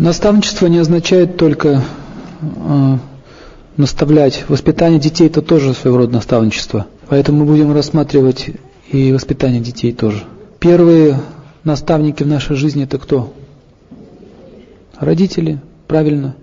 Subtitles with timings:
[0.00, 1.82] Наставничество не означает только
[2.40, 2.96] э,
[3.76, 4.46] наставлять.
[4.48, 6.86] Воспитание детей это тоже своего рода наставничество.
[7.10, 8.48] Поэтому мы будем рассматривать
[8.90, 10.24] и воспитание детей тоже.
[10.58, 11.20] Первые
[11.64, 13.34] наставники в нашей жизни это кто?
[14.98, 16.34] Родители, правильно.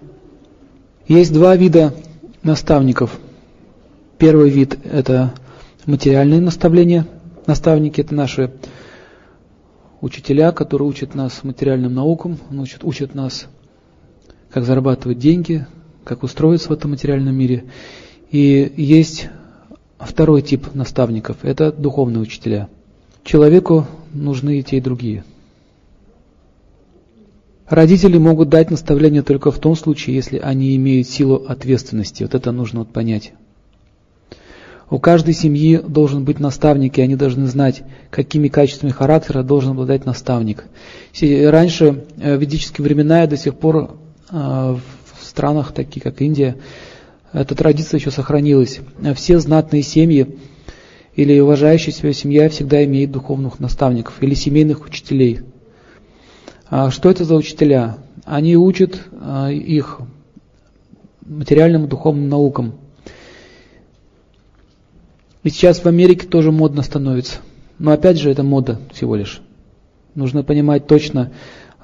[1.08, 1.96] Есть два вида
[2.44, 3.18] наставников.
[4.20, 5.34] Первый вид это
[5.88, 7.08] материальные наставления.
[7.48, 8.52] Наставники это наши
[10.08, 13.48] учителя, которые учат нас материальным наукам, учат, учат нас,
[14.50, 15.68] как зарабатывать деньги,
[16.04, 17.66] как устроиться в этом материальном мире.
[18.32, 19.30] И есть
[20.00, 22.70] второй тип наставников– это духовные учителя.
[23.24, 25.24] Человеку нужны и те, и другие.
[27.68, 32.24] Родители могут дать наставление только в том случае, если они имеют силу ответственности.
[32.24, 33.34] Вот это нужно вот понять.
[34.90, 40.06] У каждой семьи должен быть наставник, и они должны знать, какими качествами характера должен обладать
[40.06, 40.64] наставник.
[41.20, 43.98] Раньше, э, в ведические времена и до сих пор
[44.32, 44.82] э, в
[45.22, 46.56] странах, такие как Индия,
[47.34, 48.80] эта традиция еще сохранилась.
[49.16, 50.38] Все знатные семьи
[51.16, 55.42] или уважающая себя семья всегда имеет духовных наставников или семейных учителей.
[56.70, 57.98] А что это за учителя?
[58.24, 60.00] Они учат э, их
[61.26, 62.76] материальным и духовным наукам–
[65.44, 67.40] и сейчас в Америке тоже модно становится.
[67.80, 69.42] Но опять же, это мода всего лишь.
[70.16, 71.32] Нужно понимать точно,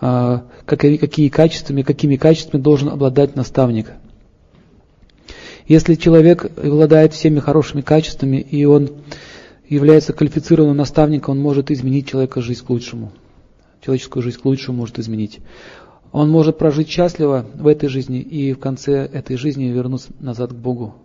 [0.02, 3.92] а, какими качествами, какими качествами должен обладать наставник.
[5.68, 8.90] Если человек обладает всеми хорошими качествами, и он
[9.70, 13.12] является квалифицированным наставником, он может изменить человека жизнь к лучшему.
[13.82, 15.40] Человеческую жизнь к лучшему может изменить.
[16.12, 20.56] Он может прожить счастливо в этой жизни и в конце этой жизни вернуться назад к
[20.56, 20.96] Богу.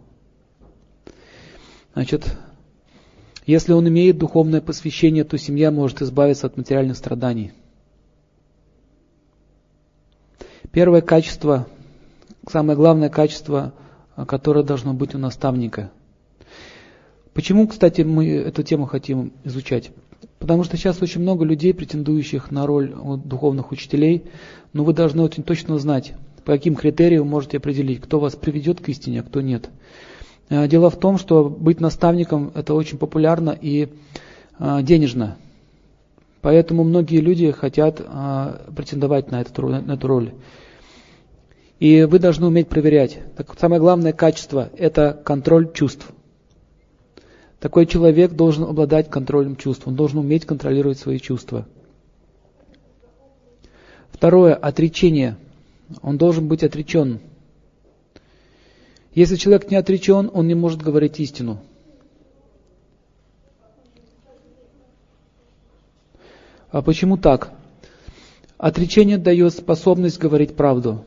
[1.98, 2.32] Значит,
[3.44, 7.50] если он имеет духовное посвящение, то семья может избавиться от материальных страданий.
[10.70, 11.66] Первое качество,
[12.48, 13.74] самое главное качество,
[14.28, 15.90] которое должно быть у наставника.
[17.34, 19.90] Почему, кстати, мы эту тему хотим изучать?
[20.38, 22.94] Потому что сейчас очень много людей, претендующих на роль
[23.24, 24.22] духовных учителей,
[24.72, 28.88] но вы должны очень точно знать, по каким критериям можете определить, кто вас приведет к
[28.88, 29.68] истине, а кто нет.
[30.48, 33.88] Э, дело в том, что быть наставником это очень популярно и
[34.58, 35.36] э, денежно.
[36.40, 40.32] Поэтому многие люди хотят э, претендовать на эту, на эту роль.
[41.78, 43.18] И вы должны уметь проверять.
[43.36, 46.08] Так, самое главное качество– это контроль чувств.
[47.60, 51.66] Такой человек должен обладать контролем чувств, он должен уметь контролировать свои чувства.
[54.10, 55.36] Второе– отречение.
[56.02, 57.20] Он должен быть отречен.
[59.18, 61.58] Если человек не отречен, он не может говорить истину.
[66.70, 67.50] А почему так?
[68.58, 71.04] Отречение дает способность говорить правду.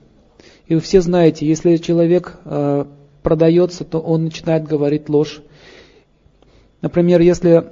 [0.67, 2.83] И вы все знаете, если человек э,
[3.23, 5.41] продается, то он начинает говорить ложь.
[6.81, 7.63] Например, если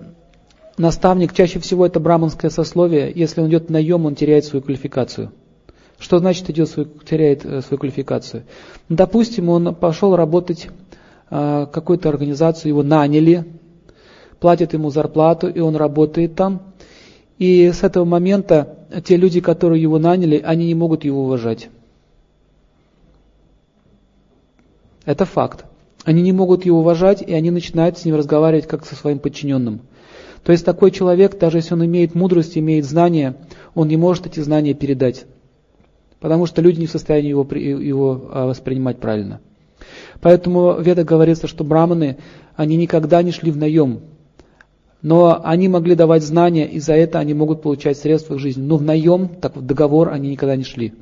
[0.78, 5.34] наставник, чаще всего это браманское сословие, если он идет наем, он теряет свою квалификацию.
[6.00, 8.44] Что значит идет свой, теряет э, свою квалификацию?
[8.88, 10.70] Ну, допустим, он пошел работать
[11.30, 13.46] э, какую-то организацию, его наняли,
[14.40, 16.74] платят ему зарплату, и он работает там.
[17.38, 21.70] И с этого момента те люди, которые его наняли, они не могут его уважать.
[25.04, 25.66] Это факт.
[26.06, 29.82] Они не могут его уважать, и они начинают с ним разговаривать как со своим подчиненным.
[30.46, 33.36] То есть такой человек, даже если он имеет мудрость, имеет знания,
[33.76, 35.26] он не может эти знания передать
[36.20, 39.42] потому что люди не в состоянии его, его а, воспринимать правильно.
[40.22, 42.18] Поэтому в Ведах говорится, что браманы,
[42.56, 44.02] они никогда не шли в наем,
[45.02, 48.62] но они могли давать знания, и за это они могут получать средства в жизни.
[48.62, 50.94] Но в наем, так в договор они никогда не шли.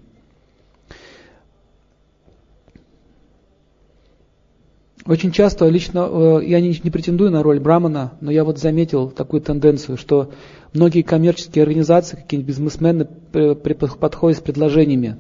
[5.07, 9.09] Очень часто, лично, э, я не, не претендую на роль брамана, но я вот заметил
[9.09, 10.31] такую тенденцию, что
[10.73, 15.15] многие коммерческие организации, какие-нибудь бизнесмены подходят с предложениями.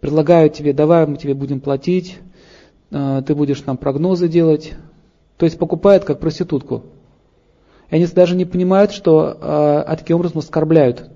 [0.00, 2.20] Предлагают тебе, давай мы тебе будем платить,
[2.90, 4.72] э, ты будешь нам прогнозы делать.
[5.36, 6.84] То есть покупают как проститутку.
[7.90, 11.10] И они даже не понимают, что а, таким образом оскорбляют.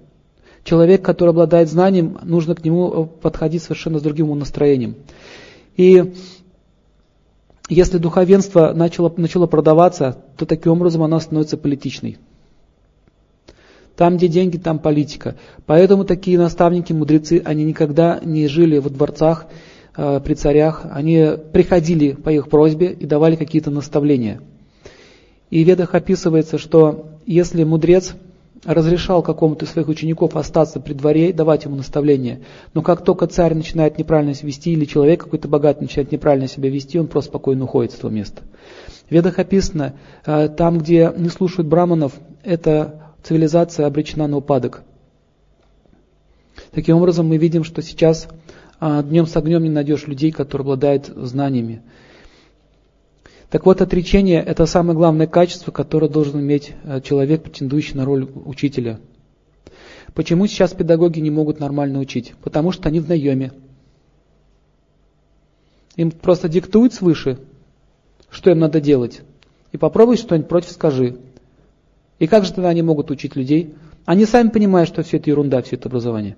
[0.65, 4.97] Человек, который обладает знанием, нужно к нему подходить совершенно с другим настроением.
[5.77, 6.15] И
[7.69, 12.19] если духовенство начало, начало продаваться, то таким образом оно становится политичной.
[13.97, 15.37] Там, где деньги, там политика.
[15.65, 19.47] Поэтому такие наставники, мудрецы, они никогда не жили во дворцах
[19.97, 20.83] э, при царях.
[20.91, 24.41] Они приходили по их просьбе и давали какие-то наставления.
[25.51, 28.15] И в ведах описывается, что если мудрец
[28.67, 32.41] разрешал какому-то из своих учеников остаться при дворе, давать ему наставления.
[32.75, 36.69] Но как только царь начинает неправильно себя вести, или человек какой-то богатый начинает неправильно себя
[36.69, 38.43] вести, он просто спокойно уходит с этого места.
[39.09, 44.83] В ведах описано, э, там, где не слушают браманов, эта цивилизация обречена на упадок.
[46.73, 48.29] Таким образом, мы видим, что сейчас
[48.81, 51.83] э, днем с огнем не найдешь людей, которые обладают знаниями.
[53.51, 58.29] Так вот, отречение– это самое главное качество, которое должен иметь э, человек, претендующий на роль
[58.45, 58.99] учителя.
[60.15, 62.35] Почему сейчас педагоги не могут нормально учить?
[62.43, 63.53] Потому что они в наеме.
[65.95, 67.39] Им просто диктуют свыше,
[68.31, 69.23] что им надо делать.
[69.73, 71.19] И попробуй что-нибудь против скажи.
[72.19, 73.75] И как же тогда они могут учить людей?
[74.07, 76.37] Они сами понимают, что все это ерунда, все это образование.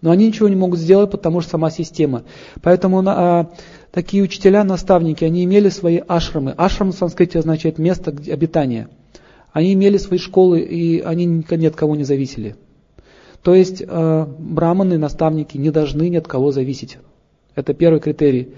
[0.00, 2.24] Но они ничего не могут сделать, потому что сама система.
[2.60, 3.50] Поэтому а,
[3.92, 6.52] такие учителя, наставники, они имели свои ашрамы.
[6.56, 8.88] Ашрам в санскрите означает место обитания.
[9.52, 12.56] Они имели свои школы, и они ни от кого не зависели.
[13.42, 16.98] То есть э, браманы, наставники не должны ни от кого зависеть.
[17.54, 18.54] Это первый критерий.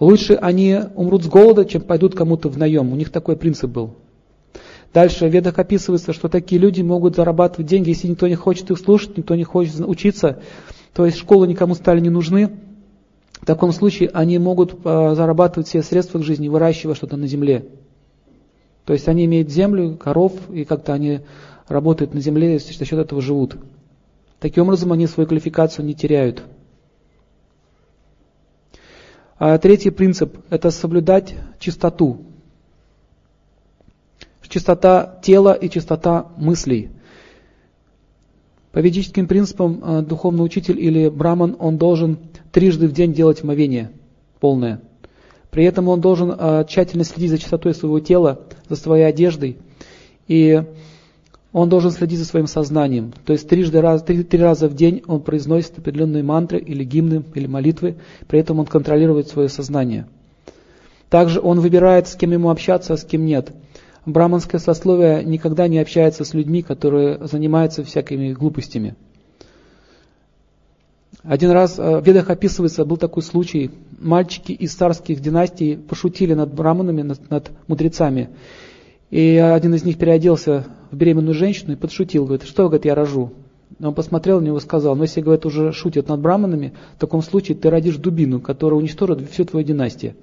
[0.00, 2.92] Лучше они умрут с голода, чем пойдут кому-то в наем.
[2.92, 3.94] У них такой принцип был.
[4.92, 8.78] Дальше в ведах описывается, что такие люди могут зарабатывать деньги, если никто не хочет их
[8.78, 10.42] слушать, никто не хочет учиться,
[10.92, 12.50] то есть школы никому стали не нужны.
[13.42, 17.66] В таком случае они могут э, зарабатывать все средства к жизни, выращивая что-то на земле.
[18.84, 21.22] То есть они имеют землю, коров, и как-то они
[21.66, 23.56] работают на земле, и за счет этого живут.
[24.38, 26.44] Таким образом, они свою квалификацию не теряют.
[29.38, 32.24] А третий принцип– это соблюдать чистоту.
[34.48, 36.90] Чистота тела и чистота мыслей.
[38.70, 42.18] По ведическим принципам э, духовный учитель или браман, он должен
[42.52, 43.90] трижды в день делать омовение
[44.38, 44.80] полное.
[45.50, 49.58] При этом он должен э, тщательно следить за чистотой своего тела, за своей одеждой.
[50.26, 50.62] И
[51.52, 53.12] он должен следить за своим сознанием.
[53.26, 57.22] То есть трижды раз, три, три раза в день он произносит определенные мантры или гимны
[57.34, 57.96] или молитвы,
[58.28, 60.06] при этом он контролирует свое сознание.
[61.10, 63.52] Также он выбирает, с кем ему общаться, а с кем нет.
[64.06, 68.96] Браманское сословие никогда не общается с людьми, которые занимаются всякими глупостями.
[71.24, 73.70] Один раз э, в ведах описывается, был такой случай,
[74.00, 78.30] мальчики из царских династий пошутили над браманами, над, над мудрецами.
[79.10, 83.32] И один из них переоделся в беременную женщину и подшутил, говорит, что, говорит, я рожу.
[83.80, 87.22] Он посмотрел на него и сказал, ну если, говорит, уже шутят над браманами, в таком
[87.22, 90.14] случае ты родишь дубину, которая уничтожит всю твою династию.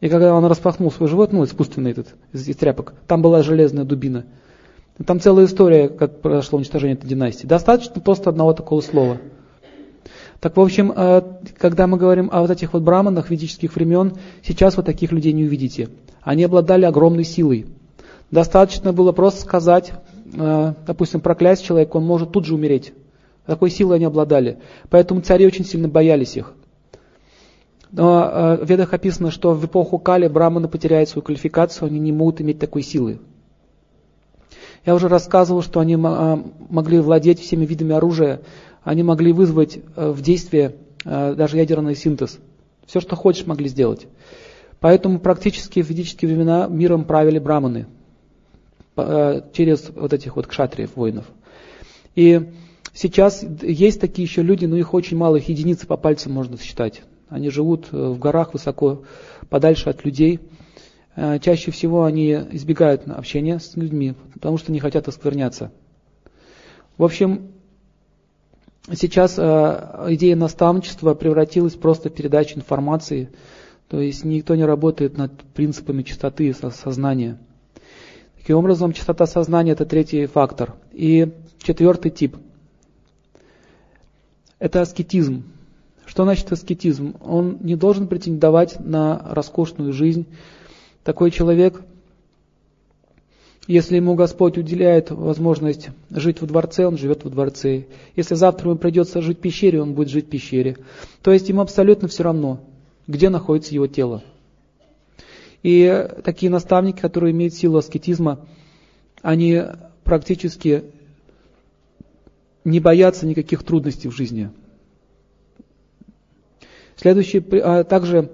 [0.00, 3.84] И когда он распахнул свой живот, ну, искусственный этот, из, из тряпок, там была железная
[3.84, 4.24] дубина.
[5.06, 7.46] Там целая история, как произошло уничтожение этой династии.
[7.46, 9.18] Достаточно просто одного такого слова.
[10.42, 11.22] Так, в общем, э,
[11.56, 15.44] когда мы говорим о вот этих вот браманах ведических времен, сейчас вы таких людей не
[15.44, 15.88] увидите.
[16.20, 17.66] Они обладали огромной силой.
[18.32, 19.92] Достаточно было просто сказать,
[20.34, 22.92] э, допустим, проклясть человека, он может тут же умереть.
[23.46, 24.58] Такой силой они обладали.
[24.90, 26.54] Поэтому цари очень сильно боялись их.
[27.92, 32.10] Но э, в ведах описано, что в эпоху Кали браманы потеряют свою квалификацию, они не
[32.10, 33.20] могут иметь такой силы.
[34.84, 38.40] Я уже рассказывал, что они могли владеть всеми видами оружия,
[38.84, 42.38] они могли вызвать э, в действие даже ядерный синтез.
[42.86, 44.06] Все, что хочешь, могли сделать.
[44.78, 47.86] Поэтому практически в ведические времена миром правили браманы
[48.94, 51.24] через вот этих вот кшатриев, воинов.
[52.14, 52.52] И
[52.92, 57.02] сейчас есть такие еще люди, но их очень мало, их единицы по пальцам можно считать.
[57.28, 59.04] Они живут э, в горах высоко,
[59.48, 60.40] подальше от людей.
[61.16, 65.72] Э, чаще всего они избегают общения с людьми, потому что не хотят оскверняться.
[66.98, 67.51] В общем,
[68.90, 73.30] сейчас э, идея наставничества превратилась просто в передачу информации,
[73.88, 77.38] то есть никто не работает над принципами чистоты сознания.
[78.38, 80.74] Таким образом, чистота сознания– это третий фактор.
[80.92, 82.36] И четвертый тип–
[84.58, 85.44] это аскетизм.
[86.06, 87.14] Что значит аскетизм?
[87.20, 90.26] Он не должен претендовать на роскошную жизнь.
[91.04, 91.82] Такой человек,
[93.68, 97.84] если ему Господь уделяет возможность жить во дворце, он живет во дворце.
[98.16, 100.78] Если завтра ему придется жить в пещере, он будет жить в пещере.
[101.22, 102.60] То есть ему абсолютно все равно,
[103.06, 104.22] где находится его тело.
[105.62, 108.44] И такие наставники, которые имеют силу аскетизма,
[109.22, 109.62] они
[110.02, 110.82] практически
[112.64, 114.50] не боятся никаких трудностей в жизни.
[116.96, 118.32] Следующее, а также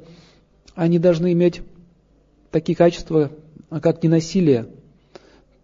[0.74, 1.60] они должны иметь
[2.50, 3.30] такие качества,
[3.82, 4.68] как ненасилие.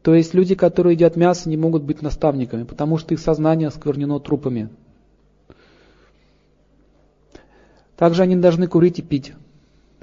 [0.04, 4.20] То есть люди, которые едят мясо, не могут быть наставниками, потому что их сознание осквернено
[4.20, 4.68] трупами.
[7.96, 9.32] Также они должны курить и пить.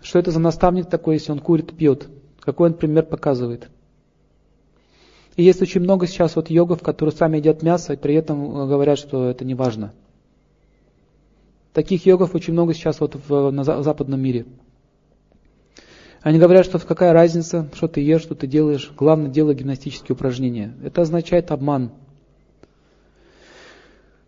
[0.02, 2.10] Что это за наставник такой, если он курит пьет?
[2.40, 3.70] Какой он пример показывает?
[5.36, 8.98] И есть очень много сейчас вот йогов, которые сами едят мясо, и при этом говорят,
[8.98, 9.94] что это не важно.
[11.74, 14.48] Таких йогов очень много сейчас вот в, на западном мире.
[16.22, 20.74] Они говорят, что какая разница, что ты ешь, что ты делаешь, главное делай гимнастические упражнения.
[20.84, 21.92] Это означает обман.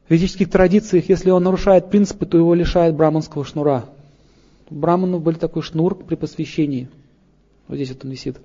[0.07, 3.85] В ведических традициях, если он нарушает принципы, то его лишают браманского шнура.
[4.69, 6.89] У браманов был такой шнур при посвящении.
[7.67, 8.37] Вот здесь вот он висит.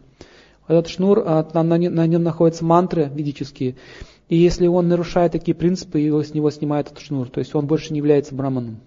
[0.69, 3.77] Этот шнур, а, на нем находятся мантры ведические.
[4.29, 7.31] И если он нарушает такие принципы, его с него снимают этот шнур.
[7.31, 8.81] То есть он больше не является браманом.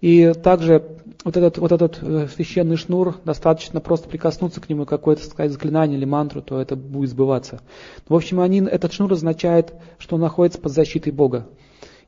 [0.00, 0.84] И также
[1.24, 5.98] вот этот, вот этот э, священный шнур, достаточно просто прикоснуться к нему, какое-то сказать заклинание
[5.98, 7.60] или мантру, то это будет сбываться.
[8.08, 11.46] В общем, они, этот шнур означает, что он находится под защитой Бога.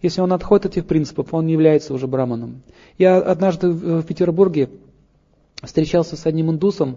[0.00, 2.62] Если он отходит от этих принципов, он не является уже браманом.
[2.98, 4.70] Я однажды в Петербурге
[5.62, 6.96] встречался с одним индусом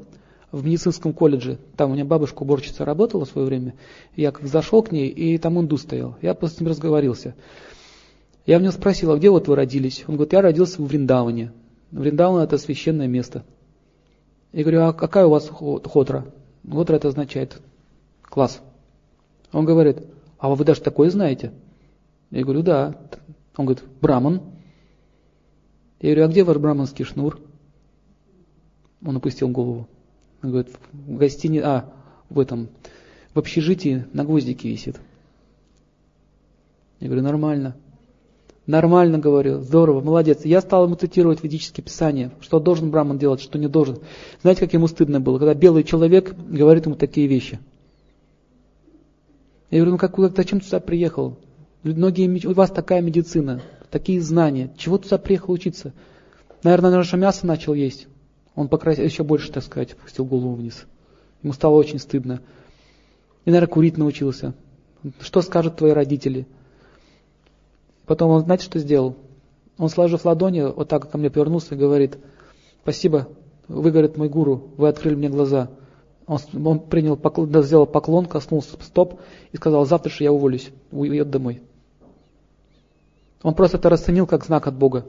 [0.51, 1.59] в медицинском колледже.
[1.75, 3.75] Там у меня бабушка уборщица работала в свое время.
[4.15, 6.15] Я как зашел к ней, и там индус стоял.
[6.21, 7.35] Я с ним разговорился.
[8.45, 10.03] Я у него спросил, а где вот вы родились?
[10.07, 11.51] Он говорит, я родился в Вриндаване.
[11.91, 13.43] Вриндаван это священное место.
[14.51, 16.25] Я говорю, а какая у вас хотра?
[16.69, 17.61] Хотра это означает
[18.21, 18.61] класс.
[19.51, 20.03] Он говорит,
[20.37, 21.51] а вы даже такое знаете?
[22.31, 22.95] Я говорю, да.
[23.57, 24.41] Он говорит, браман.
[25.99, 27.39] Я говорю, а где ваш браманский шнур?
[29.05, 29.87] Он опустил голову.
[30.41, 31.93] Он говорит, в гостинице, а,
[32.29, 32.69] в этом,
[33.33, 34.99] в общежитии на гвоздике висит.
[36.99, 37.75] Я говорю, нормально.
[38.67, 40.43] Нормально говорю, здорово, молодец.
[40.43, 43.99] Я стал ему цитировать ведические писания, что должен Браман делать, что не должен.
[44.41, 47.59] Знаете, как ему стыдно было, когда белый человек говорит ему такие вещи.
[49.69, 51.37] Я говорю, ну как, зачем ты сюда приехал?
[51.83, 54.73] Многие, у вас такая медицина, такие знания.
[54.77, 55.93] Чего ты сюда приехал учиться?
[56.63, 58.07] Наверное, наше мясо начал есть.
[58.55, 60.85] Он покрасил, еще больше, так сказать, опустил голову вниз.
[61.43, 62.41] Ему стало очень стыдно.
[63.43, 64.55] И, наверное, курить научился.
[65.19, 66.47] Что скажут твои родители?
[68.05, 69.15] Потом он, знаете, что сделал?
[69.77, 72.17] Он, сложив ладони, вот так ко мне повернулся и говорит,
[72.81, 73.27] спасибо,
[73.67, 75.69] вы, говорит, мой гуру, вы открыли мне глаза.
[76.27, 79.19] Он, он принял, поклон, сделал поклон, коснулся стоп
[79.51, 81.61] и сказал, завтра же я уволюсь, уйдет домой.
[83.43, 85.05] Он просто это расценил как знак от Бога.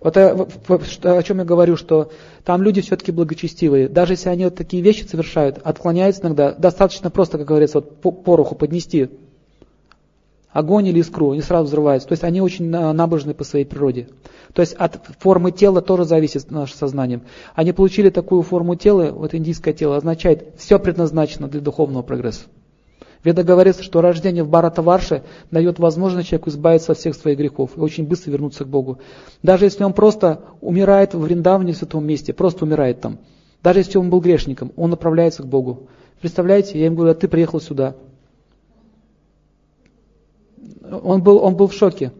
[0.00, 2.10] Вот о чем я говорю, что
[2.44, 3.88] там люди все-таки благочестивые.
[3.88, 8.54] Даже если они вот такие вещи совершают, отклоняются иногда, достаточно просто, как говорится, вот пороху
[8.54, 9.10] поднести
[10.50, 12.08] огонь или искру, они сразу взрываются.
[12.08, 14.08] То есть они очень набожны по своей природе.
[14.52, 17.20] То есть от формы тела тоже зависит наше сознание.
[17.54, 22.44] Они получили такую форму тела, вот индийское тело, означает, все предназначено для духовного прогресса.
[23.24, 27.80] Веда говорится, что рождение в Барата-Варше дает возможность человеку избавиться от всех своих грехов и
[27.80, 29.00] очень быстро вернуться к Богу.
[29.42, 33.18] Даже если он просто умирает в Вриндаване, в святом месте, просто умирает там.
[33.62, 35.88] Даже если он был грешником, он направляется к Богу.
[36.20, 37.96] Представляете, я им говорю, а ты приехал сюда,
[40.90, 42.12] он был, он был в шоке.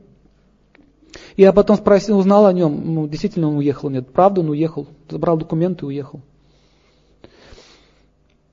[1.36, 5.36] Я потом спросил, узнал о нем, ну, действительно он уехал, нет, правда он уехал, забрал
[5.36, 6.20] документы и уехал.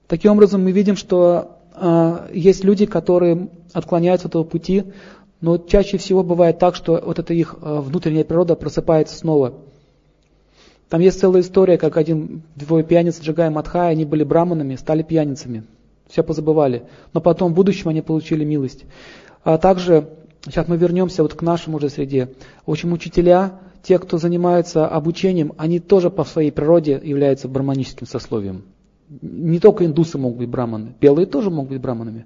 [0.07, 4.84] Таким образом мы видим, что э, есть люди, которые отклоняются от этого пути,
[5.41, 9.55] но чаще всего бывает так, что вот эта их э, внутренняя природа просыпается снова.
[10.89, 15.63] Там есть целая история, как один двое пьяниц Джагай и они были браманами, стали пьяницами.
[16.07, 16.84] Все позабывали.
[17.13, 18.86] Но потом в будущем они получили милость.
[19.45, 20.09] А также,
[20.43, 22.31] сейчас мы вернемся вот к нашему уже среде.
[22.65, 28.63] В общем, учителя, те, кто занимается обучением, они тоже по своей природе являются браманическим сословием.
[29.21, 32.25] Не только индусы могут быть браманы, белые тоже могут быть браманами.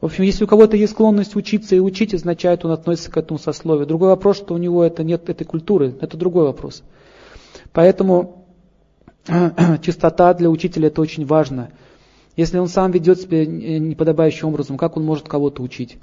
[0.00, 3.40] В общем, если у кого-то есть склонность учиться и учить, означает, он относится к этому
[3.40, 3.84] сословию.
[3.84, 6.84] Другой вопрос, что у него это нет этой культуры, это другой вопрос.
[7.72, 8.46] Поэтому
[9.82, 11.70] чистота для учителя это очень важно.
[12.36, 15.98] Если он сам ведет себя неподобающим образом, как он может кого-то учить?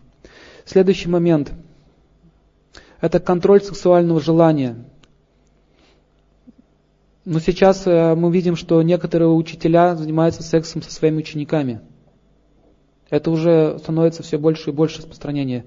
[0.66, 1.54] Следующий момент–
[3.02, 4.84] это контроль сексуального желания.
[7.25, 11.82] Но сейчас э, мы видим, что некоторые учителя занимаются сексом со своими учениками.
[13.10, 15.66] Это уже становится все больше и больше распространение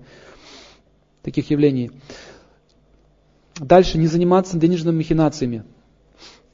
[1.23, 1.93] таких явлений.
[3.55, 5.65] Дальше, не заниматься денежными махинациями.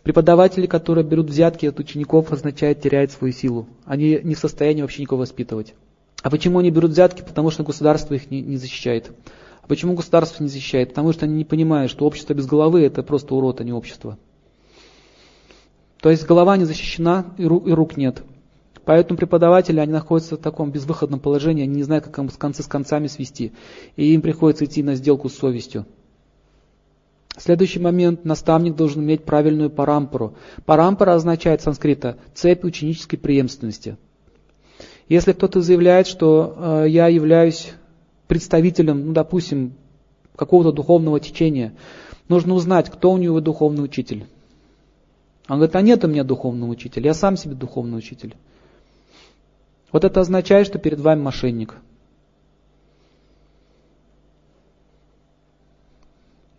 [0.03, 3.69] Преподаватели, которые берут взятки от учеников, означает теряют свою силу.
[3.85, 5.75] Они не в состоянии вообще никого воспитывать.
[6.23, 7.23] А почему они берут взятки?
[7.23, 9.13] Потому что государство их не, не защищает.
[9.63, 10.89] А почему государство не защищает?
[10.89, 14.19] Потому что они не понимают, что общество без головы это просто урод, а не общество.
[16.01, 18.25] То есть голова не защищена и рук, и рук нет.
[18.85, 22.67] Поэтому преподаватели, они находятся в таком безвыходном положении, они не знают, как с концы с
[22.67, 23.53] концами свести.
[23.95, 25.87] И им приходится идти на сделку с совестью.
[27.37, 28.25] Следующий момент.
[28.25, 30.35] Наставник должен иметь правильную парампору.
[30.65, 33.97] Парампора означает санскрита цепь ученической преемственности.
[35.09, 37.73] Если кто-то заявляет, что э, я являюсь
[38.29, 39.75] представителем, ну, допустим,
[40.37, 41.75] какого-то духовного течения,
[42.29, 44.27] нужно узнать, кто у него духовный учитель.
[45.49, 48.35] Он говорит, а нет у меня духовного учителя, я сам себе духовный учитель.
[49.91, 51.75] Вот это означает, что перед вами мошенник.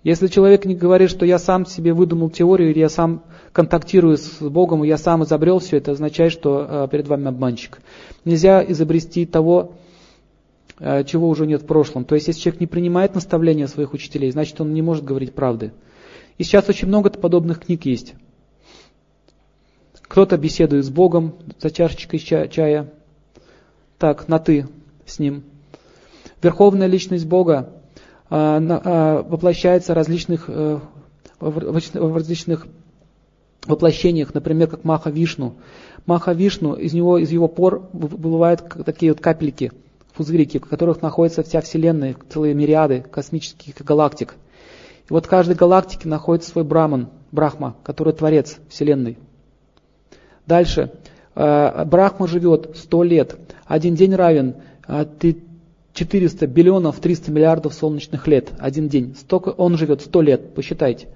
[0.03, 4.41] Если человек не говорит, что я сам себе выдумал теорию, или я сам контактирую с
[4.41, 7.79] Богом, и я сам изобрел все, это означает, что э, перед вами обманщик.
[8.25, 9.75] Нельзя изобрести того,
[10.79, 12.03] э, чего уже нет в прошлом.
[12.03, 15.71] То есть, если человек не принимает наставления своих учителей, значит, он не может говорить правды.
[16.37, 18.15] И сейчас очень много подобных книг есть.
[20.01, 22.91] Кто-то беседует с Богом за чашечкой чая,
[23.97, 24.67] так, на «ты»
[25.05, 25.43] с Ним.
[26.41, 27.69] Верховная личность Бога
[28.33, 30.79] воплощается различных, э,
[31.39, 32.65] в различных
[33.67, 35.55] воплощениях, например, как Маха Вишну.
[36.07, 39.71] Маха Вишну, из него, из его пор выбывают такие вот капельки,
[40.15, 44.35] пузырики, в которых находится вся Вселенная, целые мириады космических галактик.
[45.07, 49.19] И вот в каждой галактике находится свой Браман, Брахма, который творец Вселенной.
[50.47, 50.91] Дальше.
[51.35, 53.35] Э, Брахма живет 100 лет.
[53.65, 54.55] Один день равен
[54.87, 55.05] а,
[55.93, 59.15] 400 биллионов 300 миллиардов солнечных лет, один день.
[59.15, 61.07] Столько он живет 100 лет, посчитайте.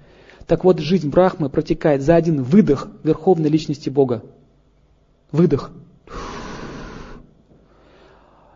[0.46, 4.24] Так вот, жизнь Брахмы протекает за один выдох Верховной Личности Бога.
[5.32, 5.72] Выдох.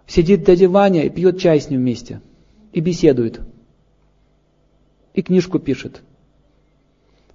[0.07, 2.21] Сидит дядя Ваня и пьет чай с ним вместе.
[2.71, 3.41] И беседует.
[5.13, 6.01] И книжку пишет.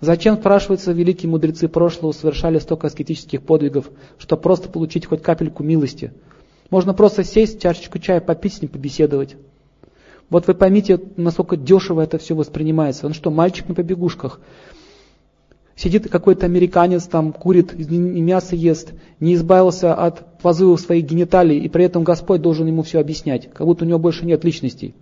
[0.00, 6.12] Зачем, спрашивается, великие мудрецы прошлого совершали столько аскетических подвигов, чтобы просто получить хоть капельку милости–
[6.70, 9.37] можно просто сесть, чашечку чая попить с ним, побеседовать.
[10.28, 13.06] Вот вы поймите, насколько дешево это все воспринимается.
[13.06, 14.40] Он что, мальчик на побегушках?
[15.76, 21.85] Сидит какой-то американец, там курит, мясо ест, не избавился от позывов своих гениталий, и при
[21.85, 24.94] этом Господь должен ему все объяснять, как будто у него больше нет личностей,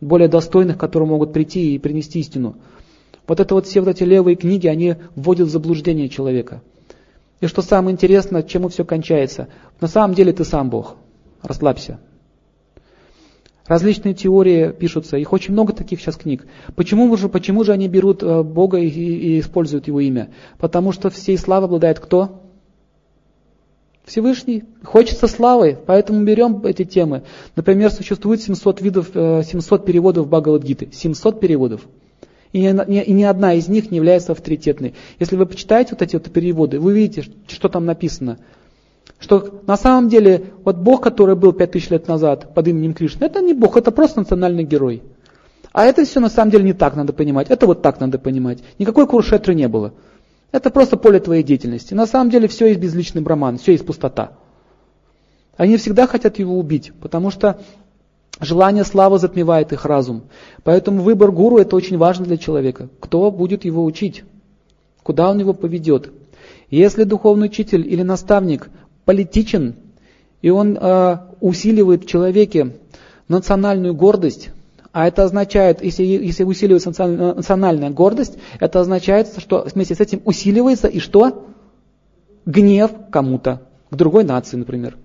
[0.00, 2.56] более достойных, которые могут прийти и принести истину.
[3.28, 6.60] Вот это вот все вот эти левые книги, они вводят в заблуждение человека.
[7.42, 9.48] И что самое интересное, чему все кончается.
[9.80, 10.94] На самом деле ты сам Бог.
[11.42, 11.98] Расслабься.
[13.66, 16.46] Различные теории пишутся, их очень много таких сейчас книг.
[16.76, 20.30] Почему же, почему же они берут э, Бога и, и используют Его имя?
[20.58, 22.42] Потому что всей славы обладает кто?
[24.04, 24.62] Всевышний.
[24.84, 27.24] Хочется славы, поэтому берем эти темы.
[27.56, 30.90] Например, существует 700 видов, 700 э, переводов Бхагавадгиты.
[30.92, 31.80] 700 переводов.
[32.52, 34.94] И ни, и ни одна из них не является авторитетной.
[35.18, 38.38] Если вы почитаете вот эти вот переводы, вы видите, что там написано.
[39.18, 43.40] Что на самом деле, вот Бог, который был 5000 лет назад под именем Кришны, это
[43.40, 45.02] не Бог, это просто национальный герой.
[45.72, 48.58] А это все на самом деле не так надо понимать, это вот так надо понимать.
[48.78, 49.94] Никакой куршетры не было.
[50.50, 51.94] Это просто поле твоей деятельности.
[51.94, 54.32] На самом деле все есть безличный браман, все есть пустота.
[55.56, 57.60] Они всегда хотят его убить, потому что
[58.42, 60.22] Желание славы затмевает их разум.
[60.64, 62.88] Поэтому выбор гуру это очень важно для человека.
[62.98, 64.24] Кто будет его учить?
[65.04, 66.12] Куда он его поведет?
[66.68, 68.68] Если духовный учитель или наставник
[69.04, 69.76] политичен,
[70.42, 72.74] и он э, усиливает в человеке
[73.28, 74.50] национальную гордость,
[74.90, 80.88] а это означает, если, если усиливается национальная гордость, это означает, что вместе с этим усиливается
[80.88, 81.46] и что?
[82.44, 84.96] Гнев кому-то, к другой нации, например.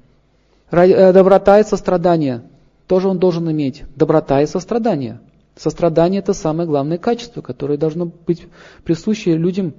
[0.71, 2.41] Э, доброта и сострадание–
[2.87, 5.19] тоже он должен иметь доброта и сострадание.
[5.55, 8.47] Сострадание– это самое главное качество, которое должно быть
[8.83, 9.73] присуще людям,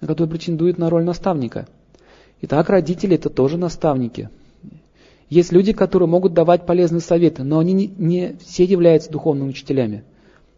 [0.00, 1.68] которые претендуют на роль наставника.
[2.42, 4.30] Итак, родители– это тоже наставники.
[5.28, 10.04] Есть люди, которые могут давать полезные советы, но они не, не все являются духовными учителями.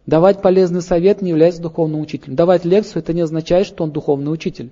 [0.07, 2.37] Давать полезный совет не является духовным учителем.
[2.37, 4.71] Давать лекцию– это не означает, что он духовный учитель.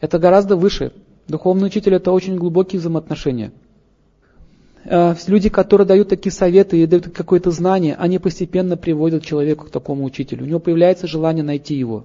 [0.00, 0.92] Это гораздо выше.
[1.28, 3.52] Духовный учитель– это очень глубокие взаимоотношения–
[4.84, 10.04] люди, которые дают такие советы и дают какое-то знание, они постепенно приводят человека к такому
[10.04, 10.44] учителю.
[10.44, 12.04] У него появляется желание найти его.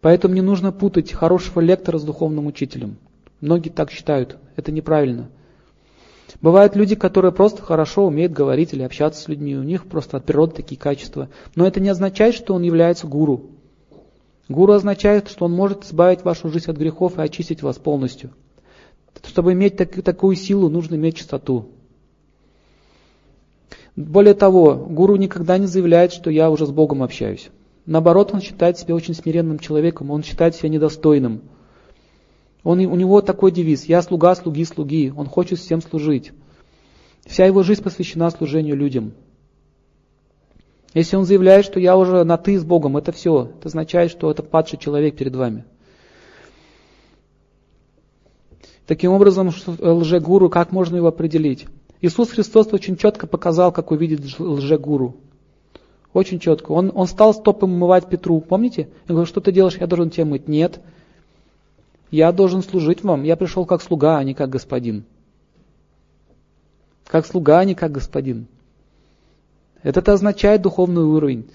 [0.00, 2.96] Поэтому не нужно путать хорошего лектора с духовным учителем.
[3.40, 4.36] Многие так считают.
[4.56, 5.28] Это неправильно.
[6.40, 9.56] Бывают люди, которые просто хорошо умеют говорить или общаться с людьми.
[9.56, 11.28] У них просто от природы такие качества.
[11.54, 13.46] Но это не означает, что он является гуру.
[14.48, 18.30] Гуру означает, что он может избавить вашу жизнь от грехов и очистить вас полностью.
[19.24, 21.68] Чтобы иметь так, такую силу, нужно иметь чистоту.
[23.96, 27.50] Более того, гуру никогда не заявляет, что я уже с Богом общаюсь.
[27.84, 31.42] Наоборот, он считает себя очень смиренным человеком, он считает себя недостойным.
[32.62, 35.12] Он, у него такой девиз «Я слуга, слуги, слуги».
[35.16, 36.32] Он хочет всем служить.
[37.26, 39.14] Вся его жизнь посвящена служению людям.
[40.94, 43.52] Если он заявляет, что я уже на «ты» с Богом, это все.
[43.58, 45.64] Это означает, что это падший человек перед вами.
[48.88, 51.66] Таким образом, лжегуру, как можно его определить?
[52.00, 55.14] Иисус Христос очень четко показал, как увидеть лжегуру.
[56.14, 56.72] Очень четко.
[56.72, 58.40] Он, он стал стопом умывать Петру.
[58.40, 58.88] Помните?
[59.06, 59.76] Я говорю, что ты делаешь?
[59.76, 60.48] Я должен тебя мыть.
[60.48, 60.80] Нет.
[62.10, 63.24] Я должен служить вам.
[63.24, 65.04] Я пришел как слуга, а не как господин.
[67.06, 68.46] Как слуга, а не как господин.
[69.82, 71.50] Это означает духовный уровень.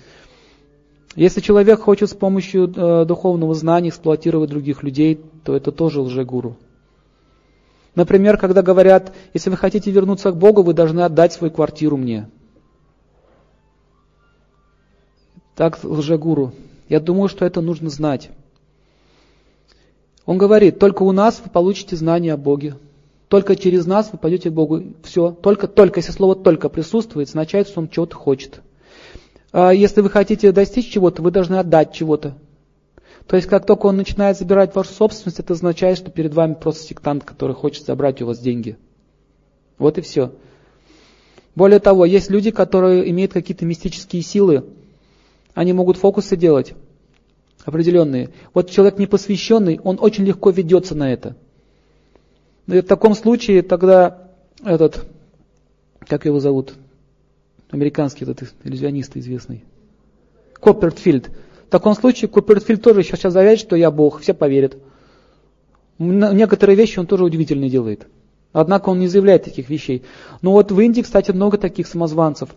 [1.16, 6.58] Если человек хочет с помощью э, духовного знания эксплуатировать других людей, то это тоже лжегуру.
[7.96, 12.28] Например, когда говорят, если вы хотите вернуться к Богу, вы должны отдать свою квартиру мне.
[15.56, 16.54] Так лжегуру.
[16.90, 18.32] Я думаю, что это нужно знать.
[20.26, 22.76] Он говорит, только у нас вы получите знание о Боге.
[23.28, 24.84] Только через нас вы пойдете к Богу.
[25.04, 25.32] Все.
[25.32, 28.62] Только, только, если слово только присутствует, означает, что он чего-то хочет.
[29.52, 32.34] А если вы хотите достичь чего-то, вы должны отдать чего-то.
[33.28, 36.84] То есть, как только он начинает забирать вашу собственность, это означает, что перед вами просто
[36.84, 38.78] сектант, который хочет забрать у вас деньги.
[39.78, 40.34] Вот и все.
[41.56, 44.66] Более того, есть люди, которые имеют какие-то мистические силы.
[45.54, 46.74] Они могут фокусы делать
[47.64, 48.32] определенные.
[48.54, 51.36] Вот человек непосвященный, он очень легко ведется на это.
[52.68, 54.30] И в таком случае тогда
[54.64, 55.06] этот,
[56.00, 56.74] как его зовут,
[57.70, 59.64] американский этот иллюзионист известный,
[60.60, 61.30] Коппертфильд.
[61.74, 64.78] Таком случае Коппертфильд тоже сейчас заявит, что я Бог, все поверят.
[65.98, 68.06] Некоторые вещи он тоже удивительные делает.
[68.52, 70.04] Однако он не заявляет таких вещей.
[70.44, 72.50] Но вот в Индии, кстати, много таких самозванцев.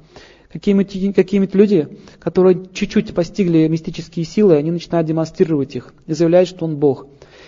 [0.52, 6.66] Какие-нибудь какие люди, которые чуть-чуть постигли мистические силы, они начинают демонстрировать их и заявляют, что
[6.66, 7.07] он Бог.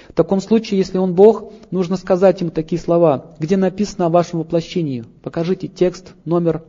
[0.09, 3.37] В таком случае, если он Бог, нужно сказать ему такие слова.
[3.41, 5.05] Где написано о вашем воплощении?
[5.23, 6.63] Покажите текст, номер,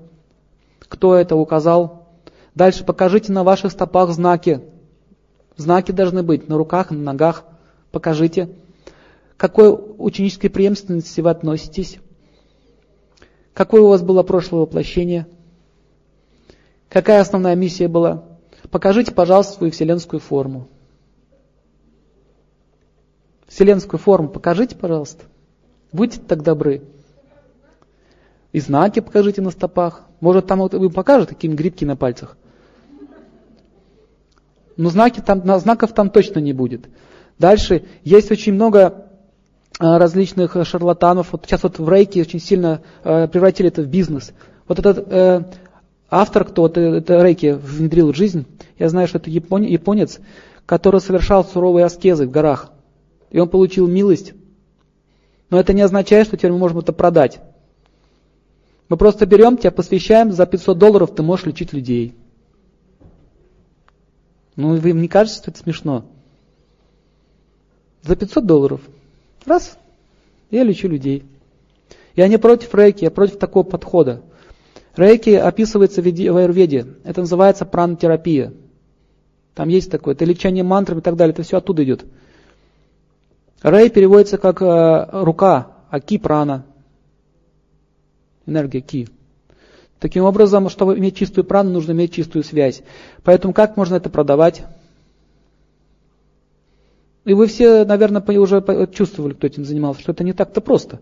[0.78, 2.10] кто это указал.
[2.54, 4.60] Дальше покажите на ваших стопах знаки.
[5.60, 7.44] Знаки должны быть на руках, на ногах.
[7.92, 8.48] Покажите.
[9.36, 11.98] К какой ученической преемственности вы относитесь?
[13.54, 15.28] Какое у вас было прошлое воплощение?
[16.88, 18.24] Какая основная миссия была?
[18.72, 20.70] Покажите, пожалуйста, свою вселенскую форму.
[23.50, 25.26] Вселенскую форму покажите, пожалуйста.
[25.92, 26.84] Будьте так добры.
[28.54, 30.04] И знаки покажите на стопах.
[30.22, 32.38] Может, там вот вы покажете какие грибки на пальцах.
[34.80, 36.88] Но знаки там, знаков там точно не будет.
[37.38, 39.08] Дальше есть очень много
[39.78, 41.34] а, различных шарлатанов.
[41.34, 44.32] Вот сейчас вот в рейке очень сильно э, превратили это в бизнес.
[44.70, 45.44] Вот этот э,
[46.10, 48.46] автор, кто вот это рейки внедрил в жизнь,
[48.78, 50.22] я знаю, что это японец,
[50.66, 52.72] который совершал суровые аскезы в горах.
[53.32, 54.32] И он получил милость.
[55.50, 57.42] Но это не означает, что теперь мы можем это продать.
[58.88, 62.16] Мы просто берем тебя, посвящаем, за 500 долларов ты можешь лечить людей.
[64.60, 66.04] Ну, вы не кажется, что это смешно?
[68.02, 68.82] За 500 долларов.
[69.46, 69.78] Раз,
[70.52, 71.24] я лечу людей.
[72.18, 74.22] Я не против рейки, я против такого подхода.
[74.98, 76.88] Рейки описывается в аюрведе.
[77.06, 78.52] Это называется пранотерапия.
[79.56, 82.04] Там есть такое, это лечение мантрами и так далее, это все оттуда идет.
[83.64, 86.66] Рей переводится как э, рука, а ки прана
[88.46, 89.08] энергия ки.
[90.00, 92.82] Таким образом, чтобы иметь чистую прану, нужно иметь чистую связь.
[93.24, 94.64] Поэтому как можно это продавать?
[97.26, 101.00] И вы все, наверное, уже чувствовали, кто этим занимался, что это не так-то просто.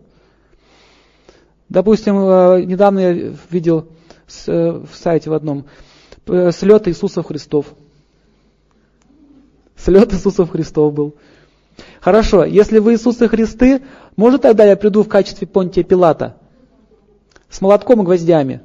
[1.70, 3.88] Допустим, э, недавно я видел
[4.48, 5.66] э, в сайте в одном
[6.26, 7.68] э, слет Иисусов Христов.
[9.76, 11.16] Слет Иисусов Христов был.
[12.02, 13.84] Хорошо, если вы Иисусы Христы,
[14.16, 16.38] может тогда я приду в качестве Понтия Пилата?
[17.50, 18.62] с молотком и гвоздями.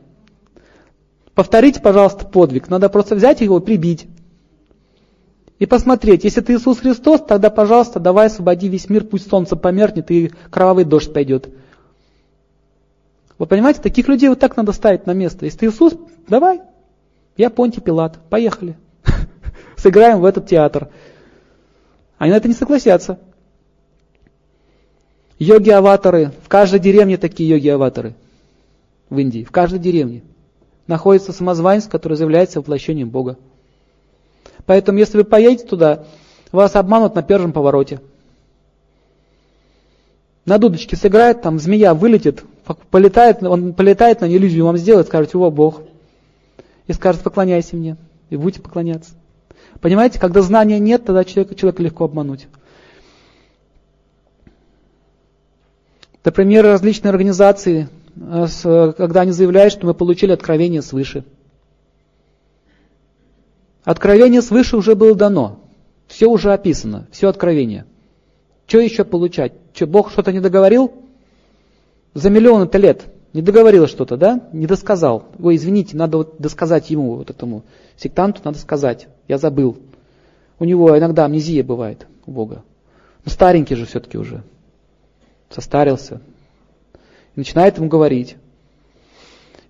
[1.34, 2.68] Повторите, пожалуйста, подвиг.
[2.68, 4.06] Надо просто взять его и прибить.
[5.58, 10.10] И посмотреть, если ты Иисус Христос, тогда, пожалуйста, давай освободи весь мир, пусть солнце померкнет
[10.10, 11.48] и кровавый дождь пойдет.
[13.38, 15.44] Вы понимаете, таких людей вот так надо ставить на место.
[15.44, 15.94] Если ты Иисус,
[16.28, 16.60] давай,
[17.36, 18.76] я Понти Пилат, поехали.
[19.76, 20.88] Сыграем в этот театр.
[22.18, 23.18] Они на это не согласятся.
[25.38, 28.14] Йоги-аватары, в каждой деревне такие йоги-аватары
[29.10, 30.22] в Индии, в каждой деревне,
[30.86, 33.36] находится самозванец, который заявляется воплощением Бога.
[34.66, 36.04] Поэтому, если вы поедете туда,
[36.50, 38.00] вас обманут на первом повороте.
[40.44, 42.42] На дудочке сыграет, там змея вылетит,
[42.90, 45.82] полетает, он полетает на иллюзию вам сделает, скажет, о, Бог.
[46.86, 47.96] И скажет, поклоняйся мне.
[48.28, 49.12] И будете поклоняться.
[49.80, 52.48] Понимаете, когда знания нет, тогда человека, человека легко обмануть.
[56.24, 61.24] Например, различные организации когда они заявляют, что мы получили откровение свыше.
[63.84, 65.60] Откровение свыше уже было дано.
[66.06, 67.86] Все уже описано, все откровение.
[68.66, 69.52] Что еще получать?
[69.74, 70.92] Что, Бог что-то не договорил?
[72.14, 74.48] За миллионы-то лет не договорил что-то, да?
[74.52, 75.24] Не досказал.
[75.42, 77.64] Ой, извините, надо вот досказать ему, вот этому
[77.96, 79.08] сектанту надо сказать.
[79.26, 79.78] Я забыл.
[80.58, 82.62] У него иногда амнезия бывает у Бога.
[83.24, 84.42] Но старенький же все-таки уже.
[85.50, 86.20] Состарился.
[87.34, 88.36] И начинает ему говорить.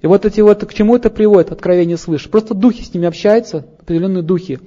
[0.00, 2.28] И вот эти вот, к чему это приводит, откровение свыше?
[2.28, 4.58] Просто духи с ними общаются, определенные духи.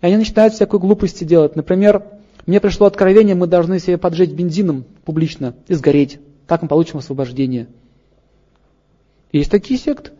[0.00, 1.54] И они начинают всякую глупости делать.
[1.54, 2.02] Например,
[2.46, 6.18] мне пришло откровение, мы должны себе поджечь бензином публично и сгореть.
[6.46, 7.68] Так мы получим освобождение.
[9.32, 10.10] Есть такие секты.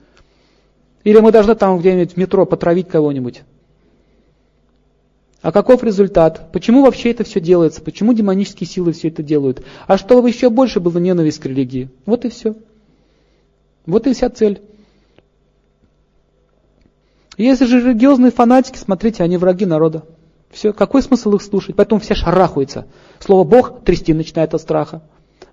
[1.05, 3.43] Или мы должны там где-нибудь в метро потравить кого-нибудь.
[5.43, 6.53] А каков результат?
[6.53, 7.83] Почему вообще это все делается?
[7.83, 9.65] Почему демонические силы все это делают?
[9.89, 11.91] А чтобы еще больше было ненависть к религии.
[12.07, 12.55] Вот и все.
[13.85, 14.63] Вот и вся цель.
[17.37, 20.05] Если же религиозные фанатики, смотрите, они враги народа.
[20.51, 21.75] Все, какой смысл их слушать?
[21.75, 22.87] Поэтому все шарахаются.
[23.19, 25.03] Слово Бог трясти начинает от страха.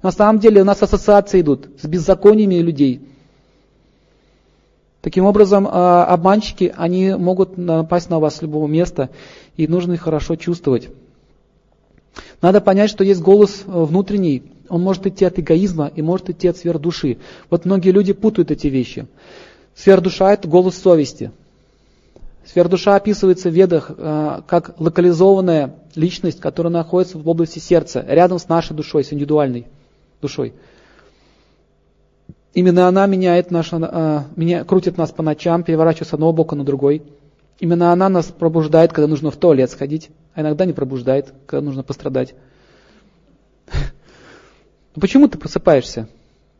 [0.04, 3.09] На самом деле у нас ассоциации идут с беззакониями людей.
[5.02, 9.10] Таким образом, а, обманщики, они могут напасть на вас с любого места,
[9.56, 10.90] и нужно их хорошо чувствовать.
[12.42, 16.48] Надо понять, что есть голос э, внутренний, он может идти от эгоизма и может идти
[16.48, 17.18] от сверхдуши.
[17.50, 19.08] Вот многие люди путают эти вещи.
[19.76, 21.32] Сверхдуша– это голос совести.
[22.46, 28.48] Сверхдуша описывается в ведах э, как локализованная личность, которая находится в области сердца, рядом с
[28.48, 29.68] нашей душой, с индивидуальной
[30.22, 30.54] душой.
[32.54, 36.64] Именно она меняет наше, э, меня, крутит нас по ночам, переворачивается с одного бока на
[36.64, 37.04] другой.
[37.60, 41.84] Именно она нас пробуждает, когда нужно в туалет сходить, а иногда не пробуждает, когда нужно
[41.84, 42.34] пострадать.
[45.00, 46.08] Почему ты просыпаешься?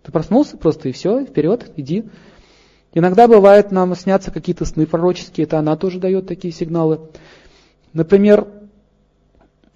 [0.04, 2.06] Ты проснулся просто и все, вперед, иди.
[2.94, 7.00] Иногда бывает, нам снятся какие-то сны пророческие, это она тоже дает такие сигналы.
[7.94, 8.48] Например,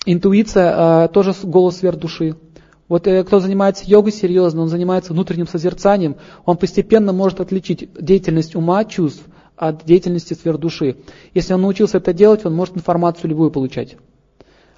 [0.06, 2.36] интуиция, а, тоже голос сверх души.
[2.94, 8.56] Вот э, кто занимается йогой серьезно, он занимается внутренним созерцанием, он постепенно может отличить деятельность
[8.56, 9.24] ума, чувств
[9.56, 10.98] от деятельности сфер души.
[11.34, 13.98] Если он научился это делать, он может информацию любую получать.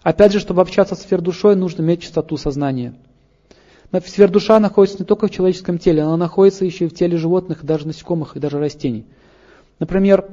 [0.01, 2.93] Опять же, чтобы общаться с сфер душой, нужно иметь чистоту сознания.
[4.06, 7.65] Сфер душа находится не только в человеческом теле, она находится еще и в теле животных,
[7.65, 9.06] и даже насекомых, и даже растений.
[9.80, 10.25] Например,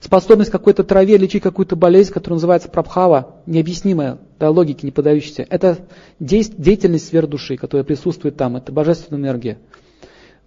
[0.00, 5.46] способность какой-то траве лечить какую-то болезнь, которая называется прабхава, необъяснимая, да, логике не подающаяся.
[5.48, 5.78] Это
[6.18, 9.58] деятельность сфер которая присутствует там, это божественная энергия.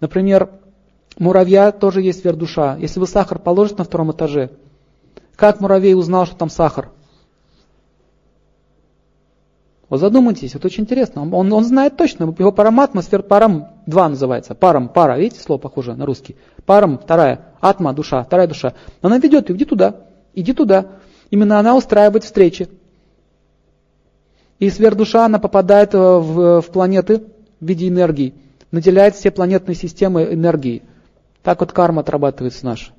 [0.00, 0.50] Например,
[1.18, 2.36] муравья тоже есть сфер.
[2.80, 4.50] Если вы сахар положите на втором этаже,
[5.36, 6.90] как муравей узнал, что там сахар?
[9.88, 11.22] Вот задумайтесь, это очень интересно.
[11.22, 16.06] Он, он знает точно, его параматмосфер, парам 2 называется, парам, пара, видите, слово похоже на
[16.06, 16.36] русский.
[16.64, 18.74] Парам, вторая, атма, душа, вторая душа.
[19.02, 19.96] Она ведет, иди туда,
[20.34, 20.86] иди туда.
[21.30, 22.68] Именно она устраивает встречи.
[24.58, 27.24] И сверхдуша, она попадает в, в планеты
[27.60, 28.34] в виде энергии,
[28.70, 30.82] наделяет все планетные системы энергией.
[31.42, 32.92] Так вот карма отрабатывается наша.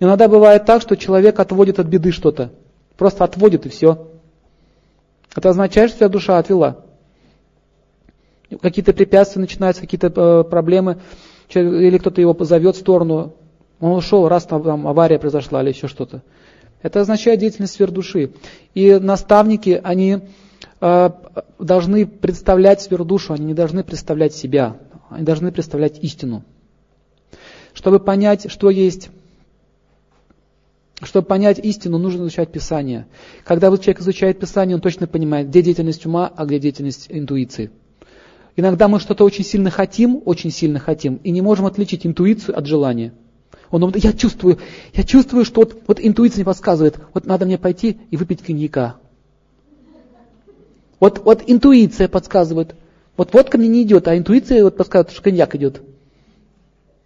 [0.00, 2.50] Иногда бывает так, что человек отводит от беды что-то.
[2.96, 4.08] Просто отводит и все.
[5.34, 6.85] Это означает, что тебя душа отвела.
[8.60, 10.98] Какие-то препятствия начинаются, какие-то э, проблемы,
[11.52, 13.34] или кто-то его позовет в сторону,
[13.80, 16.22] он ушел, раз там, там авария произошла или еще что-то.
[16.82, 18.32] Это означает деятельность сфер души.
[18.74, 20.20] И наставники, они
[20.80, 21.10] э,
[21.58, 24.76] должны представлять сферу душу, они не должны представлять себя,
[25.10, 26.44] они должны представлять истину.
[27.74, 29.10] Чтобы понять, что есть
[31.02, 33.06] чтобы понять истину, нужно изучать Писание.
[33.44, 37.70] Когда человек изучает Писание, он точно понимает, где деятельность ума, а где деятельность интуиции.
[38.56, 42.66] Иногда мы что-то очень сильно хотим, очень сильно хотим, и не можем отличить интуицию от
[42.66, 43.12] желания.
[43.70, 44.58] Он я чувствую,
[44.94, 48.96] я чувствую, что вот, вот интуиция мне подсказывает, вот надо мне пойти и выпить коньяка.
[50.98, 52.74] Вот, вот интуиция подсказывает.
[53.18, 55.82] Вот водка мне не идет, а интуиция вот подсказывает, что коньяк идет.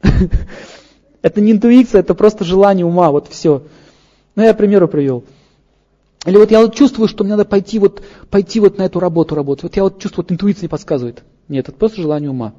[1.22, 3.64] Это не интуиция, это просто желание ума, вот все.
[4.36, 5.24] Ну, я примеру привел.
[6.24, 9.34] Или вот я вот чувствую, что мне надо пойти вот, пойти вот на эту работу
[9.34, 9.64] работать.
[9.64, 11.22] Вот я вот чувствую, вот интуиция не подсказывает.
[11.50, 12.54] Нет, это просто желание ума.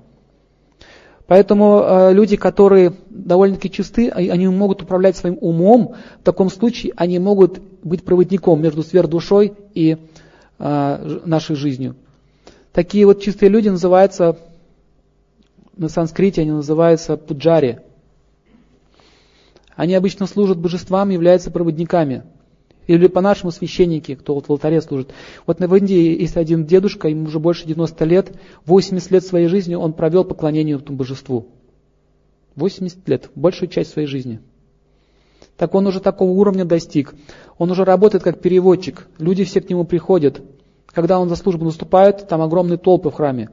[1.25, 5.95] Поэтому э, люди, которые довольно-таки чисты, они могут управлять своим умом.
[6.19, 9.97] В таком случае они могут быть проводником между сверхдушой и
[10.59, 11.95] э, нашей жизнью.
[12.73, 14.37] Такие вот чистые люди называются,
[15.77, 17.79] на санскрите они называются пуджари.
[19.73, 22.23] Они обычно служат божествам, являются проводниками.
[22.91, 25.13] Или по-нашему священники, кто вот в алтаре служит.
[25.47, 28.33] Вот в Индии есть один дедушка, ему уже больше 90 лет,
[28.65, 31.47] 80 лет своей жизни он провел поклонению этому божеству.
[32.57, 34.41] 80 лет, большую часть своей жизни.
[35.55, 37.15] Так он уже такого уровня достиг.
[37.57, 39.07] Он уже работает как переводчик.
[39.19, 40.41] Люди все к нему приходят.
[40.87, 43.51] Когда он за службу наступает, там огромные толпы в храме.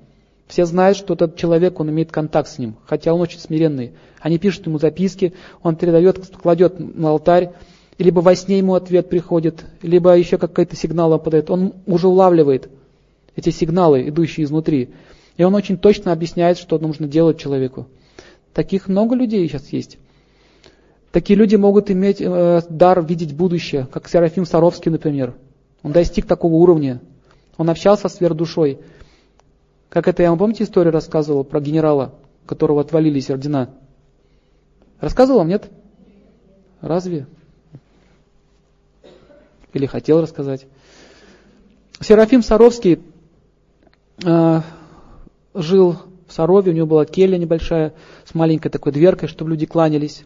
[0.48, 3.92] Все знают, что этот человек, он имеет контакт с ним, хотя он очень смиренный.
[4.18, 7.52] Они пишут ему записки, он передает, кладет на алтарь,
[7.98, 11.50] либо во сне ему ответ приходит, либо еще какой-то сигнал он подает.
[11.50, 12.68] Он уже улавливает
[13.34, 14.90] эти сигналы, идущие изнутри.
[15.36, 17.86] И он очень точно объясняет, что нужно делать человеку.
[18.54, 19.98] Таких много людей сейчас есть.
[21.10, 25.34] Такие люди могут иметь э, дар видеть будущее, как Серафим Саровский, например.
[25.82, 27.00] Он достиг такого уровня.
[27.56, 28.78] Он общался с сверхдушой.
[29.88, 32.14] Как это я вам, помните, историю рассказывал про генерала,
[32.46, 33.70] которого отвалились ордена?
[35.00, 35.70] Рассказывал вам, нет?
[36.80, 37.26] Разве?
[39.72, 40.66] Или хотел рассказать?
[42.00, 43.00] Серафим Саровский
[44.24, 44.60] э,
[45.54, 50.24] жил в Сарове, у него была келья небольшая, с маленькой такой дверкой, чтобы люди кланялись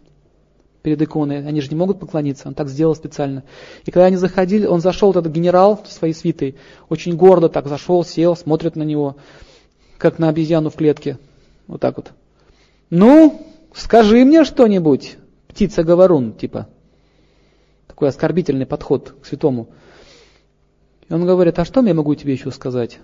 [0.83, 1.47] перед иконой.
[1.47, 3.45] Они же не могут поклониться, он так сделал специально.
[3.85, 6.57] И когда они заходили, он зашел, этот генерал со своей свитой,
[6.89, 9.17] очень гордо так зашел, сел, смотрит на него,
[9.99, 11.19] как на обезьяну в клетке.
[11.69, 12.13] Вот так вот.
[12.91, 15.17] Ну, скажи мне что-нибудь,
[15.49, 16.69] птица-говорун, типа.
[18.03, 19.69] Такой оскорбительный подход к святому.
[21.09, 22.99] И он говорит, а что я могу тебе еще сказать?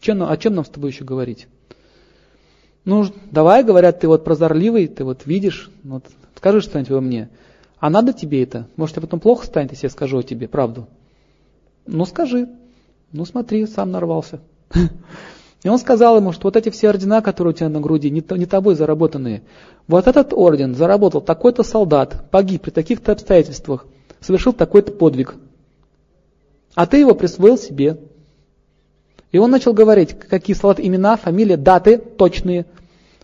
[0.00, 1.48] Чем, о чем нам с тобой еще говорить?
[2.84, 6.04] Ну, давай, говорят, ты вот прозорливый, ты вот видишь, вот,
[6.36, 7.30] скажи что-нибудь во мне.
[7.78, 8.68] А надо тебе это?
[8.76, 10.86] Может, я потом плохо станет, если я скажу тебе правду?
[11.86, 12.50] Ну, скажи.
[13.12, 14.40] Ну, смотри, сам нарвался.
[15.64, 18.22] И он сказал ему, что вот эти все ордена, которые у тебя на груди, не,
[18.36, 19.42] не тобой заработанные,
[19.88, 23.86] вот этот орден заработал такой-то солдат, погиб при таких-то обстоятельствах,
[24.20, 25.34] совершил такой-то подвиг.
[26.74, 27.98] А ты его присвоил себе.
[29.32, 32.66] И он начал говорить, какие солдаты, имена, фамилии, даты точные.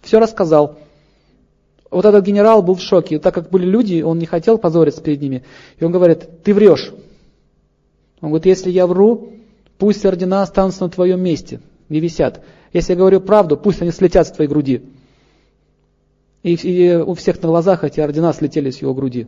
[0.00, 0.78] Все рассказал.
[1.90, 3.18] Вот этот генерал был в шоке.
[3.18, 5.44] Так как были люди, он не хотел позориться перед ними.
[5.78, 6.90] И он говорит, ты врешь.
[8.22, 9.34] Он говорит, если я вру,
[9.76, 12.42] пусть ордена останутся на твоем месте, не висят.
[12.72, 14.82] Если я говорю правду, пусть они слетят с твоей груди.
[16.42, 19.26] И, и у всех на глазах эти ордена слетели с его груди.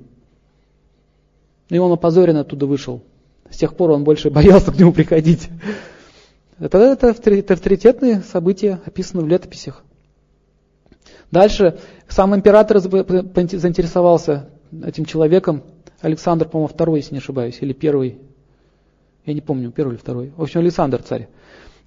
[1.68, 3.02] И он опозорен оттуда вышел.
[3.50, 5.50] С тех пор он больше боялся к нему приходить.
[6.58, 9.82] Это, это авторитетные события, описаны в летописях.
[11.30, 14.48] Дальше сам император заинтересовался
[14.84, 15.62] этим человеком,
[16.00, 18.18] Александр, по-моему, второй, если не ошибаюсь, или первый,
[19.24, 20.32] я не помню, первый или второй.
[20.36, 21.28] В общем, Александр царь.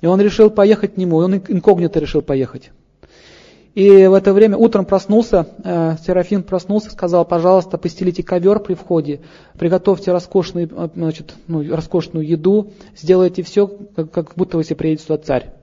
[0.05, 2.69] И он решил поехать к нему, он инкогнито решил поехать.
[3.73, 9.21] И в это время утром проснулся, э, Серафим проснулся, сказал, пожалуйста, постелите ковер при входе,
[9.57, 15.05] приготовьте роскошный, э, значит, ну, роскошную еду, сделайте все, как, как будто вы себе приедете
[15.05, 15.53] сюда царь.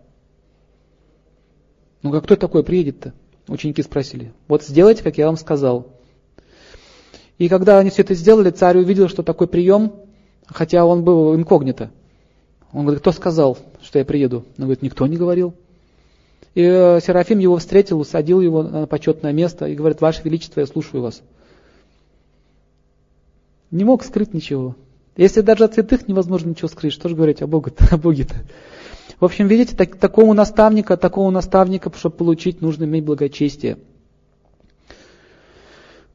[2.02, 3.12] Ну, как кто такой приедет-то?
[3.46, 4.32] Ученики спросили.
[4.48, 5.86] Вот сделайте, как я вам сказал.
[7.38, 9.92] И когда они все это сделали, царь увидел, что такой прием,
[10.46, 11.92] хотя он был инкогнито.
[12.72, 14.44] Он говорит, кто сказал, что я приеду?
[14.56, 15.54] Он говорит, никто не говорил.
[16.54, 20.66] И э, Серафим его встретил, усадил его на почетное место и говорит, Ваше Величество, я
[20.66, 21.22] слушаю вас.
[23.70, 24.76] Не мог скрыть ничего.
[25.16, 27.94] Если даже от святых невозможно ничего скрыть, что же говорить о Боге-то?
[27.94, 28.36] О Боге-то?
[29.20, 33.78] В общем, видите, так, такому наставника, такого наставника, чтобы получить, нужно иметь благочестие.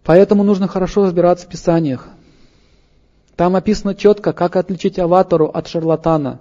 [0.03, 2.09] Поэтому нужно хорошо разбираться в Писаниях.
[3.35, 6.39] Там описано четко, как отличить аватару от шарлатана.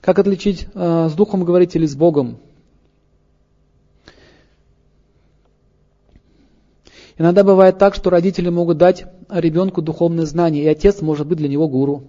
[0.00, 2.38] Как отличить э, с духом говорить или с Богом.
[7.18, 11.48] Иногда бывает так, что родители могут дать ребенку духовные знания, и отец может быть для
[11.48, 12.04] него гуру.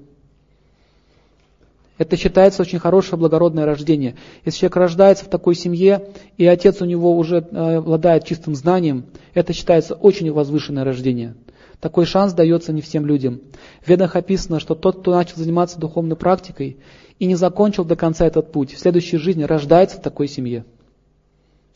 [1.98, 4.16] Это считается очень хорошее благородное рождение.
[4.46, 9.06] Если человек рождается в такой семье, и отец у него уже э, обладает чистым знанием,
[9.34, 11.36] это считается очень возвышенное рождение.
[11.82, 13.42] Такой шанс дается не всем людям.
[13.82, 16.78] В ведах описано, что тот, кто начал заниматься духовной практикой
[17.22, 20.66] и не закончил до конца этот путь, в следующей жизни рождается в такой семье.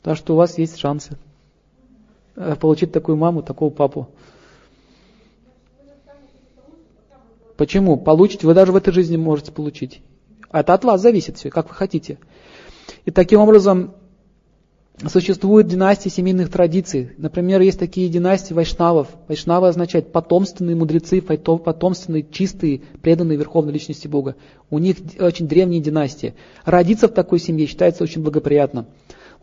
[0.02, 1.20] Так что у вас есть шансы.
[2.36, 4.10] Э, получить такую маму, такого папу.
[7.58, 7.96] Почему?
[7.96, 10.02] Получить вы даже в этой жизни можете получить.
[10.52, 12.18] Это от вас зависит все, как вы хотите.
[13.06, 13.94] И таким образом
[15.08, 17.12] существуют династии семейных традиций.
[17.18, 19.10] Например, есть такие династии вайшнавов.
[19.28, 24.36] Вайшнавы означает потомственные мудрецы, потомственные, чистые, преданные верховной личности Бога.
[24.70, 26.34] У них очень древние династии.
[26.64, 28.86] Родиться в такой семье считается очень благоприятно.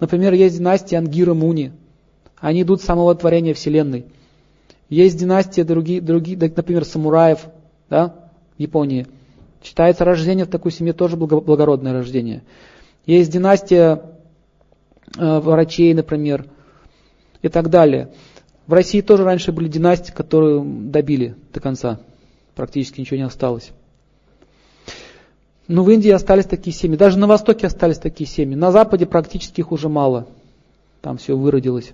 [0.01, 1.73] Например, есть династия Ангира Муни.
[2.39, 4.07] Они идут с самого творения Вселенной.
[4.89, 7.47] Есть династия другие, другие, например, самураев
[7.89, 9.07] да, в Японии.
[9.63, 12.43] Считается рождение в такой семье тоже благородное рождение.
[13.07, 14.03] Есть династия
[15.17, 16.47] врачей, например,
[17.43, 18.13] и так далее.
[18.67, 22.01] В России тоже раньше были династии, которые добили до конца.
[22.55, 23.73] Практически ничего не осталось.
[25.69, 26.97] Но в Индии остались такие семьи.
[26.97, 28.55] Даже на Востоке остались такие семьи.
[28.55, 30.27] На Западе практически их уже мало.
[31.01, 31.93] Там все выродилось.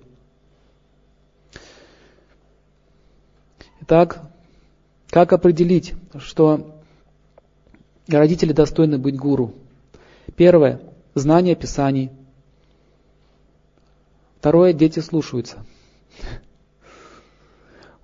[3.83, 4.21] Итак,
[5.09, 6.75] как определить, что
[8.07, 9.55] родители достойны быть гуру?
[10.37, 10.81] Первое–
[11.15, 12.11] знание Писаний.
[14.39, 15.59] Второе– дети слушаются.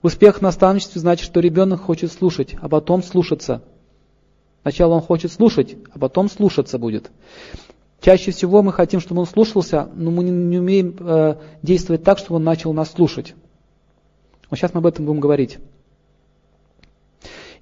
[0.02, 3.62] Успех в наставничестве значит, что ребенок хочет слушать, а потом слушаться.
[4.62, 7.10] Сначала он хочет слушать, а потом слушаться будет.
[8.00, 12.36] Чаще всего мы хотим, чтобы он слушался, но мы не, умеем э, действовать так, чтобы
[12.36, 13.34] он начал нас слушать.
[14.50, 15.58] Вот сейчас мы об этом будем говорить.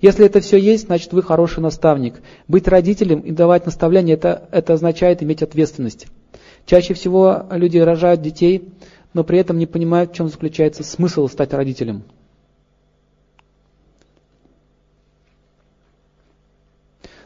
[0.00, 2.22] Если это все есть, значит вы хороший наставник.
[2.48, 6.06] Быть родителем и давать наставления, это, это означает иметь ответственность.
[6.66, 8.68] Чаще всего люди рожают детей,
[9.14, 12.02] но при этом не понимают, в чем заключается смысл стать родителем.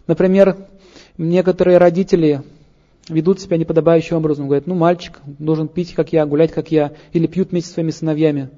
[0.06, 0.56] Например,
[1.18, 2.42] некоторые родители
[3.08, 4.46] ведут себя неподобающим образом.
[4.46, 7.90] Говорят, ну мальчик должен пить, как я, гулять, как я, или пьют вместе со своими
[7.90, 8.50] сыновьями.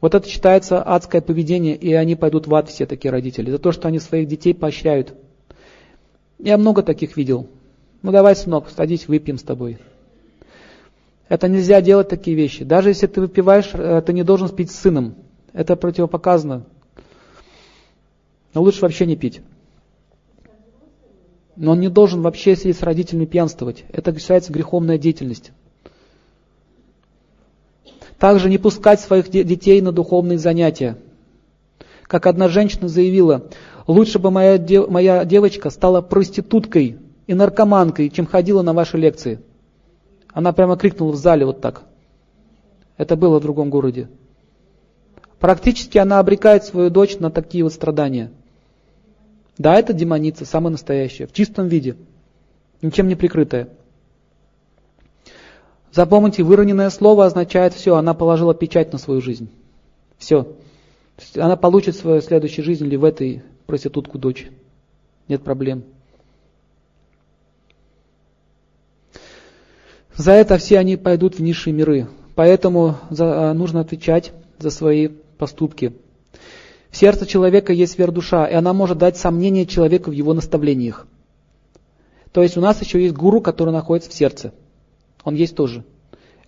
[0.00, 3.72] Вот это считается адское поведение, и они пойдут в ад, все такие родители, за то,
[3.72, 5.14] что они своих детей поощряют.
[6.38, 7.48] Я много таких видел.
[8.06, 9.78] Ну давай, сынок, садись, выпьем с тобой.
[11.28, 12.62] Это нельзя делать такие вещи.
[12.62, 15.16] Даже если ты выпиваешь, э, ты не должен пить с сыном.
[15.52, 16.66] Это противопоказано.
[18.54, 19.40] Но лучше вообще не пить.
[21.56, 23.82] Но он не должен вообще сидеть с родителями пьянствовать.
[23.90, 25.50] Это считается греховная деятельность.
[28.20, 30.96] Также не пускать своих детей на духовные занятия.
[32.04, 33.50] Как одна женщина заявила,
[33.88, 39.40] лучше бы моя, моя девочка стала проституткой и наркоманкой, чем ходила на ваши лекции.
[40.32, 41.82] Она прямо крикнула в зале вот так.
[42.96, 44.08] Это было в другом городе.
[45.38, 48.32] Практически она обрекает свою дочь на такие вот страдания.
[49.58, 51.96] Да, это демоница, самая настоящая, в чистом виде,
[52.82, 53.68] ничем не прикрытая.
[55.92, 59.48] Запомните, выроненное слово означает все, она положила печать на свою жизнь.
[60.18, 60.54] Все.
[61.36, 64.50] Она получит свою следующую жизнь или в этой проститутку дочь.
[65.28, 65.84] Нет проблем.
[70.16, 72.08] За это все они пойдут в низшие миры.
[72.34, 75.92] Поэтому за, а, нужно отвечать за свои поступки.
[76.90, 81.06] В сердце человека есть сверхдуша, и она может дать сомнение человеку в его наставлениях.
[82.32, 84.52] То есть у нас еще есть гуру, который находится в сердце.
[85.24, 85.84] Он есть тоже.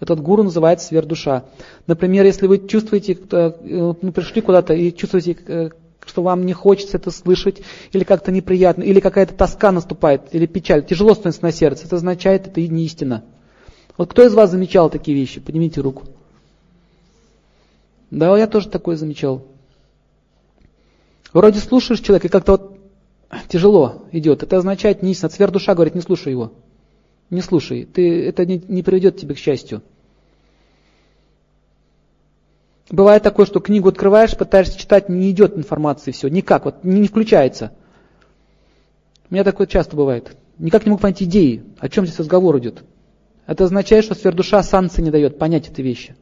[0.01, 1.45] Этот гуру называется сверхдуша.
[1.87, 3.53] Например, если вы чувствуете, э,
[4.01, 5.71] ну, пришли куда-то и чувствуете, э,
[6.07, 7.63] что вам не хочется это слышать,
[7.93, 12.47] или как-то неприятно, или какая-то тоска наступает, или печаль, тяжело становится на сердце, это означает,
[12.47, 13.25] это не истина.
[13.99, 15.41] Вот кто из вас замечал такие вещи?
[15.41, 16.05] Поднимите руку.
[18.11, 19.45] Да, я тоже такое замечал.
[21.33, 22.79] Вроде слушаешь человека, и как-то вот
[23.49, 24.43] тяжело идет.
[24.43, 25.29] Это означает не истина.
[25.29, 26.53] Сверх душа говорит, не слушай его.
[27.29, 27.85] Не слушай.
[27.85, 29.83] Ты, это не, не приведет тебя к счастью.
[32.89, 37.09] Бывает такое, что книгу открываешь, пытаешься читать, не идет информации, все, никак, вот не, не
[37.09, 37.73] включается.
[39.29, 40.35] У меня такое часто бывает.
[40.57, 42.83] Никак не могу понять идеи, о чем здесь разговор идет.
[43.49, 46.15] Это означает, что сверхдуша санкции не дает понять эти вещи.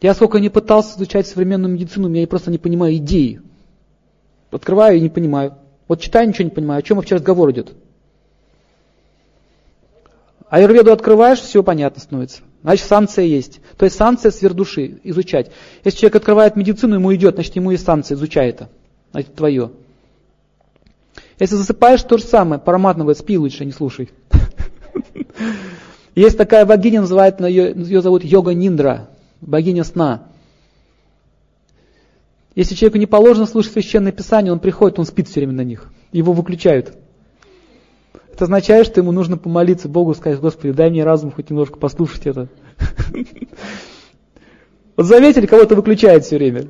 [0.00, 3.42] Я сколько не пытался изучать современную медицину, я просто не понимаю идеи.
[4.52, 5.56] Открываю и не понимаю.
[5.88, 6.78] Вот читаю, ничего не понимаю.
[6.78, 7.72] О чем вообще разговор идет?
[10.48, 12.42] Аюрведу открываешь, все понятно становится.
[12.62, 13.60] Значит, санкция есть.
[13.76, 15.50] То есть санкция сверхдуши, изучать.
[15.82, 18.70] Если человек открывает медицину, ему идет, значит, ему и санкция, изучай это.
[19.10, 19.72] Значит, твое.
[21.40, 22.60] Если засыпаешь, то же самое.
[22.60, 24.10] Параматно говорит, спи лучше, не слушай.
[26.18, 29.08] Есть такая богиня, называют, ее, ее зовут Йога Ниндра,
[29.40, 30.24] богиня сна.
[32.56, 35.92] Если человеку не положено слушать священное писание, он приходит, он спит все время на них.
[36.10, 36.92] Его выключают.
[38.32, 42.26] Это означает, что ему нужно помолиться Богу, сказать, Господи, дай мне разум хоть немножко послушать
[42.26, 42.48] это.
[44.96, 46.64] Вот заметили, кого-то выключает все время.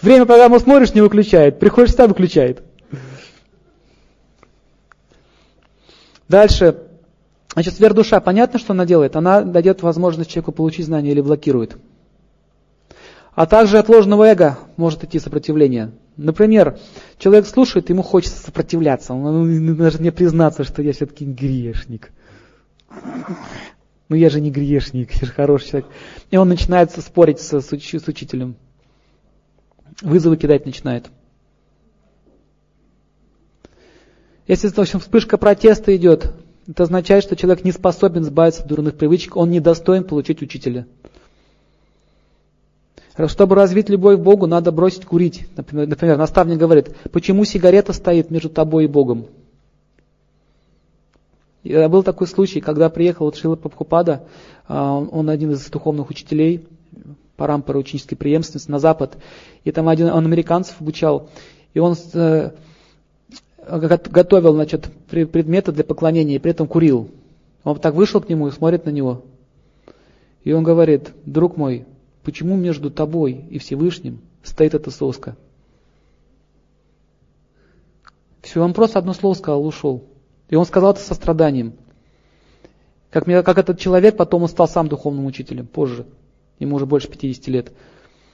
[0.00, 1.60] Время программу смотришь, не выключает.
[1.60, 2.64] Приходишь сюда, выключает.
[6.28, 6.88] Дальше.
[7.52, 9.14] Значит, сверхдуша, понятно, что она делает?
[9.14, 11.76] Она дает возможность человеку получить знания или блокирует.
[13.34, 15.92] А также от ложного эго может идти сопротивление.
[16.16, 16.78] Например,
[17.18, 19.14] человек слушает, ему хочется сопротивляться.
[19.14, 22.10] Он даже не признаться, что я все-таки грешник.
[24.08, 25.90] Ну я же не грешник, я же хороший человек.
[26.30, 28.56] И он начинает спорить с, с, с учителем.
[30.02, 31.10] Вызовы кидать начинает.
[34.46, 36.34] Если в общем, вспышка протеста идет,
[36.68, 40.86] это означает, что человек не способен избавиться от дурных привычек, он не достоин получить учителя.
[43.26, 45.46] Чтобы развить любовь к Богу, надо бросить курить.
[45.56, 49.26] Например, например, наставник говорит, почему сигарета стоит между тобой и Богом?
[51.62, 54.24] И был такой случай, когда приехал Шила Прабхупада,
[54.66, 56.66] а, он один из духовных учителей,
[57.36, 59.16] парампора ученической преемственности на Запад,
[59.64, 61.28] и там один он американцев обучал,
[61.74, 62.50] и он э,
[63.68, 67.10] готовил значит, предметы для поклонения и при этом курил.
[67.64, 69.22] Он так вышел к нему и смотрит на него.
[70.42, 71.86] И он говорит, друг мой,
[72.24, 75.36] почему между тобой и Всевышним стоит эта соска?
[78.40, 80.04] Все, он просто одно слово сказал, ушел.
[80.48, 81.74] И он сказал это со страданием.
[83.10, 86.06] Как, как этот человек, потом он стал сам духовным учителем, позже.
[86.58, 87.72] Ему уже больше 50 лет.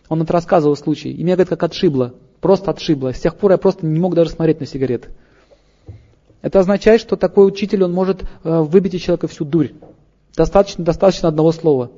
[0.08, 1.10] Он это рассказывал случай.
[1.10, 2.14] И меня, говорит, как отшибло.
[2.40, 3.12] Просто отшибло.
[3.12, 5.08] С тех пор я просто не мог даже смотреть на сигареты.
[6.40, 9.72] Это означает, что такой учитель, он может э, выбить из человека всю дурь.
[10.36, 11.90] Достаточно, достаточно одного слова.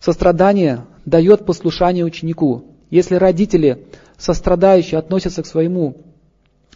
[0.00, 2.64] Сострадание дает послушание ученику.
[2.90, 3.86] Если родители
[4.16, 5.98] сострадающие относятся к своему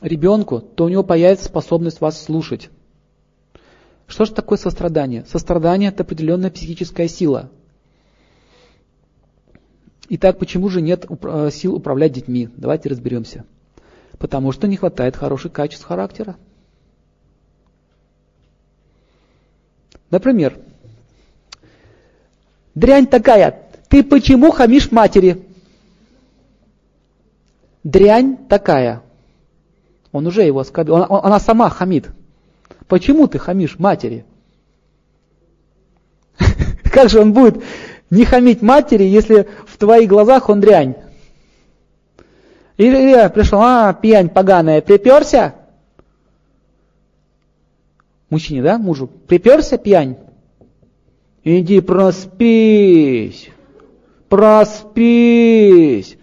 [0.01, 2.71] ребенку, то у него появится способность вас слушать.
[4.07, 5.25] Что же такое сострадание?
[5.27, 7.51] Сострадание– это определенная психическая сила.
[10.09, 12.49] Итак, почему же нет э, сил управлять детьми?
[12.57, 13.45] Давайте разберемся.
[14.19, 16.37] Потому что не хватает хороших качеств характера.
[20.11, 20.59] Например,
[22.75, 25.45] дрянь такая, ты почему хамишь матери?
[27.85, 29.03] дрянь такая.
[30.11, 30.97] Он уже его оскорбил.
[30.97, 32.11] Она, она сама хамит.
[32.89, 34.25] Почему ты хамишь матери?
[36.85, 37.63] Как же он будет
[38.15, 40.95] не хамить матери, если в твоих глазах он дрянь?
[42.77, 45.55] Или пришел, а, пьянь поганая, приперся?
[48.31, 49.07] Мужчине, да, мужу?
[49.07, 50.17] Приперся пьянь?
[51.45, 53.51] Иди проспись,
[54.29, 56.17] проспись.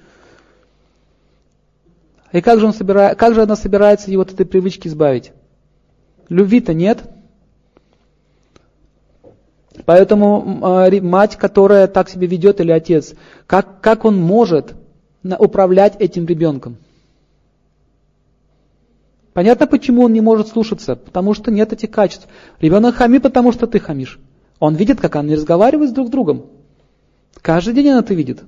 [2.32, 3.14] И как же, он собира...
[3.16, 5.32] как же она собирается его от этой привычки избавить?
[6.30, 7.04] Любви-то нет.
[9.86, 13.14] Поэтому э, мать, которая так себя ведет, или отец,
[13.48, 14.76] как, как он может
[15.24, 16.78] управлять этим ребенком?
[19.34, 20.96] Понятно, почему он не может слушаться?
[20.96, 22.28] Потому что нет этих качеств.
[22.60, 24.20] Ребенок хамит, потому что ты хамишь.
[24.60, 26.48] Он видит, как они разговаривают друг с другом.
[27.42, 28.44] Каждый день она это видит.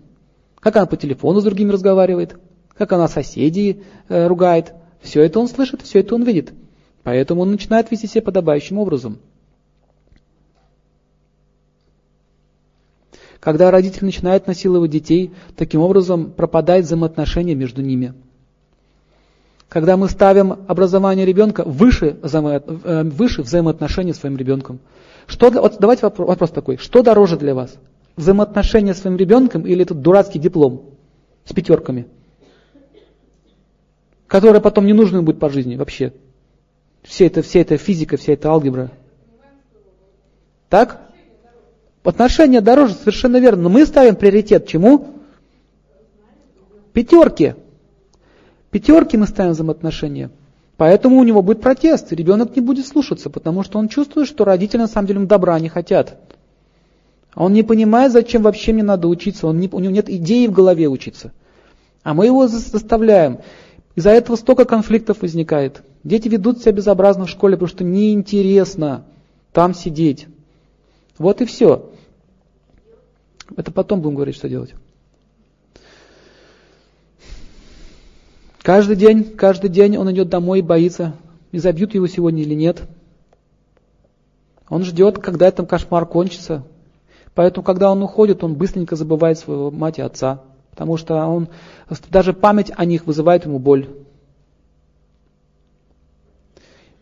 [0.59, 2.37] Как она по телефону с другими разговаривает
[2.77, 4.73] как она соседей э, ругает.
[5.01, 6.53] Все это он слышит, все это он видит.
[7.03, 9.19] Поэтому он начинает вести себя подобающим образом.
[13.43, 18.13] Когда родители начинают насиловать детей, таким образом пропадает взаимоотношение между ними.
[19.67, 24.79] Когда мы ставим образование ребенка выше, э, выше взаимоотношений с своим ребенком.
[25.27, 26.77] Что вот давайте вопрос, вопрос такой.
[26.77, 27.75] Что дороже для вас?
[28.15, 30.91] Взаимоотношения с своим ребенком или этот дурацкий диплом
[31.43, 32.07] с пятерками?
[34.25, 36.13] которая потом не нужна будет по жизни вообще.
[37.03, 38.89] Все это, вся эта физика, вся эта алгебра.
[40.69, 41.12] Так?
[42.03, 43.63] Отношения дороже, совершенно верно.
[43.63, 45.07] Но мы ставим приоритет чему?
[46.91, 47.55] Пятерки.
[48.71, 50.29] Пятерки мы ставим взаимоотношения.
[50.77, 54.81] Поэтому у него будет протест, ребенок не будет слушаться, потому что он чувствует, что родители
[54.81, 56.17] на самом деле добра не хотят.
[57.35, 60.51] Он не понимает, зачем вообще мне надо учиться, он не, у него нет идеи в
[60.51, 61.31] голове учиться.
[62.03, 63.39] А мы его заставляем.
[63.95, 65.83] Из-за этого столько конфликтов возникает.
[66.03, 69.05] Дети ведут себя безобразно в школе, потому что неинтересно
[69.51, 70.27] там сидеть.
[71.17, 71.92] Вот и все.
[73.57, 74.73] Это потом будем говорить, что делать.
[78.61, 81.13] Каждый день, каждый день он идет домой и боится,
[81.51, 82.81] и забьют его сегодня или нет.
[84.69, 86.63] Он ждет, когда этот кошмар кончится.
[87.35, 90.41] Поэтому, когда он уходит, он быстренько забывает своего мать и отца
[90.73, 91.49] потому что он,
[92.09, 93.87] даже память о них вызывает ему боль.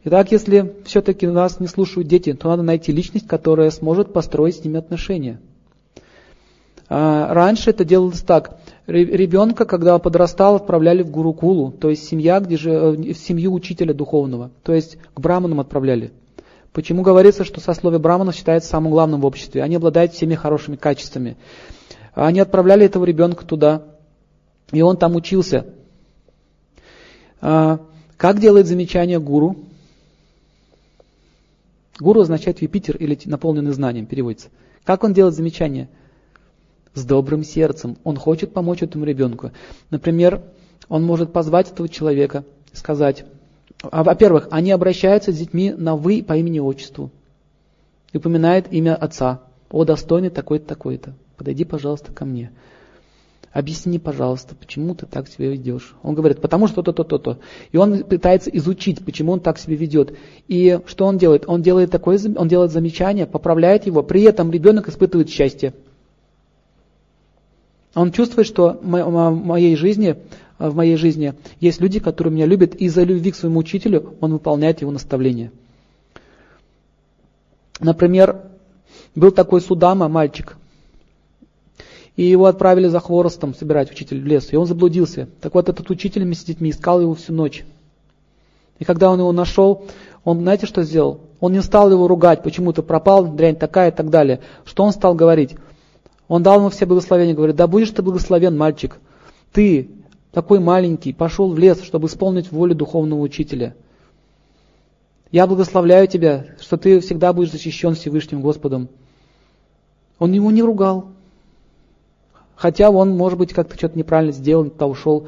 [0.04, 4.64] Итак, если все-таки нас не слушают дети, то надо найти личность, которая сможет построить с
[4.66, 5.40] ними отношения.
[6.94, 8.58] А, раньше это делалось так.
[8.86, 13.94] Ребенка, когда подрастал, отправляли в Гурукулу, то есть семья, где же, э, в семью учителя
[13.94, 16.12] духовного, то есть к браманам отправляли.
[16.74, 19.64] Почему говорится, что сословие браманов считается самым главным в обществе?
[19.64, 21.38] Они обладают всеми хорошими качествами.
[22.14, 23.84] Они отправляли этого ребенка туда,
[24.74, 25.68] и он там учился.
[27.40, 27.80] А,
[28.18, 29.56] как делает замечание гуру?
[32.02, 34.50] Гуру означает Юпитер или наполненный знанием, переводится.
[34.84, 35.88] Как он делает замечание?
[36.94, 37.98] С добрым сердцем.
[38.04, 39.52] Он хочет помочь этому ребенку.
[39.90, 40.42] Например,
[40.90, 43.26] он может позвать этого человека, сказать,
[43.84, 47.12] а, во-первых, они обращаются с детьми на «вы» по имени-отчеству.
[48.14, 49.42] и упоминает имя отца.
[49.70, 51.14] О, достойный такой-то, такой-то.
[51.38, 52.52] Подойди, пожалуйста, ко мне.
[53.54, 55.96] Объясни, пожалуйста, почему ты так себя ведешь.
[56.04, 57.40] Он говорит, потому что то-то, то-то.
[57.72, 60.18] И он пытается изучить, почему он так себя ведет.
[60.50, 61.46] И что он делает?
[61.48, 65.74] Он делает такое, он делает замечание, поправляет его, при этом ребенок испытывает счастье.
[67.94, 70.16] Он чувствует, что в моей жизни,
[70.60, 74.34] в моей жизни есть люди, которые меня любят, и из-за любви к своему учителю он
[74.34, 75.52] выполняет его наставления.
[77.80, 78.42] Например,
[79.16, 80.56] был такой Судама, мальчик,
[82.16, 85.28] и его отправили за хворостом собирать учитель в лес, и он заблудился.
[85.42, 87.66] Так вот, этот учитель вместе с детьми искал его всю ночь.
[88.80, 89.86] И когда он его нашел,
[90.24, 91.22] он, знаете, что сделал?
[91.40, 94.42] Он не стал его ругать, почему ты пропал, дрянь такая и так далее.
[94.66, 95.56] Что он стал говорить?
[96.32, 99.02] Он дал ему все благословения, говорит, да будешь ты благословен, мальчик.
[99.52, 99.90] Ты,
[100.32, 103.76] такой маленький, пошел в лес, чтобы исполнить волю духовного учителя.
[105.30, 108.88] Я благословляю тебя, что ты всегда будешь защищен Всевышним Господом.
[110.20, 111.10] Он его не ругал.
[112.56, 115.28] Хотя он, может быть, как-то что-то неправильно сделал, то ушел.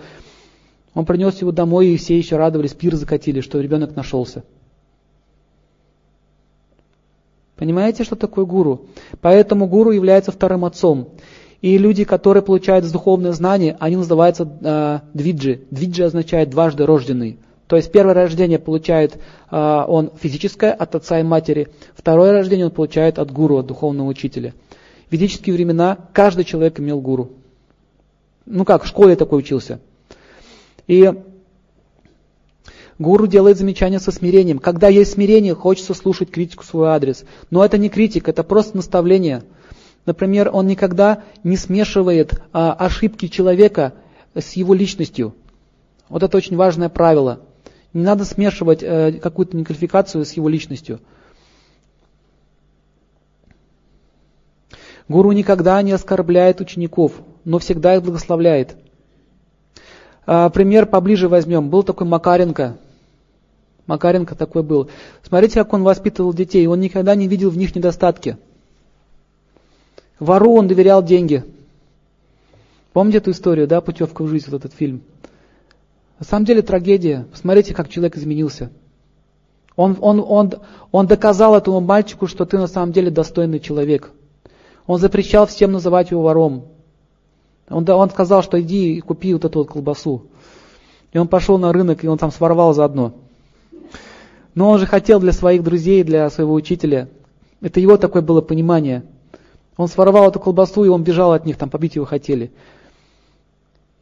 [0.93, 4.45] Он принес его домой, и все еще радовались, пир закатили, что ребенок нашелся.
[7.63, 8.87] Понимаете, что такое гуру?
[9.21, 11.11] Поэтому гуру является вторым отцом.
[11.61, 15.61] И люди, которые получают духовное знание, они называются э, двиджи.
[15.71, 17.37] Двиджи означает дважды рожденный.
[17.67, 19.17] То есть первое рождение получает
[19.49, 24.09] э, он физическое от отца и матери, второе рождение он получает от гуру, от духовного
[24.09, 24.53] учителя.
[25.07, 27.29] В ведические времена каждый человек имел гуру.
[28.45, 29.79] Ну как, в школе такой учился.
[30.87, 31.13] И
[32.99, 34.59] гуру делает замечания со смирением.
[34.59, 37.25] Когда есть смирение, хочется слушать критику в свой адрес.
[37.49, 39.43] Но это не критика, это просто наставление.
[40.05, 43.93] Например, он никогда не смешивает а, ошибки человека
[44.35, 45.33] с его личностью.
[46.09, 47.39] Вот это очень важное правило.
[47.93, 50.99] Не надо смешивать э, какую-то неквалификацию с его личностью.
[55.07, 57.13] Гуру никогда не оскорбляет учеников,
[57.45, 58.75] но всегда их благословляет.
[60.25, 61.69] А, пример поближе возьмем.
[61.69, 62.77] Был такой Макаренко.
[63.87, 64.89] Макаренко такой был.
[65.23, 66.65] Смотрите, как он воспитывал детей.
[66.67, 68.37] Он никогда не видел в них недостатки.
[70.19, 71.43] Вору он доверял деньги.
[72.93, 75.01] Помните эту историю, да, путевка в жизнь, вот этот фильм?
[76.19, 77.27] На самом деле трагедия.
[77.31, 78.71] Посмотрите, как человек изменился.
[79.75, 80.53] Он, он, он,
[80.91, 84.11] он доказал этому мальчику, что ты на самом деле достойный человек.
[84.85, 86.67] Он запрещал всем называть его вором.
[87.69, 90.27] Он, он сказал, что иди и купи вот эту вот колбасу.
[91.11, 93.13] И он пошел на рынок, и он там своровал заодно.
[94.55, 97.09] Но он же хотел для своих друзей, для своего учителя.
[97.61, 99.03] Это его такое было понимание.
[99.77, 102.51] Он своровал эту колбасу, и он бежал от них, там побить его хотели.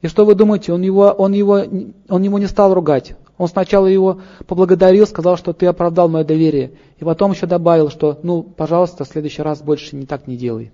[0.02, 1.62] И что вы думаете, он его, он его,
[2.10, 3.16] он его не стал ругать.
[3.38, 6.74] Он сначала его поблагодарил, сказал, что ты оправдал мое доверие.
[7.00, 10.72] И потом еще добавил, что, ну, пожалуйста, в следующий раз больше не так не делай.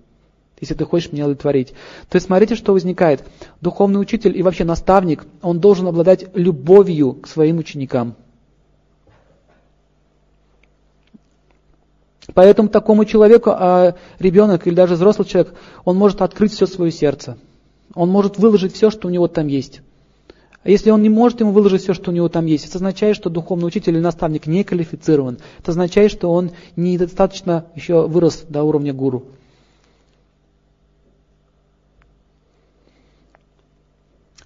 [0.59, 1.73] Если ты хочешь меня удовлетворить.
[2.09, 3.23] То есть смотрите, что возникает.
[3.61, 8.15] Духовный учитель и вообще наставник, он должен обладать любовью к своим ученикам.
[12.33, 15.53] Поэтому такому человеку, а ребенок или даже взрослый человек,
[15.85, 17.37] он может открыть все свое сердце.
[17.93, 19.81] Он может выложить все, что у него там есть.
[20.63, 23.15] А если он не может ему выложить все, что у него там есть, это означает,
[23.15, 25.37] что духовный учитель или наставник не квалифицирован.
[25.59, 29.23] Это означает, что он недостаточно еще вырос до уровня гуру.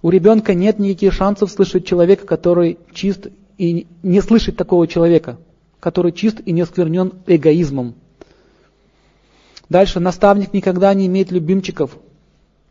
[0.00, 3.28] У ребенка нет никаких шансов слышать человека, который чист,
[3.58, 5.38] и не слышать такого человека,
[5.82, 7.94] который чист и не сквернен эгоизмом.
[9.68, 11.98] Дальше, наставник никогда не имеет любимчиков.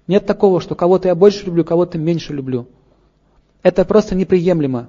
[0.07, 2.67] Нет такого, что кого-то я больше люблю, кого-то меньше люблю.
[3.63, 4.87] Это просто неприемлемо.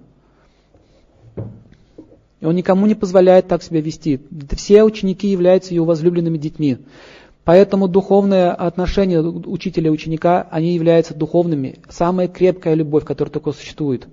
[2.40, 4.20] И он никому не позволяет так себя вести.
[4.52, 6.78] Все ученики являются его возлюбленными детьми.
[7.42, 11.80] Поэтому духовное отношение учителя и ученика, они являются духовными.
[11.88, 14.06] Самая крепкая любовь, которая только существует.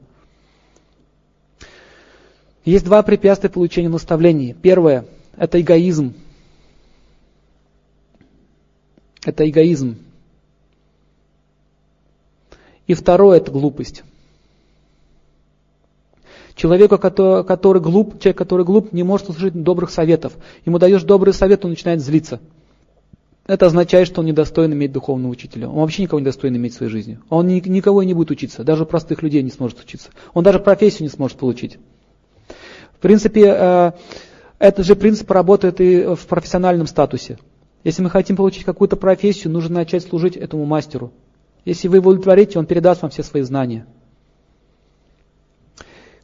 [2.69, 4.53] Есть два препятствия получению наставлений.
[4.53, 5.05] Первое–
[5.37, 6.13] это эгоизм.
[9.25, 9.97] Это эгоизм.
[12.85, 14.03] И второе– это глупость.
[16.53, 20.37] Человеку, который, который глуп, человек, который глуп, не может услышать добрых советов.
[20.63, 22.39] Ему даешь добрый совет, он начинает злиться.
[23.47, 25.69] Это означает, что он недостоин иметь духовного учителя.
[25.69, 27.17] Он вообще никого не достоин иметь в своей жизни.
[27.29, 28.63] Он ни, никого и не будет учиться.
[28.63, 30.09] Даже простых людей не сможет учиться.
[30.35, 31.79] Он даже профессию не сможет получить.
[32.99, 33.91] В принципе, э,
[34.59, 37.39] этот же принцип работает и в профессиональном статусе.
[37.85, 41.13] Если мы хотим получить какую-то профессию, нужно начать служить этому мастеру.
[41.63, 43.85] Если вы его удовлетворите, он передаст вам все свои знания.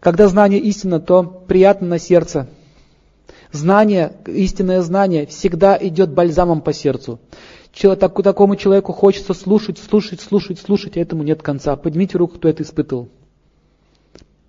[0.01, 2.49] Когда знание истина, то приятно на сердце.
[3.53, 7.19] Знание, истинное знание всегда идет бальзамом по сердцу.
[7.81, 11.77] Так, такому человеку хочется слушать, слушать, слушать, слушать, а этому нет конца.
[11.77, 13.07] Поднимите руку, кто это испытывал.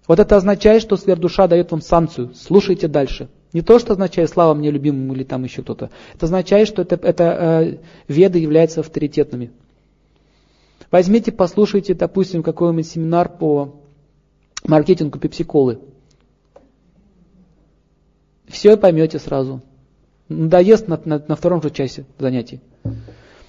[0.07, 2.33] Вот это означает, что сверхдуша дает вам санкцию.
[2.35, 3.29] Слушайте дальше.
[3.53, 5.91] Не то, что означает слава мне любимому или там еще кто-то.
[6.15, 9.51] Это означает, что это, это э, веды являются авторитетными.
[10.91, 13.77] Возьмите, послушайте, допустим, какой-нибудь семинар по
[14.65, 15.81] маркетингу пепсиколы.
[18.47, 19.63] Все поймете сразу.
[20.29, 22.61] Надоест на, на, на втором же часе занятий.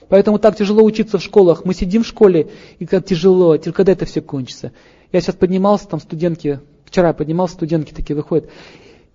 [0.10, 1.66] Поэтому так тяжело учиться в школах.
[1.66, 2.50] Мы сидим в школе,
[2.80, 4.72] и как тяжело, когда это все кончится.
[5.12, 8.50] Я сейчас поднимался, там студентки, вчера поднимался, студентки такие выходят.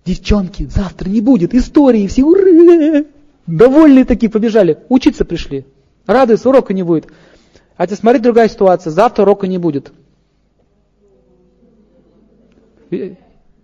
[0.05, 3.05] Девчонки, завтра не будет истории, все ура!
[3.45, 5.65] Довольные такие побежали, учиться пришли.
[6.05, 7.07] Радуются, урока не будет.
[7.77, 9.91] А теперь смотри, другая ситуация, завтра урока не будет.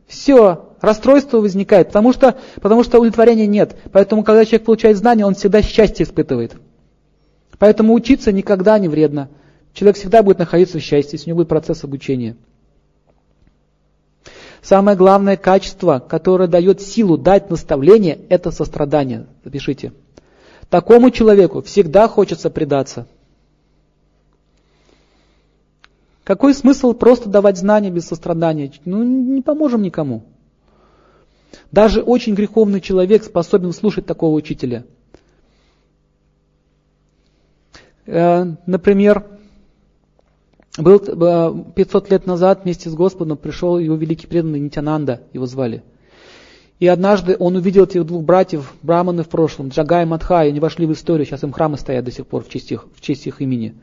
[0.08, 3.76] Все, расстройство возникает, потому что, потому что удовлетворения нет.
[3.92, 6.56] Поэтому, когда человек получает знания, он всегда счастье испытывает.
[7.60, 9.30] Поэтому учиться никогда не вредно.
[9.74, 12.36] Человек всегда будет находиться в счастье, если у него будет процесс обучения.
[14.62, 19.28] Самое главное качество, которое дает силу дать наставление, это сострадание.
[19.44, 19.94] Запишите.
[20.70, 23.08] Такому человеку всегда хочется предаться.
[26.24, 28.72] Какой смысл просто давать знания без сострадания?
[28.86, 30.26] Ну, не поможем никому.
[31.72, 34.86] Даже очень греховный человек способен слушать такого учителя.
[38.06, 39.39] Э, например,
[40.78, 45.84] был 500 э, лет назад вместе с Господом пришел его великий преданный Нитянанда, его звали.
[46.80, 50.60] И однажды он увидел этих двух братьев, браманы в прошлом, Джага и Мадха, и они
[50.60, 53.28] вошли в историю, сейчас им храмы стоят до сих пор в честь их, в честь
[53.28, 53.76] их имени.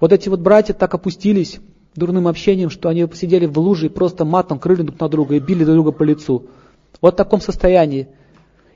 [0.00, 1.60] Вот эти вот братья так опустились
[1.94, 5.40] дурным общением, что они посидели в луже и просто матом крыли друг на друга и
[5.40, 6.46] били друг друга по лицу.
[7.00, 8.08] Вот в таком состоянии.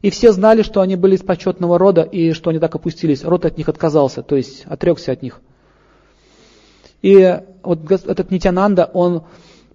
[0.03, 3.25] И все знали, что они были из почетного рода и что они так опустились.
[3.25, 5.41] Род от них отказался, то есть отрекся от них.
[7.03, 9.25] И вот этот Нитянанда, он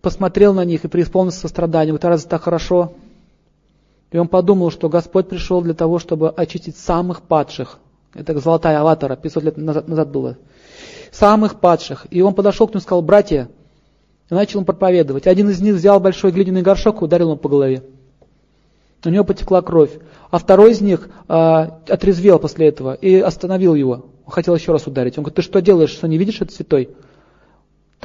[0.01, 1.95] посмотрел на них и преисполнился состраданием.
[1.95, 2.93] Вот раз так хорошо.
[4.11, 7.79] И он подумал, что Господь пришел для того, чтобы очистить самых падших.
[8.13, 10.37] Это золотая аватара, 500 лет назад, назад было.
[11.11, 12.07] Самых падших.
[12.11, 13.49] И он подошел к ним и сказал, братья,
[14.29, 15.27] и начал им проповедовать.
[15.27, 17.83] Один из них взял большой глиняный горшок и ударил ему по голове.
[19.03, 19.91] У него потекла кровь.
[20.31, 24.05] А второй из них э, отрезвел после этого и остановил его.
[24.25, 25.17] Он хотел еще раз ударить.
[25.17, 26.89] Он говорит, ты что делаешь, что не видишь, это святой?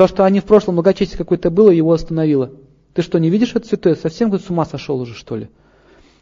[0.00, 2.52] То, что они в прошлом многочестие какое-то было, его остановило.
[2.94, 3.94] Ты что, не видишь это святое?
[3.94, 5.50] Совсем с ума сошел уже, что ли?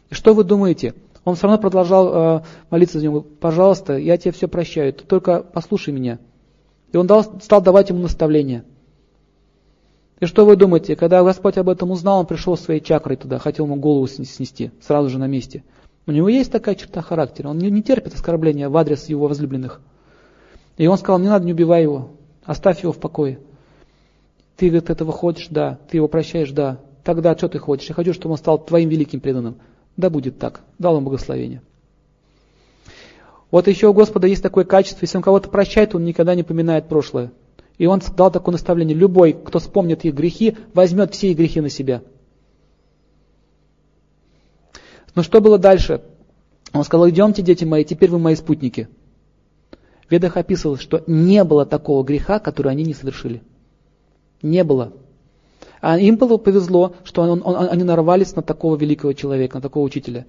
[0.09, 0.95] И что вы думаете?
[1.23, 3.21] Он все равно продолжал э, молиться за него.
[3.21, 6.19] Пожалуйста, я тебе все прощаю, ты только послушай меня.
[6.91, 8.65] И он дал, стал давать ему наставления.
[10.19, 13.63] И что вы думаете, когда Господь об этом узнал, он пришел своей чакрой туда, хотел
[13.63, 15.63] ему голову снести, сразу же на месте.
[16.05, 19.79] У него есть такая черта характера, он не, не терпит оскорбления в адрес его возлюбленных.
[20.75, 22.09] И он сказал, не надо, не убивай его,
[22.43, 23.39] оставь его в покое.
[24.59, 25.79] Ты, говорит, этого хочешь, да.
[25.89, 26.79] Ты его прощаешь, да.
[27.05, 27.87] Тогда что ты хочешь?
[27.87, 29.55] Я хочу, чтобы он стал твоим великим преданным.
[29.95, 30.59] Да будет так.
[30.77, 31.61] Дал ему благословение.
[33.51, 36.89] Вот еще у Господа есть такое качество, если он кого-то прощает, он никогда не поминает
[36.89, 37.31] прошлое.
[37.77, 41.69] И он дал такое наставление, любой, кто вспомнит их грехи, возьмет все их грехи на
[41.69, 42.01] себя.
[45.15, 46.01] Но что было дальше?
[46.73, 48.89] Он сказал, идемте, дети мои, теперь вы мои спутники.
[50.05, 53.41] В Ведах описывалось, что не было такого греха, который они не совершили.
[54.41, 54.93] Не было.
[55.81, 59.83] А им было повезло, что он, он, они нарвались на такого великого человека, на такого
[59.83, 60.25] учителя.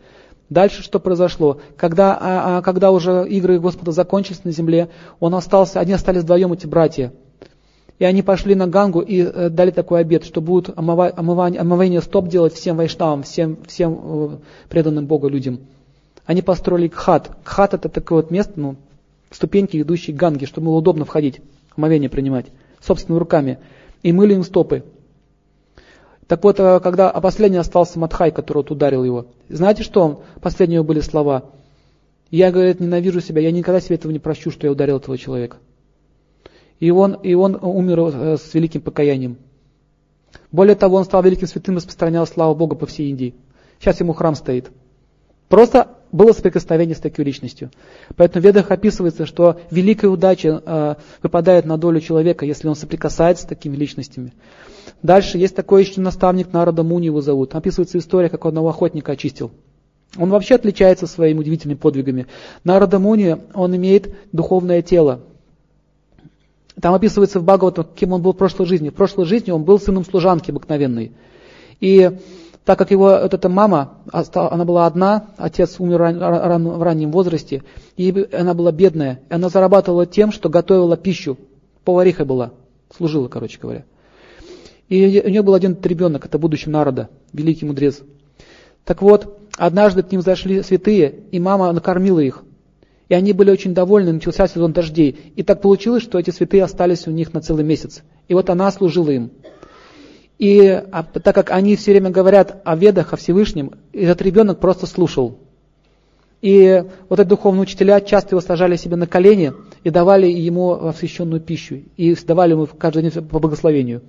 [0.48, 1.60] Дальше что произошло?
[1.76, 4.88] Когда, а, а, когда уже игры Господа закончились на земле,
[5.20, 7.12] он остался, они остались вдвоем, эти братья.
[8.00, 12.00] И они пошли на Гангу и э, дали такой обед, что будут омыва, омывание, омывание
[12.00, 14.28] стоп делать всем вайшнавам, всем, всем э,
[14.70, 15.60] преданным Богу людям.
[16.24, 17.30] Они построили кхат.
[17.44, 18.76] Кхат это такое вот место, ну,
[19.30, 21.40] ступеньки, ведущие к Ганге, чтобы было удобно входить,
[21.76, 22.46] омовение принимать,
[22.80, 23.58] собственными руками
[24.02, 24.84] и мыли им стопы.
[26.26, 30.18] Так вот, э, когда а последний остался Матхай, который вот ударил его, знаете что он?
[30.40, 31.50] Последние были слова.
[32.30, 35.56] Я, говорит, ненавижу себя, я никогда себе этого не прощу, что я ударил этого человека.
[36.78, 39.38] И он, и он умер э, с великим покаянием.
[40.52, 43.34] Более того, он стал великим святым и распространял славу Бога по всей Индии.
[43.80, 44.70] Сейчас ему храм стоит.
[45.48, 47.70] Просто было соприкосновение с такой личностью.
[48.16, 53.44] Поэтому в ведах описывается, что великая удача э, выпадает на долю человека, если он соприкасается
[53.44, 54.32] с такими личностями.
[55.02, 57.54] Дальше есть такой еще наставник Народа Муни его зовут.
[57.54, 59.50] Описывается история, как одного охотника очистил.
[60.16, 62.26] Он вообще отличается своими удивительными подвигами.
[62.64, 65.20] Народа Муни, он имеет духовное тело.
[66.80, 68.88] Там описывается в Бхагаватам, кем он был в прошлой жизни.
[68.88, 71.12] В прошлой жизни он был сыном служанки обыкновенной.
[71.80, 72.10] И
[72.70, 77.64] Так как его вот эта мама, она была одна, отец умер в раннем возрасте,
[77.96, 81.36] и она была бедная, и она зарабатывала тем, что готовила пищу,
[81.82, 82.52] повариха была,
[82.96, 83.84] служила, короче говоря.
[84.88, 88.02] И у нее был один ребенок, это будущий народа, великий мудрец.
[88.84, 92.44] Так вот, однажды к ним зашли святые, и мама накормила их.
[93.08, 95.32] И они были очень довольны, начался сезон дождей.
[95.34, 98.04] И так получилось, что эти святые остались у них на целый месяц.
[98.28, 99.32] И вот она служила им.
[100.40, 104.86] И а, так как они все время говорят о ведах, о Всевышнем, этот ребенок просто
[104.86, 105.36] слушал.
[106.40, 109.52] И вот эти духовные учителя часто его сажали себе на колени
[109.84, 111.82] и давали ему освященную пищу.
[111.98, 114.00] И давали ему каждый день по благословению.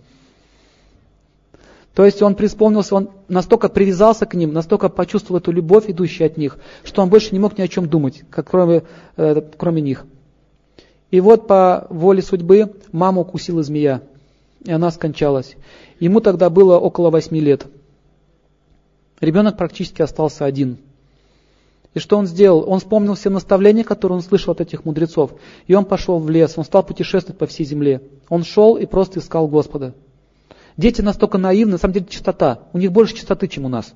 [1.94, 6.38] То есть он преисполнился, он настолько привязался к ним, настолько почувствовал эту любовь, идущую от
[6.38, 8.84] них, что он больше не мог ни о чем думать, как кроме,
[9.18, 10.06] э, кроме них.
[11.10, 14.02] И вот по воле судьбы маму укусила змея,
[14.64, 15.58] и она скончалась.
[16.02, 17.68] Ему тогда было около восьми лет.
[19.22, 20.80] Ребенок практически остался один.
[21.94, 22.68] И что он сделал?
[22.68, 25.34] Он вспомнил все наставления, которые он слышал от этих мудрецов.
[25.68, 28.02] И он пошел в лес, он стал путешествовать по всей земле.
[28.30, 29.94] Он шел и просто искал Господа.
[30.76, 32.62] Дети настолько наивны, на самом деле чистота.
[32.74, 33.94] У них больше чистоты, чем у нас.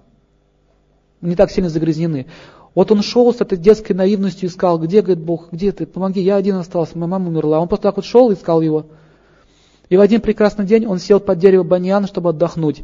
[1.21, 2.27] Не так сильно загрязнены.
[2.75, 6.35] Вот он шел с этой детской наивностью, искал, где, говорит, Бог, где ты, помоги, я
[6.35, 7.59] один остался, моя мама умерла.
[7.59, 8.85] Он просто так вот шел, искал его.
[9.89, 12.83] И в один прекрасный день он сел под дерево баньян, чтобы отдохнуть.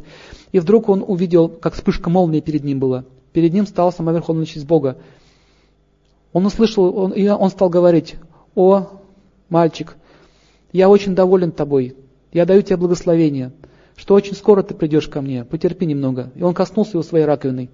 [0.52, 3.04] И вдруг он увидел, как вспышка молнии перед ним была.
[3.32, 4.98] Перед ним стал сама Верховная Честь Бога.
[6.32, 8.16] Он услышал, он, и он стал говорить,
[8.54, 9.00] «О,
[9.48, 9.96] мальчик,
[10.72, 11.96] я очень доволен тобой,
[12.32, 13.52] я даю тебе благословение
[13.96, 16.30] что очень скоро ты придешь ко мне, потерпи немного.
[16.34, 17.70] И он коснулся его своей раковиной.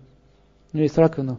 [0.73, 1.39] У него есть раковина.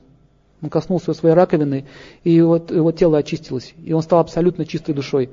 [0.61, 1.85] Он коснулся его своей раковины,
[2.23, 5.29] и его, его тело очистилось, и он стал абсолютно чистой душой.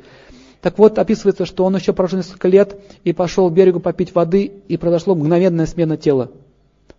[0.67, 4.51] Так вот, описывается, что он еще прожил несколько лет и пошел к берегу попить воды,
[4.67, 6.33] и произошла мгновенная смена тела.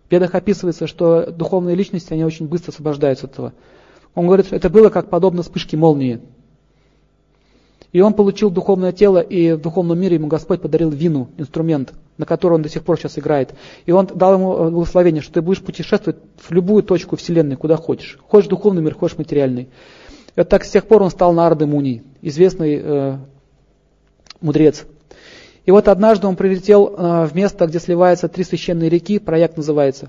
[0.06, 3.52] В бедах описывается, что духовные личности, они очень быстро освобождаются от этого.
[4.14, 6.22] Он говорит, что это было как подобно вспышке молнии.
[7.92, 12.24] И он получил духовное тело, и в духовном мире ему Господь подарил вину, инструмент, на
[12.24, 13.52] который он до сих пор сейчас играет.
[13.84, 17.76] И он дал ему э, благословение, что ты будешь путешествовать в любую точку Вселенной, куда
[17.76, 18.18] хочешь.
[18.28, 19.64] Хочешь духовный мир, хочешь материальный.
[19.64, 23.18] И вот так с тех пор он стал Нарды Муни, известный э,
[24.40, 24.84] мудрец.
[25.66, 30.08] И вот однажды он прилетел э, в место, где сливаются три священные реки, проект называется.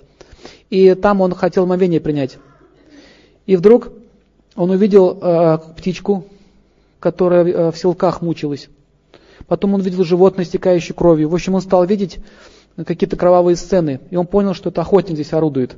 [0.69, 2.37] И там он хотел мовение принять.
[3.45, 3.91] И вдруг
[4.55, 6.25] он увидел э, птичку,
[6.99, 8.69] которая э, в селках мучилась.
[9.47, 11.29] Потом он видел животное, истекающее кровью.
[11.29, 12.19] В общем, он стал видеть
[12.85, 13.99] какие-то кровавые сцены.
[14.11, 15.75] И он понял, что это охотник здесь орудует.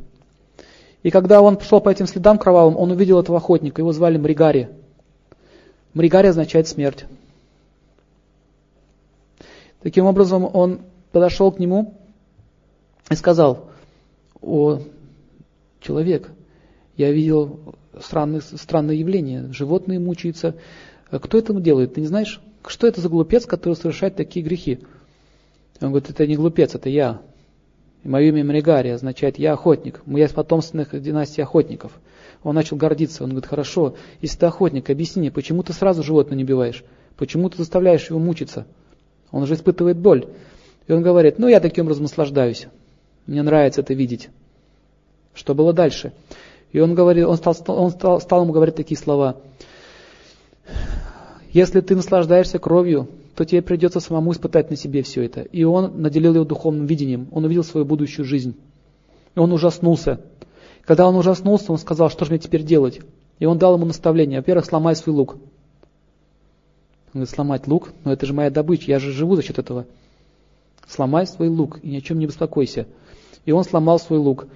[1.04, 3.82] И когда он пошел по этим следам кровавым, он увидел этого охотника.
[3.82, 4.70] Его звали Мригари.
[5.94, 7.06] Мригари означает смерть.
[9.82, 11.96] Таким образом, он подошел к нему
[13.10, 13.70] и сказал,
[14.42, 14.80] о,
[15.80, 16.32] человек,
[16.98, 19.52] я видел странные, странное явление.
[19.52, 20.56] Животные мучаются,
[21.10, 22.42] кто это делает, ты не знаешь?
[22.66, 24.80] Что это за глупец, который совершает такие грехи?
[25.82, 27.22] Он говорит, это не глупец, это я.
[28.04, 30.02] И мое имя Мригария означает «я охотник».
[30.06, 32.00] Мы из потомственных династий охотников.
[32.44, 33.24] Он начал гордиться.
[33.24, 36.84] Он говорит, хорошо, если ты охотник, объясни мне, почему ты сразу животное не убиваешь?
[37.18, 38.66] Почему ты заставляешь его мучиться?
[39.32, 40.28] Он же испытывает боль.
[40.88, 42.68] И он говорит, ну я таким образом наслаждаюсь.
[43.28, 44.30] Мне нравится это видеть.
[45.34, 46.12] Что было дальше?
[46.72, 49.38] И он, говорит, он, стал, он стал, стал ему говорить такие слова.
[51.52, 55.42] Если ты наслаждаешься кровью, то тебе придется самому испытать на себе все это.
[55.42, 57.28] И он наделил его духовным видением.
[57.32, 58.56] Он увидел свою будущую жизнь.
[59.36, 60.22] И он ужаснулся.
[60.86, 63.02] Когда он ужаснулся, он сказал, что же мне теперь делать?
[63.40, 64.40] И он дал ему наставление.
[64.40, 65.38] Во-первых, сломай свой лук.
[67.14, 67.90] Он говорит, сломать лук?
[68.06, 69.86] Но это же моя добыча, я же живу за счет этого.
[70.88, 72.88] Сломай свой лук и ни о чем не беспокойся.
[73.46, 74.48] И он сломал свой лук.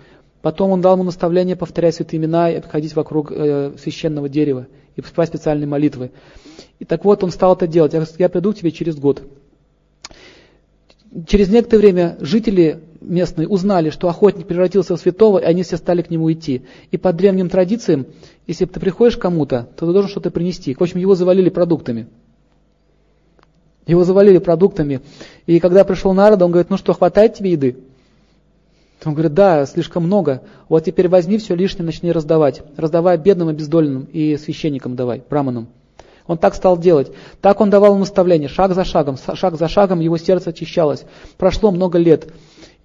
[0.42, 5.02] Потом он дал ему наставление повторять святые имена и обходить вокруг э, священного дерева и
[5.02, 6.12] спать специальные молитвы.
[6.80, 7.94] И так вот он стал это делать.
[7.94, 9.24] Я, я приду к тебе через год.
[11.28, 16.02] Через некоторое время жители местные узнали, что охотник превратился в святого, и они все стали
[16.02, 16.64] к нему идти.
[16.92, 18.06] И по древним традициям,
[18.48, 20.74] если ты приходишь к кому-то, то ты должен что-то принести.
[20.74, 22.08] В общем, его завалили продуктами.
[23.88, 25.02] Его завалили продуктами.
[25.46, 27.78] И когда пришел народ, он говорит, ну что, хватает тебе еды?
[29.04, 30.42] Он говорит, да, слишком много.
[30.68, 32.64] Вот теперь возьми все лишнее, начни раздавать.
[32.78, 35.68] Раздавай бедным, обездоленным и священникам давай, браманам.
[36.26, 37.12] Он так стал делать.
[37.42, 41.06] Так он давал наставления, шаг за шагом, шаг за шагом его сердце очищалось.
[41.38, 42.28] Прошло много лет.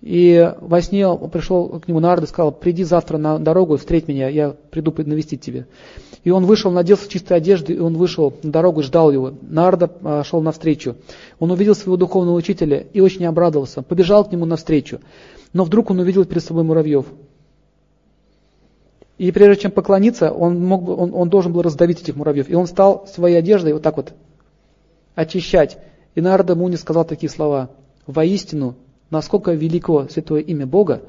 [0.03, 4.29] И во сне пришел к нему Нард и сказал, приди завтра на дорогу, встреть меня,
[4.29, 5.67] я приду навестить тебя.
[6.25, 9.35] И он вышел, наделся чистой одежды, и он вышел на дорогу и ждал его.
[9.43, 10.97] Нарда шел навстречу.
[11.39, 13.83] Он увидел своего духовного учителя и очень обрадовался.
[13.83, 15.01] Побежал к нему навстречу.
[15.53, 17.07] но вдруг он увидел перед собой муравьев.
[19.19, 22.49] И прежде чем поклониться, он, мог бы, он, он должен был раздавить этих муравьев.
[22.49, 24.15] И он стал своей одеждой вот так вот
[25.15, 25.77] очищать.
[26.15, 27.69] И Нарда Муни сказал такие слова.
[28.07, 28.77] Воистину,
[29.11, 31.03] насколько велико святое имя Бога,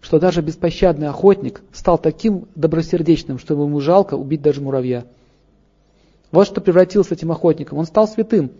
[0.00, 5.04] что даже беспощадный охотник стал таким добросердечным, что ему жалко убить даже муравья.
[6.30, 7.78] Вот что превратился этим охотником.
[7.78, 8.50] Он стал святым.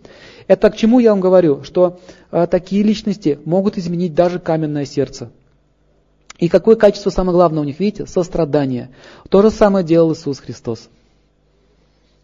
[0.47, 1.63] Это к чему я вам говорю?
[1.63, 1.99] Что
[2.31, 5.29] э, такие личности могут изменить даже каменное сердце.
[6.39, 8.07] И какое качество самое главное у них, видите?
[8.07, 8.89] Сострадание.
[9.29, 10.89] То же самое делал Иисус Христос.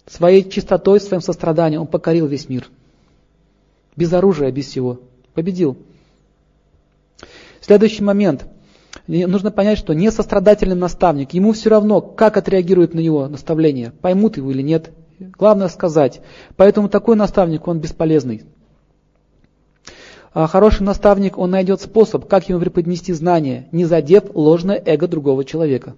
[0.08, 2.70] Своей чистотой, своим состраданием Он покорил весь мир.
[3.96, 5.00] Без оружия, без всего.
[5.34, 5.78] Победил.
[7.66, 8.46] Следующий момент.
[9.08, 14.52] Нужно понять, что несострадательный наставник, ему все равно, как отреагируют на его наставление, поймут его
[14.52, 14.92] или нет.
[15.18, 16.22] Главное сказать.
[16.58, 18.44] Поэтому такой наставник, он бесполезный.
[20.32, 25.44] А хороший наставник, он найдет способ, как ему преподнести знания, не задев ложное эго другого
[25.44, 25.96] человека.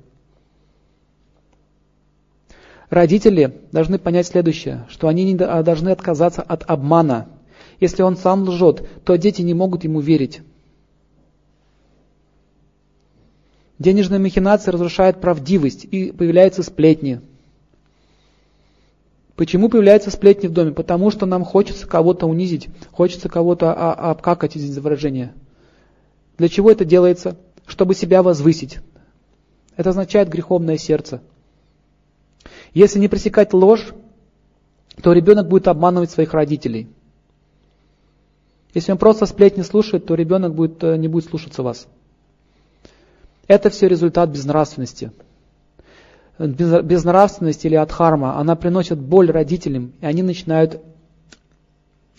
[2.90, 7.28] Родители должны понять следующее, что они не а, должны отказаться от обмана.
[7.82, 10.44] Если он сам лжет, то дети не могут ему верить.
[13.80, 17.22] Денежные махинации разрушают правдивость и появляются сплетни.
[19.36, 20.72] Почему появляются сплетни в доме?
[20.72, 25.34] Потому что нам хочется кого-то унизить, хочется кого-то обкакать, извините за выражение.
[26.40, 27.38] Для чего это делается?
[27.68, 28.80] Чтобы себя возвысить.
[29.76, 31.22] Это означает греховное сердце.
[32.74, 33.94] Если не пресекать ложь,
[35.04, 36.88] то ребенок будет обманывать своих родителей.
[38.74, 41.88] Если он просто сплетни слушает, то ребенок будет, э, не будет слушаться вас.
[43.48, 45.12] Это все результат безнравственности
[46.40, 50.82] безнравственность или адхарма, она приносит боль родителям, и они начинают,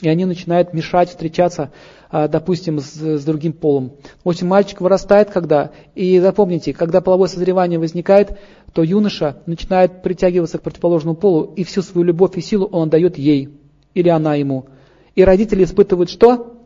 [0.00, 1.70] и они начинают мешать встречаться,
[2.10, 3.92] а, допустим, с, с другим полом.
[4.24, 8.38] В общем, мальчик вырастает когда, и запомните, когда половое созревание возникает,
[8.72, 13.18] то юноша начинает притягиваться к противоположному полу, и всю свою любовь и силу он дает
[13.18, 13.50] ей,
[13.94, 14.66] или она ему.
[15.14, 16.56] И родители испытывают что?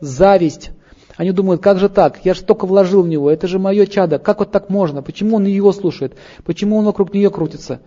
[0.00, 0.70] Зависть.
[1.16, 2.24] Они думают, как же так?
[2.24, 5.02] Я же столько вложил в него, это же мое чадо, как вот так можно?
[5.02, 6.16] Почему он его слушает?
[6.44, 7.80] Почему он вокруг нее крутится?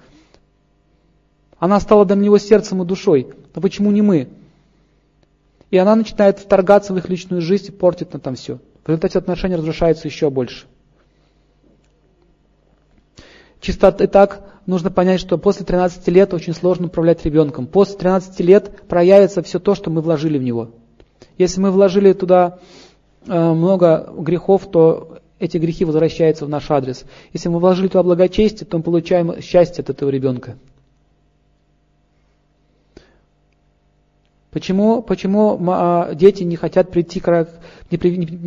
[1.59, 4.29] Она стала для него сердцем и душой, но почему не мы?
[5.71, 8.59] И она начинает вторгаться в их личную жизнь и портит на там все.
[8.85, 10.65] В результате отношения разрушаются еще больше.
[13.59, 17.67] Чисто так нужно понять, что после 13 лет очень сложно управлять ребенком.
[17.67, 20.69] После 13 лет проявится все то, что мы вложили в него.
[21.37, 22.59] Если мы вложили туда
[23.27, 27.05] много грехов, то эти грехи возвращаются в наш адрес.
[27.33, 30.57] Если мы вложили туда благочестие, то мы получаем счастье от этого ребенка.
[34.49, 37.21] Почему, почему а, дети не хотят прийти,
[37.91, 37.97] не,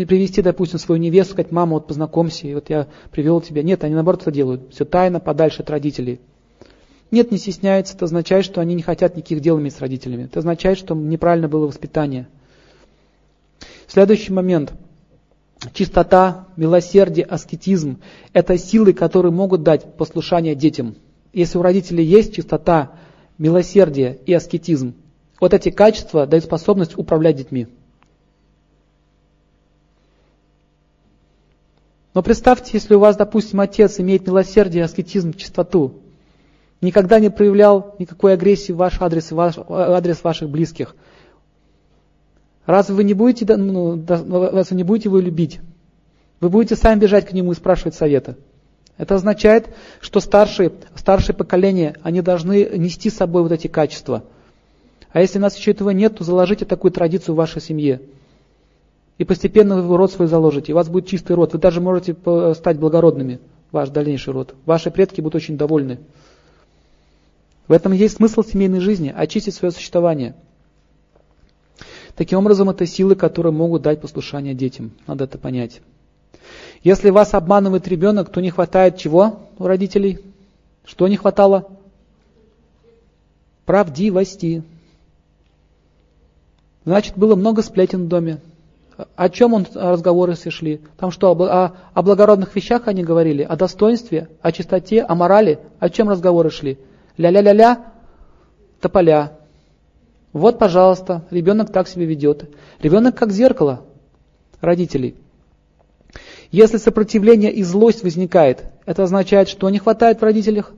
[0.06, 3.62] привести, допустим, свою невесту, сказать, мама, вот познакомься, и вот я привел тебя.
[3.62, 4.72] Нет, они наоборот это делают.
[4.72, 6.18] Все тайно, подальше от родителей.
[7.10, 10.24] Нет, не стесняются, это означает, что они не хотят никаких дел иметь с родителями.
[10.24, 12.26] Это означает, что неправильно было воспитание.
[13.90, 14.72] Следующий момент.
[15.74, 18.00] Чистота, милосердие, аскетизм–
[18.32, 20.94] это силы, которые могут дать послушание детям.
[21.32, 22.92] Если у родителей есть чистота,
[23.36, 24.94] милосердие и аскетизм,
[25.40, 27.66] вот эти качества дают способность управлять детьми.
[32.14, 35.94] Но представьте, если у вас, допустим, отец имеет милосердие, аскетизм, чистоту,
[36.80, 40.94] никогда не проявлял никакой агрессии в ваш адрес, в ваш, адрес ваших близких–
[42.70, 45.58] Разве вы не будете, ну, разве не будете его любить?
[46.38, 48.36] Вы будете сами бежать к нему и спрашивать совета.
[48.96, 54.22] Это означает, что старшие, старшее поколение, они должны нести с собой вот эти качества.
[55.10, 58.02] А если у нас еще этого нет, то заложите такую традицию в вашей семье.
[59.18, 61.52] И постепенно вы род свой заложите, и у вас будет чистый род.
[61.52, 62.14] Вы даже можете
[62.54, 63.40] стать благородными,
[63.72, 64.54] ваш дальнейший род.
[64.64, 65.98] Ваши предки будут очень довольны.
[67.66, 70.36] В этом есть смысл семейной жизни, очистить свое существование–
[72.20, 74.90] Таким образом, это силы, которые могут дать послушание детям.
[75.06, 75.80] Надо это понять.
[76.82, 80.18] Если вас обманывает ребенок, то не хватает чего у родителей?
[80.84, 81.70] Что не хватало?
[83.64, 84.62] Правдивости.
[86.84, 88.40] Значит, было много сплетен в доме.
[89.16, 90.82] О чем он разговоры сошли?
[90.98, 93.44] Там что, о, о благородных вещах они говорили?
[93.44, 95.58] О достоинстве, о чистоте, о морали?
[95.78, 96.78] О чем разговоры шли?
[97.16, 97.82] Ля-ля-ля-ля,
[98.78, 99.39] тополя.
[100.32, 102.54] Вот, пожалуйста, ребенок так себя ведет.
[102.80, 103.84] Ребенок как зеркало
[104.60, 105.16] родителей.
[106.50, 110.72] Если сопротивление и злость возникает, это означает, что не хватает в родителях?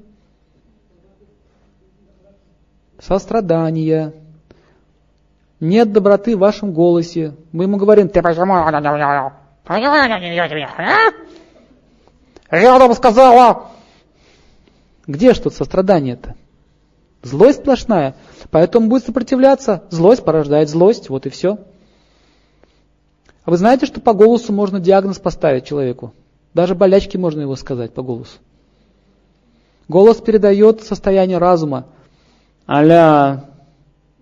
[3.00, 4.14] Сострадания.
[5.60, 7.34] Нет доброты в вашем голосе.
[7.52, 8.54] Мы ему говорим, ты почему?
[12.50, 13.70] Рядом сказала.
[15.06, 16.34] Где что-то сострадание-то?
[17.22, 18.14] Злость сплошная.
[18.52, 19.84] Поэтому будет сопротивляться.
[19.88, 21.08] Злость порождает злость.
[21.08, 21.58] Вот и все.
[23.44, 26.12] А вы знаете, что по голосу можно диагноз поставить человеку?
[26.52, 28.38] Даже болячки можно его сказать по голосу.
[29.88, 31.86] Голос передает состояние разума.
[32.66, 33.44] Алло,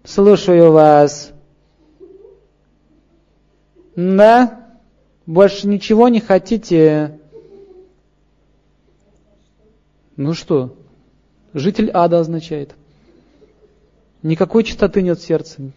[0.04, 1.32] слушаю вас.
[3.96, 4.68] Да?
[5.26, 7.18] Больше ничего не хотите?
[10.14, 10.76] Ну что?
[11.52, 12.76] Житель ада означает.
[14.22, 15.72] Никакой чистоты нет в сердце.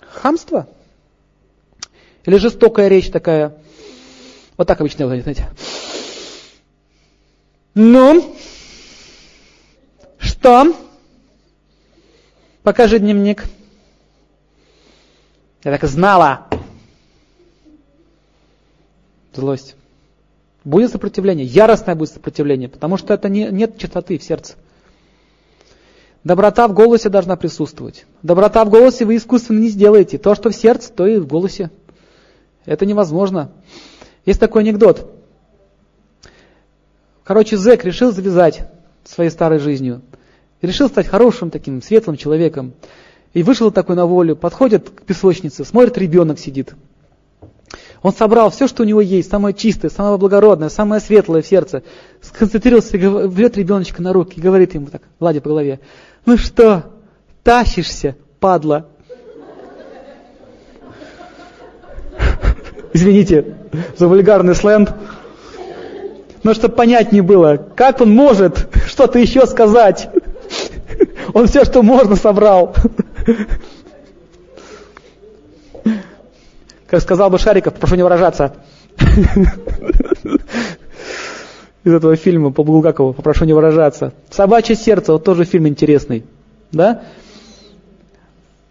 [0.00, 0.68] Хамство?
[2.24, 3.56] Или жестокая речь такая?
[4.56, 5.48] Вот так обычно говорят, знаете.
[7.74, 8.36] Ну,
[10.18, 10.74] что?
[12.62, 13.44] Покажи дневник.
[15.64, 16.46] Я так и знала.
[19.32, 19.74] Злость.
[20.62, 24.54] Будет сопротивление, яростное будет сопротивление, потому что это не, нет чистоты в сердце.
[26.24, 28.06] Доброта в голосе должна присутствовать.
[28.22, 30.16] Доброта в голосе вы искусственно не сделаете.
[30.16, 31.70] То, что в сердце, то и в голосе.
[32.64, 33.52] Это невозможно.
[34.24, 35.12] Есть такой анекдот.
[37.24, 38.66] Короче, зэк решил завязать
[39.04, 40.00] своей старой жизнью.
[40.62, 42.72] решил стать хорошим таким, светлым человеком.
[43.34, 46.74] И вышел такой на волю, подходит к песочнице, смотрит, ребенок сидит.
[48.02, 51.82] Он собрал все, что у него есть, самое чистое, самое благородное, самое светлое в сердце.
[52.22, 55.80] Сконцентрировался, берет ребеночка на руки и говорит ему так, гладя по голове,
[56.26, 56.84] ну что,
[57.42, 58.86] тащишься, падла?
[62.92, 63.56] Извините
[63.96, 64.90] за вульгарный сленг.
[66.42, 70.10] Но чтобы понять не было, как он может что-то еще сказать.
[71.32, 72.74] Он все, что можно, собрал.
[76.86, 78.54] Как сказал бы Шариков, прошу не выражаться.
[81.84, 84.14] Из этого фильма по Булгакову, попрошу не выражаться.
[84.30, 86.24] «Собачье сердце», вот тоже фильм интересный.
[86.72, 87.02] Да?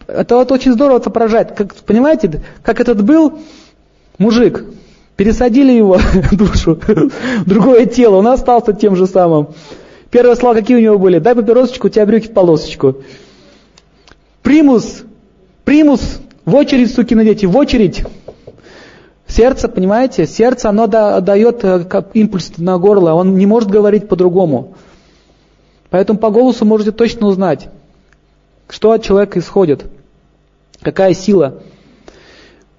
[0.07, 1.51] Это вот очень здорово отображает.
[1.51, 3.39] Как, понимаете, как этот был
[4.17, 4.65] мужик,
[5.15, 5.99] пересадили его
[6.31, 9.49] душу в другое тело, он остался тем же самым.
[10.09, 11.19] Первые слова какие у него были?
[11.19, 12.97] Дай папиросочку, у тебя брюки в полосочку.
[14.41, 15.03] Примус,
[15.63, 18.03] примус, в очередь, сукины дети, в очередь.
[19.35, 24.75] Сердце, понимаете, сердце, оно да, дает э, импульс на горло, он не может говорить по-другому.
[25.89, 27.69] Поэтому по голосу можете точно узнать,
[28.69, 29.85] что от человека исходит,
[30.81, 31.63] какая сила.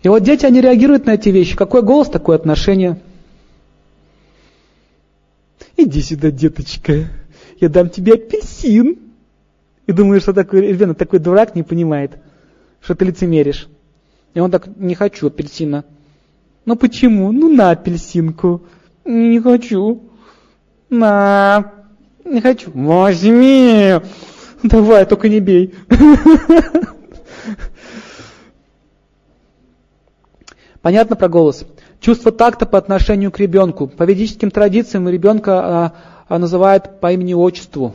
[0.03, 1.57] И вот дети, они реагируют на эти вещи.
[1.57, 3.01] Какой голос, такое отношение.
[5.77, 7.09] Иди сюда, деточка,
[7.61, 8.99] я дам тебе апельсин.
[9.87, 12.13] И думаю, что такой ребенок, такой дурак не понимает
[12.85, 13.67] что ты лицемеришь.
[14.35, 15.85] И он так, не хочу апельсина.
[16.65, 17.33] Ну почему?
[17.33, 18.63] Ну на апельсинку.
[19.05, 20.03] Не хочу.
[20.89, 21.73] На.
[22.25, 22.71] Не хочу.
[22.73, 23.95] Возьми.
[24.63, 25.75] Давай, только не бей.
[30.81, 31.67] Понятно про голос?
[32.01, 33.87] Чувство такта по отношению к ребенку.
[33.87, 35.95] По ведическим традициям ребенка а,
[36.29, 37.95] а, называют по имени-отчеству.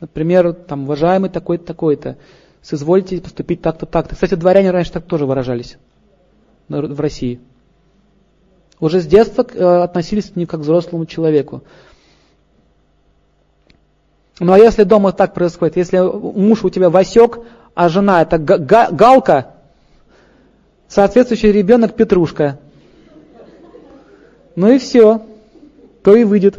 [0.00, 2.16] Например, там, уважаемый такой-то, такой-то
[2.60, 4.14] соизвольте поступить так-то, так-то.
[4.14, 5.76] Кстати, дворяне раньше так тоже выражались
[6.68, 7.40] в России.
[8.82, 11.62] Уже с детства э, относились к ним как к взрослому человеку.
[14.40, 17.38] Ну а если дома так происходит, если муж у тебя Васек,
[17.76, 19.54] а жена это Галка,
[20.88, 22.58] соответствующий ребенок Петрушка.
[24.56, 25.22] Ну и все,
[26.02, 26.56] то и выйдет.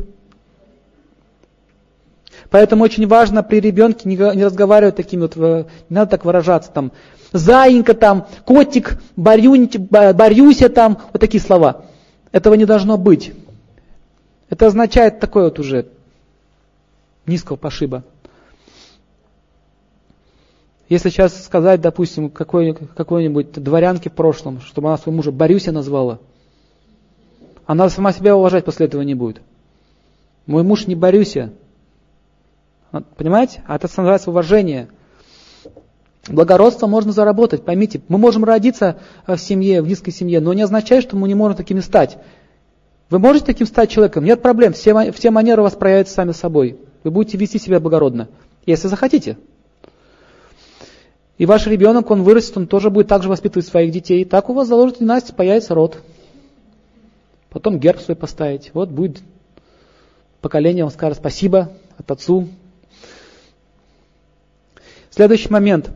[2.49, 6.71] Поэтому очень важно при ребенке не, не разговаривать такими вот, э, не надо так выражаться
[6.71, 6.93] там,
[7.33, 11.83] заинька там, котик, борюнь, борюся там, вот такие слова.
[12.33, 13.31] Этого не должно быть.
[14.49, 15.87] Это означает такое вот уже
[17.25, 18.03] низкого пошиба.
[20.89, 26.19] Если сейчас сказать, допустим, какой, какой-нибудь дворянке в прошлом, чтобы она своего мужа Борюся назвала,
[27.65, 29.41] она сама себя уважать после этого не будет.
[30.45, 31.53] Мой муж не Борюся,
[33.17, 33.63] Понимаете?
[33.65, 34.87] А это называется уважение.
[36.27, 38.01] Благородство можно заработать, поймите.
[38.07, 38.97] Мы можем родиться
[39.27, 42.17] в семье, в низкой семье, но не означает, что мы не можем такими стать.
[43.09, 44.23] Вы можете таким стать человеком?
[44.23, 46.79] Нет проблем, все, все манеры у вас проявятся сами собой.
[47.03, 48.29] Вы будете вести себя благородно,
[48.65, 49.37] если захотите.
[51.37, 54.21] И ваш ребенок, он вырастет, он тоже будет так же воспитывать своих детей.
[54.21, 55.97] И так у вас заложит династия, появится род.
[57.49, 58.71] Потом герб свой поставить.
[58.73, 59.21] Вот будет
[60.39, 62.47] поколение, он скажет спасибо от отцу,
[65.15, 65.91] Следующий момент.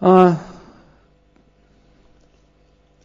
[0.00, 0.38] А,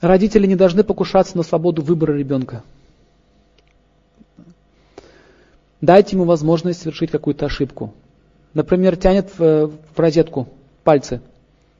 [0.03, 2.61] Родители не должны покушаться на свободу выбора ребенка.
[5.79, 7.93] Дайте ему возможность совершить какую-то ошибку.
[8.53, 10.49] Например, тянет в, в розетку
[10.83, 11.21] пальцы.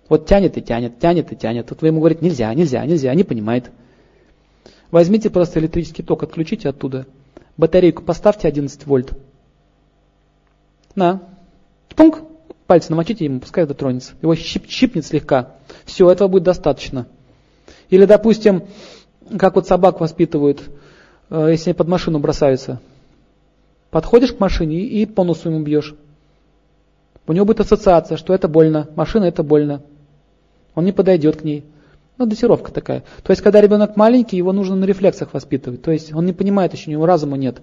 [0.08, 1.68] Вот тянет и тянет, тянет и тянет.
[1.68, 3.72] Тут вы ему говорите, нельзя, нельзя, нельзя, не понимает.
[4.90, 7.06] Возьмите просто электрический ток, отключите оттуда.
[7.58, 9.12] Батарейку поставьте 11 вольт.
[10.96, 11.22] На.
[11.94, 12.22] Пунк.
[12.68, 14.14] Пальцы намочите ему, пускай дотронется.
[14.22, 15.52] Его щип, щипнет слегка.
[15.86, 17.08] Все, этого будет достаточно.
[17.90, 18.64] Или, допустим,
[19.38, 20.64] как вот собак воспитывают,
[21.30, 22.80] э, если они под машину бросаются.
[23.90, 25.94] Подходишь к машине и по носу ему бьешь.
[27.28, 29.82] У него будет ассоциация, что это больно, машина это больно.
[30.76, 31.64] Он не подойдет к ней.
[32.18, 33.04] Ну, дозировка такая.
[33.24, 35.82] То есть, когда ребенок маленький, его нужно на рефлексах воспитывать.
[35.82, 37.62] То есть, он не понимает еще, у него разума нет.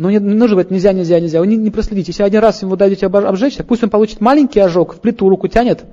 [0.00, 1.40] Но не, не нужно говорить, нельзя, нельзя, нельзя.
[1.40, 2.08] Вы не, не проследите.
[2.08, 5.84] Если один раз ему дадите обжечься, пусть он получит маленький ожог, в плиту руку тянет,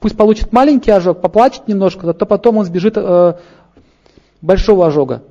[0.00, 3.34] пусть получит маленький ожог, поплачет немножко, то потом он сбежит э,
[4.40, 5.22] большого ожога.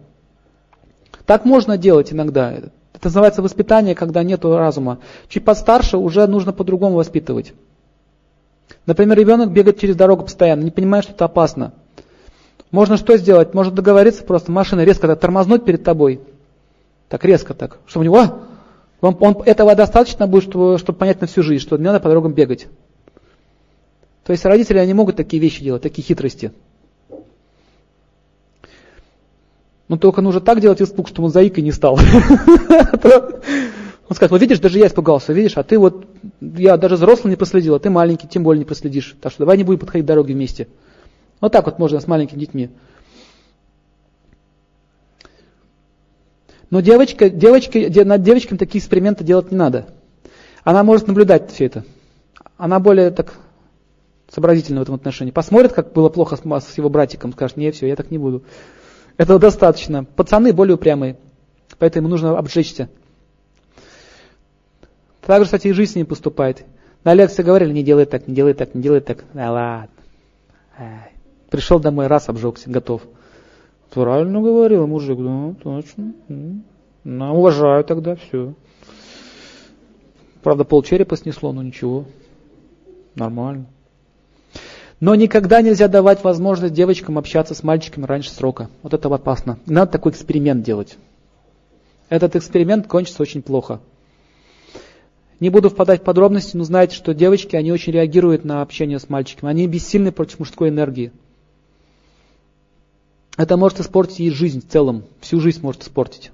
[1.25, 2.51] Так можно делать иногда.
[2.51, 4.99] Это называется воспитание, когда нет разума.
[5.27, 7.55] Чуть постарше уже нужно по-другому воспитывать.
[8.85, 11.73] Например, ребенок бегает через дорогу постоянно, не понимает, что это опасно.
[12.69, 13.55] Можно что сделать?
[13.55, 16.21] Можно договориться просто, машина резко тормознуть перед тобой.
[17.11, 18.39] Так резко так, чтобы у него,
[19.01, 22.07] он, он, этого достаточно будет, чтобы, чтобы понять на всю жизнь, что не надо по
[22.07, 22.67] дорогам бегать.
[24.23, 26.53] То есть родители, они могут такие вещи делать, такие хитрости.
[29.89, 31.99] Но только нужно так делать испуг, чтобы он заикой не стал.
[34.07, 36.05] Он скажет, вот видишь, даже я испугался, видишь, а ты вот,
[36.41, 39.15] я даже взрослый не проследил, а ты маленький, тем более не проследишь.
[39.21, 40.67] Так что давай не будем подходить дороги вместе.
[41.39, 42.69] Вот так вот можно с маленькими детьми.
[46.71, 49.87] Но девочка, девочка, над девочками такие эксперименты делать не надо.
[50.63, 51.83] Она может наблюдать все это.
[52.57, 53.33] Она более так
[54.29, 55.31] сообразительна в этом отношении.
[55.31, 58.43] Посмотрит, как было плохо с, с его братиком, скажет, не, все, я так не буду.
[59.17, 60.05] Этого достаточно.
[60.05, 61.17] Пацаны более упрямые,
[61.77, 62.89] поэтому нужно обжечься.
[65.21, 66.63] Так же, кстати, и жизнь с ним поступает.
[67.03, 69.25] На лекции говорили, не делай так, не делай так, не делай так.
[69.33, 69.89] Да ладно.
[71.49, 73.01] Пришел домой, раз обжегся, готов.
[73.91, 76.13] Правильно говорил мужик, да, точно.
[77.03, 78.53] Ну, уважаю тогда, все.
[80.41, 82.05] Правда, пол черепа снесло, но ничего.
[83.15, 83.65] Нормально.
[85.01, 88.69] Но никогда нельзя давать возможность девочкам общаться с мальчиками раньше срока.
[88.81, 89.59] Вот это опасно.
[89.65, 90.97] Надо такой эксперимент делать.
[92.07, 93.81] Этот эксперимент кончится очень плохо.
[95.39, 99.09] Не буду впадать в подробности, но знаете, что девочки, они очень реагируют на общение с
[99.09, 99.49] мальчиками.
[99.49, 101.11] Они бессильны против мужской энергии.
[103.41, 105.03] Это может испортить ей жизнь в целом.
[105.19, 106.31] Всю жизнь может испортить.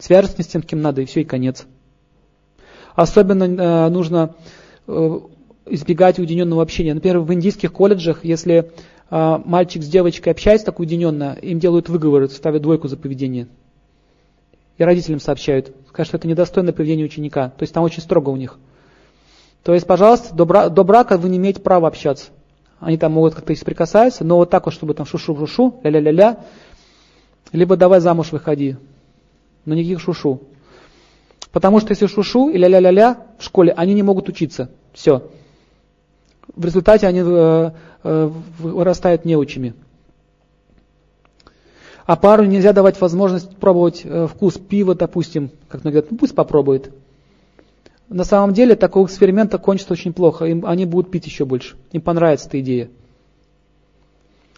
[0.00, 1.66] Свяжется с тем, кем надо, и все, и конец.
[2.96, 4.34] Особенно э, нужно
[4.88, 5.20] э,
[5.66, 6.94] избегать уединенного общения.
[6.94, 8.72] Например, в индийских колледжах, если
[9.08, 13.46] э, мальчик с девочкой общается так уединенно, им делают выговоры, ставят двойку за поведение
[14.78, 15.72] и родителям сообщают.
[15.88, 17.50] Скажут, что это недостойное поведение ученика.
[17.50, 18.58] То есть там очень строго у них.
[19.62, 22.30] То есть, пожалуйста, до, бра- до брака вы не имеете права общаться.
[22.80, 26.40] Они там могут как-то соприкасаться, но вот так вот, чтобы там шушу-шушу, ля-ля-ля-ля,
[27.52, 28.76] либо давай замуж выходи.
[29.64, 30.42] Но никаких шушу.
[31.52, 34.70] Потому что если шушу и ля-ля-ля-ля в школе, они не могут учиться.
[34.92, 35.30] Все.
[36.54, 37.70] В результате они э,
[38.04, 39.74] э, вырастают неучими.
[42.04, 46.34] А пару нельзя давать возможность пробовать э, вкус пива, допустим, как многие говорят, ну пусть
[46.34, 46.92] попробует.
[48.08, 52.00] На самом деле такого эксперимента кончится очень плохо, им, они будут пить еще больше, им
[52.00, 52.88] понравится эта идея.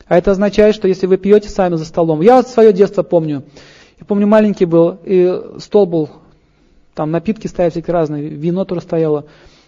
[0.07, 3.45] А это означает, что если вы пьете сами за столом, я свое детство помню,
[3.99, 6.11] я помню маленький был, и стол был,
[6.95, 9.27] там напитки стояли всякие разные, вино тоже стояло.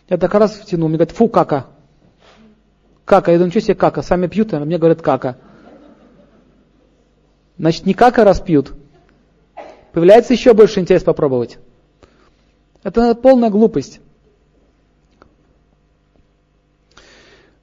[0.09, 1.67] Я так раз втянул, мне говорят, фу, кака.
[3.05, 5.37] Кака, я думаю, что себе кака, сами пьют, а мне говорят кака.
[7.57, 8.43] Значит, не как раз.
[9.93, 11.59] Появляется еще больше интерес попробовать.
[12.83, 14.01] Это полная глупость.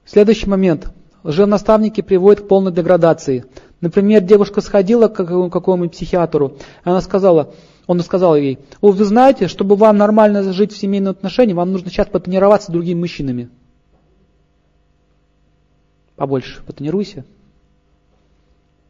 [0.04, 0.90] Следующий момент.
[1.24, 3.44] Лженаставники приводят к полной деградации.
[3.80, 7.54] Например, девушка сходила к какому-нибудь психиатру, она сказала,
[7.86, 12.08] он сказал ей, вы знаете, чтобы вам нормально жить в семейном отношении, вам нужно сейчас
[12.08, 13.50] потренироваться с другими мужчинами.
[16.16, 17.24] Побольше потренируйся.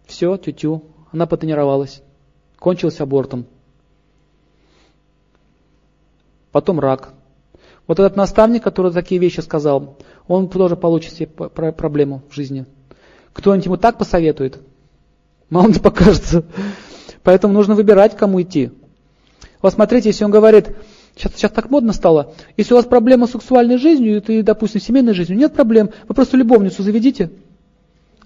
[0.06, 2.02] Все, тю-тю, она потренировалась,
[2.58, 3.44] кончилась абортом.
[6.58, 7.10] Потом рак.
[7.86, 12.66] Вот этот наставник, который такие вещи сказал, он тоже получит себе проблему в жизни.
[13.32, 14.58] Кто-нибудь ему так посоветует?
[15.50, 16.42] Мало не покажется.
[17.22, 18.72] Поэтому нужно выбирать, кому идти.
[19.62, 20.74] Вот смотрите, если он говорит,
[21.14, 25.14] сейчас, сейчас так модно стало, если у вас проблема с сексуальной жизнью, и, допустим, семейной
[25.14, 27.30] жизнью, нет проблем, вы просто любовницу заведите.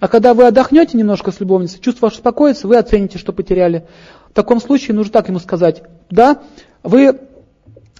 [0.00, 3.86] А когда вы отдохнете немножко с любовницей, чувство ваше успокоится, вы оцените, что потеряли.
[4.30, 6.40] В таком случае нужно так ему сказать, да,
[6.82, 7.20] вы,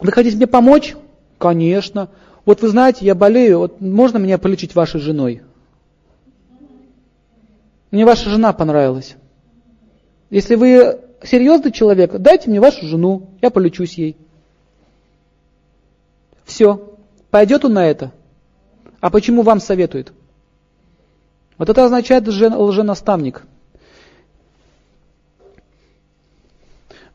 [0.02, 0.96] вы хотите мне помочь?
[1.38, 2.08] Конечно.
[2.44, 5.42] Вот вы знаете, я болею, вот можно меня полечить вашей женой?
[7.90, 9.16] Мне ваша жена понравилась.
[10.30, 14.16] Если вы серьезный человек, дайте мне вашу жену, я полечусь ей.
[16.44, 16.96] Все.
[17.30, 18.12] Пойдет он на это?
[19.00, 20.12] А почему вам советует?
[21.58, 23.42] Вот это означает лженаставник.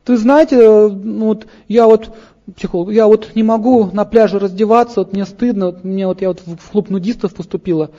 [0.04, 2.16] Ты знаете, э, ну вот, я вот
[2.56, 6.28] психолог, я вот не могу на пляже раздеваться, вот мне стыдно, вот мне вот я
[6.28, 7.90] вот в клуб нудистов поступила,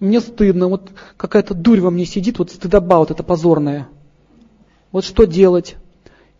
[0.00, 3.88] мне стыдно, вот какая-то дурь во мне сидит, вот стыдоба вот это позорная.
[4.92, 5.76] Вот что делать?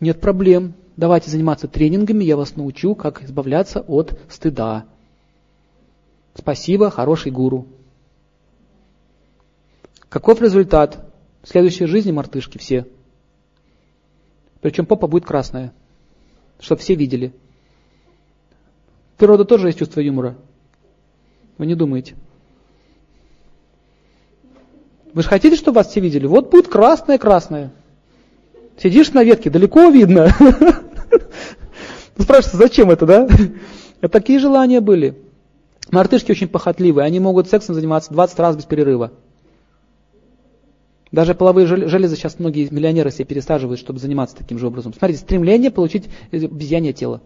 [0.01, 0.75] Нет проблем.
[0.97, 4.87] Давайте заниматься тренингами, я вас научу, как избавляться от стыда.
[6.35, 7.67] Спасибо, хороший гуру.
[10.09, 11.05] Каков результат?
[11.43, 12.87] В следующей жизни мартышки все.
[14.61, 15.73] Причем попа будет красная,
[16.61, 17.33] чтобы все видели.
[19.17, 20.37] Природа тоже есть чувство юмора.
[21.59, 22.15] Вы не думаете?
[25.13, 26.27] Вы же хотите, чтобы вас все видели?
[26.27, 27.73] Вот будет красное-красное.
[28.77, 30.29] Сидишь на ветке, далеко видно.
[32.19, 33.29] Ну, спрашивается, зачем это, да?
[34.01, 35.23] Это такие желания были.
[35.91, 39.13] Мартышки очень похотливые, они могут сексом заниматься 20 раз без перерыва.
[41.17, 44.93] Даже половые железы сейчас многие миллионеры себе пересаживают, чтобы заниматься таким же образом.
[44.93, 47.23] Смотрите, стремление получить обезьянье тело.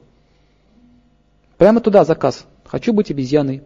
[1.59, 2.47] Прямо туда заказ.
[2.65, 3.65] Хочу быть обезьяной.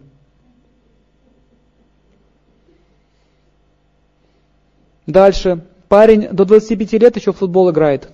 [5.07, 5.63] Дальше.
[5.91, 8.09] Парень до 25 лет еще в футбол играет.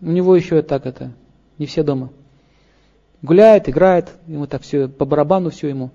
[0.00, 1.10] У него еще так это,
[1.58, 2.12] не все дома.
[3.20, 5.90] Гуляет, играет, ему так все, по барабану все ему.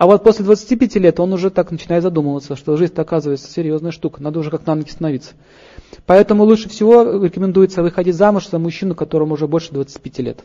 [0.00, 4.22] А вот после 25 лет он уже так начинает задумываться, что жизнь оказывается серьезная штука,
[4.22, 5.34] надо уже как на ноги становиться.
[6.06, 10.42] Поэтому лучше всего рекомендуется выходить замуж за мужчину, которому уже больше 25 лет.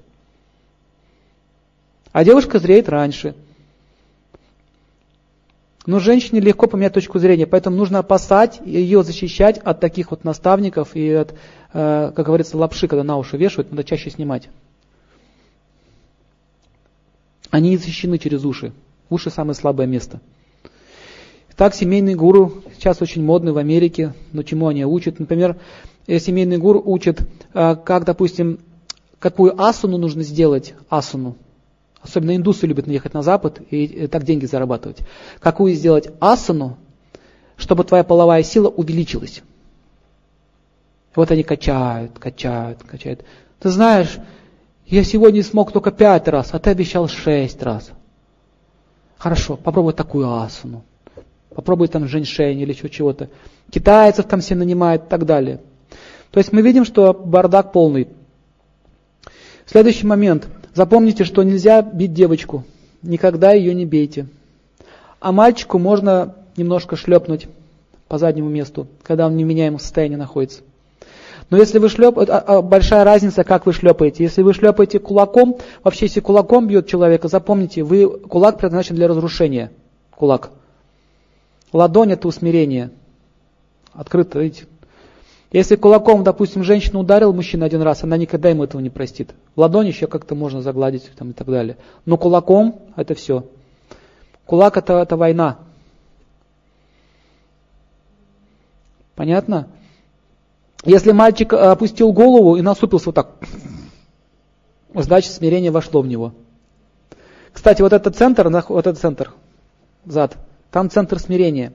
[2.11, 3.34] А девушка зреет раньше.
[5.86, 10.98] Но женщине легко поменять точку зрения, поэтому нужно опасать ее защищать от таких вот наставников
[10.98, 11.34] и от,
[11.72, 14.49] э, как говорится, лапши, когда на уши вешают, надо чаще снимать.
[17.52, 18.73] Они защищены через уши.
[19.10, 20.19] Уши самое слабое место.
[21.56, 25.19] Так, семейный гуру сейчас очень модный в Америке, но чему они учат?
[25.19, 25.56] Например,
[26.07, 27.22] э, семейный гуру учит,
[27.53, 28.60] э, как, допустим,
[29.19, 31.38] какую асуну нужно сделать, асуну.
[32.02, 34.98] Особенно индусы любят наехать на Запад и э, так деньги зарабатывать.
[35.40, 36.77] Какую сделать асану,
[37.57, 39.41] чтобы твоя половая сила увеличилась.
[41.15, 43.23] Вот они качают, качают, качают.
[43.60, 44.18] Ты знаешь,
[44.86, 47.91] я сегодня смог только пять раз, а ты обещал шесть раз.
[49.18, 50.84] Хорошо, попробуй такую асану.
[51.50, 53.30] Попробуй там женьшень или еще чего-то.
[53.72, 55.62] Китайцев там все нанимают и так далее.
[56.32, 58.10] То есть мы видим, что бардак полный.
[59.66, 60.48] Следующий момент.
[60.74, 62.66] Запомните, что нельзя бить девочку.
[63.02, 64.28] Никогда ее не бейте.
[65.22, 67.48] А мальчику можно немножко шлепнуть
[68.08, 70.62] по заднему месту, когда он в неменяемом состоянии находится.
[71.49, 74.23] Но если вы шлепаете, а, а, большая разница, как вы шлепаете.
[74.23, 79.72] Если вы шлепаете кулаком, вообще если кулаком бьет человека, запомните, вы, кулак предназначен для разрушения.
[80.11, 80.49] Кулак.
[81.72, 82.89] Ладонь это усмирение.
[83.93, 84.65] Открыто, видите.
[85.51, 89.34] Если кулаком, допустим, женщину ударил мужчина один раз, она никогда ему этого не простит.
[89.55, 91.77] Ладонь еще как-то можно загладить там, и так далее.
[92.05, 93.45] Но кулаком это все.
[94.45, 95.59] Кулак это, это война.
[99.15, 99.67] Понятно?
[100.86, 103.32] Если мальчик э, опустил голову и насупился вот так,
[104.94, 106.34] значит смирение вошло в него.
[107.52, 109.34] Кстати, вот этот центр, вот этот центр,
[110.06, 110.38] зад,
[110.72, 111.74] там центр смирения.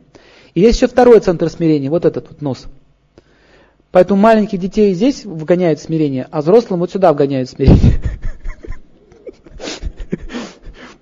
[0.55, 2.67] И есть еще второй центр смирения, вот этот вот нос.
[3.91, 8.01] Поэтому маленьких детей здесь вгоняют смирение, а взрослым вот сюда вгоняют смирение.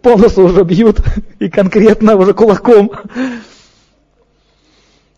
[0.01, 1.03] По носу уже бьют,
[1.39, 2.93] и конкретно уже кулаком.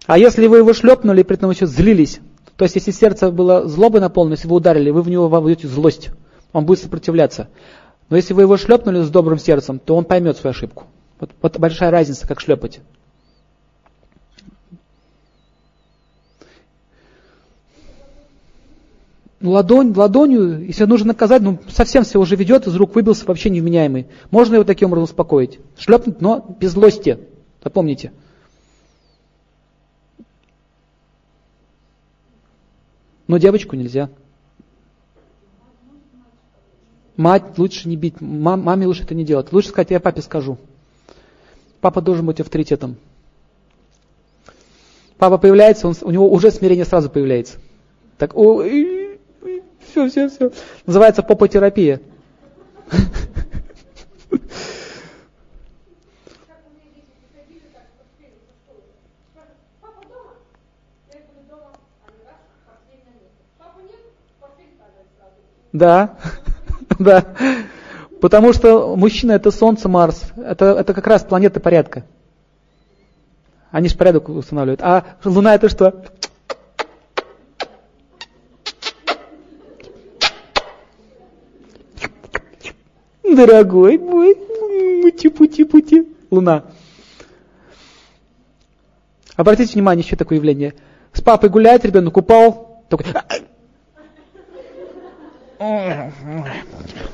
[0.07, 2.19] А если вы его шлепнули, при этом еще злились,
[2.61, 6.11] то есть, если сердце было злобой наполнено, если вы ударили, вы в него воведете злость,
[6.53, 7.49] он будет сопротивляться.
[8.11, 10.85] Но если вы его шлепнули с добрым сердцем, то он поймет свою ошибку.
[11.21, 12.81] Вот, вот большая разница, как шлепать.
[19.41, 24.09] ладонь, ладонью, если нужно наказать, ну совсем все уже ведет, из рук выбился, вообще невменяемый.
[24.31, 25.61] Можно его таким образом успокоить.
[25.79, 27.21] Шлепнуть, но без злости.
[27.65, 28.13] Запомните.
[33.31, 34.11] Но девочку нельзя.
[37.17, 39.53] Мать лучше не бить, мам, маме лучше это не делать.
[39.53, 40.59] Лучше сказать, я папе скажу.
[41.81, 42.97] Папа должен быть авторитетом.
[45.17, 47.59] Папа появляется, он, у него уже смирение сразу появляется.
[48.19, 50.51] Так, о, все, все, все.
[50.85, 52.01] Называется попотерапия.
[65.73, 66.17] Да,
[66.99, 67.25] да.
[68.21, 70.23] Потому что мужчина это Солнце, Марс.
[70.37, 72.05] Это, это как раз планеты порядка.
[73.71, 74.83] Они же порядок устанавливают.
[74.83, 76.05] А Луна это что?
[83.23, 84.37] Дорогой мой,
[85.03, 86.09] пути-пути-пути.
[86.31, 86.65] Луна.
[89.37, 90.75] Обратите внимание, еще такое явление.
[91.13, 93.07] С папой гуляет, ребенок упал, такой,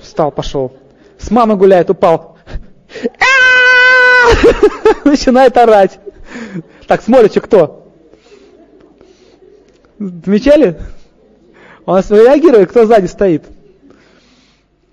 [0.00, 0.72] Встал, пошел.
[1.18, 2.38] С мамой гуляет, упал.
[5.04, 5.98] Начинает орать.
[6.86, 7.92] Так, смотрите, кто?
[9.98, 10.78] Замечали?
[11.86, 13.44] Он реагирует, кто сзади стоит.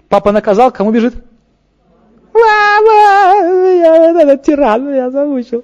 [0.10, 1.14] Папа наказал, кому бежит?
[2.34, 5.64] Мама, я, этот тиран меня замучил.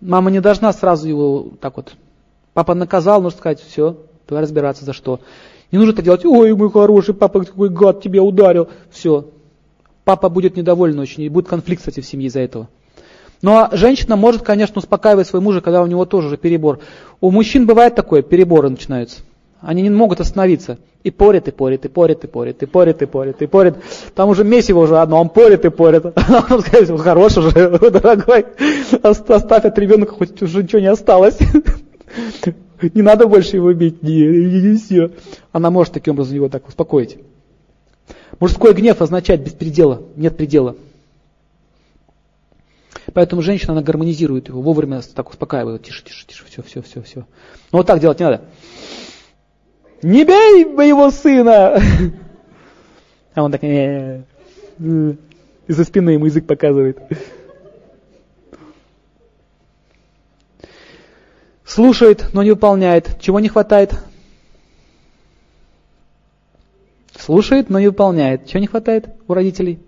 [0.00, 1.92] Мама не должна сразу его так вот.
[2.54, 3.98] Папа наказал, нужно сказать, все,
[4.32, 5.20] Давай разбираться за что.
[5.72, 8.68] Не нужно это делать, ой, мой хороший папа, какой гад тебя ударил.
[8.90, 9.26] Все.
[10.04, 12.68] Папа будет недоволен очень, и будет конфликт, кстати, в семье из-за этого.
[13.42, 16.78] Но женщина может, конечно, успокаивать своего мужа, когда у него тоже уже перебор.
[17.20, 19.20] У мужчин бывает такое, переборы начинаются.
[19.60, 20.78] Они не могут остановиться.
[21.04, 23.76] И порят, и порят, и порят, и порят, и порят, и порят, и порят.
[24.14, 26.06] Там уже месиво уже одно, он порит и порит.
[26.50, 27.50] Он скажет, хорош уже,
[27.90, 28.46] дорогой,
[29.02, 31.38] оставь от ребенка, хоть уже ничего не осталось.
[32.94, 35.10] Не надо больше его бить, не, не, не все.
[35.52, 37.18] Она может таким образом его так успокоить.
[38.40, 40.76] Мужской гнев означает без предела, нет предела.
[43.14, 45.82] Поэтому женщина, она гармонизирует его, вовремя так успокаивает.
[45.82, 47.26] Тише, тише, тише, все, все, все, все.
[47.70, 48.42] Но вот так делать не надо.
[50.02, 51.80] Не бей моего сына!
[53.34, 54.36] А он так, из-за
[55.84, 56.98] спины ему язык показывает.
[61.72, 63.18] Слушает, но не выполняет.
[63.18, 63.94] Чего не хватает?
[67.18, 68.46] Слушает, но не выполняет.
[68.46, 69.78] Чего не хватает у родителей?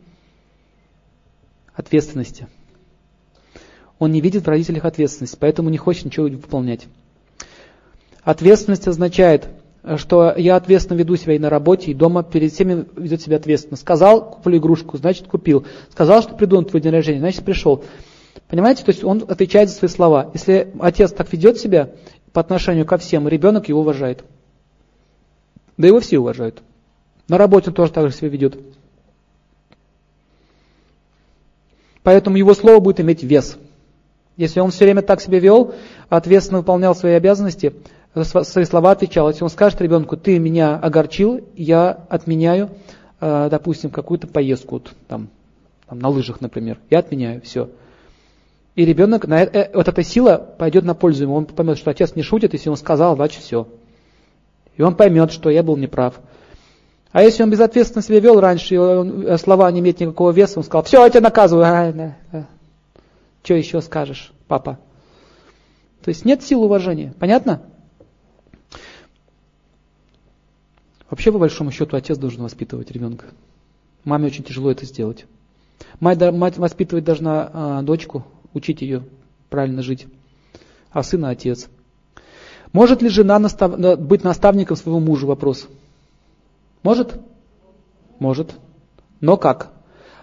[1.74, 2.48] Ответственности.
[3.98, 6.86] Он не видит в родителях ответственность, поэтому не хочет ничего выполнять.
[8.22, 9.46] Ответственность означает,
[9.98, 13.76] что я ответственно веду себя и на работе, и дома, перед всеми ведет себя ответственно.
[13.76, 15.66] Сказал, куплю игрушку, значит купил.
[15.90, 17.84] Сказал, что приду на твой день рождения, значит пришел.
[18.48, 20.30] Понимаете, то есть он отвечает за свои слова.
[20.34, 21.90] Если отец так ведет себя
[22.32, 24.24] по отношению ко всем, ребенок его уважает.
[25.76, 26.62] Да его все уважают.
[27.28, 28.58] На работе он тоже так же себя ведет.
[32.02, 33.56] Поэтому его слово будет иметь вес.
[34.36, 35.74] Если он все время так себя вел,
[36.08, 37.72] ответственно выполнял свои обязанности,
[38.22, 39.28] свои слова отвечал.
[39.28, 42.70] Если он скажет ребенку, ты меня огорчил, я отменяю,
[43.20, 45.28] э, допустим, какую-то поездку, там,
[45.88, 47.70] там, на лыжах, например, я отменяю, все.
[48.74, 51.36] И ребенок, на, э, вот эта сила пойдет на пользу ему.
[51.36, 53.68] Он поймет, что отец не шутит, если он сказал, значит все.
[54.76, 56.20] И он поймет, что я был неправ.
[57.12, 60.58] А если он безответственно себя вел раньше, и он, э, слова не имеют никакого веса,
[60.58, 61.64] он сказал, все, я тебя наказываю.
[61.64, 62.46] А, да, да.
[63.44, 64.80] Что еще скажешь, папа?
[66.02, 67.14] То есть нет сил уважения.
[67.20, 67.62] Понятно?
[71.08, 73.26] Вообще, по большому счету, отец должен воспитывать ребенка.
[74.02, 75.26] Маме очень тяжело это сделать.
[76.00, 79.02] Мать, мать воспитывать должна а, дочку, учить ее
[79.50, 80.06] правильно жить,
[80.90, 81.68] а сына отец.
[82.72, 83.78] Может ли жена настав...
[84.00, 85.26] быть наставником своего мужа?
[85.26, 85.68] Вопрос.
[86.82, 87.20] Может?
[88.18, 88.54] Может.
[89.20, 89.70] Но как?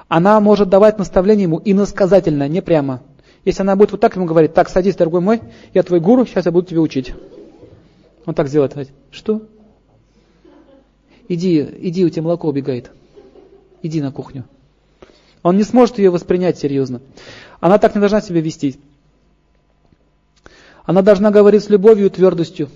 [0.07, 3.01] Она может давать наставление ему иносказательно, не прямо.
[3.45, 5.41] Если она будет вот так ему говорить, так, садись, дорогой мой,
[5.73, 7.13] я твой гуру, сейчас я буду тебе учить.
[8.25, 8.75] Он так сделает.
[9.09, 9.43] Что?
[11.27, 12.91] Иди, иди, у тебя молоко убегает.
[13.81, 14.43] Иди на кухню.
[15.43, 17.01] Он не сможет ее воспринять серьезно.
[17.61, 18.77] Она так не должна себя вести.
[20.83, 22.69] Она должна говорить с любовью и твердостью.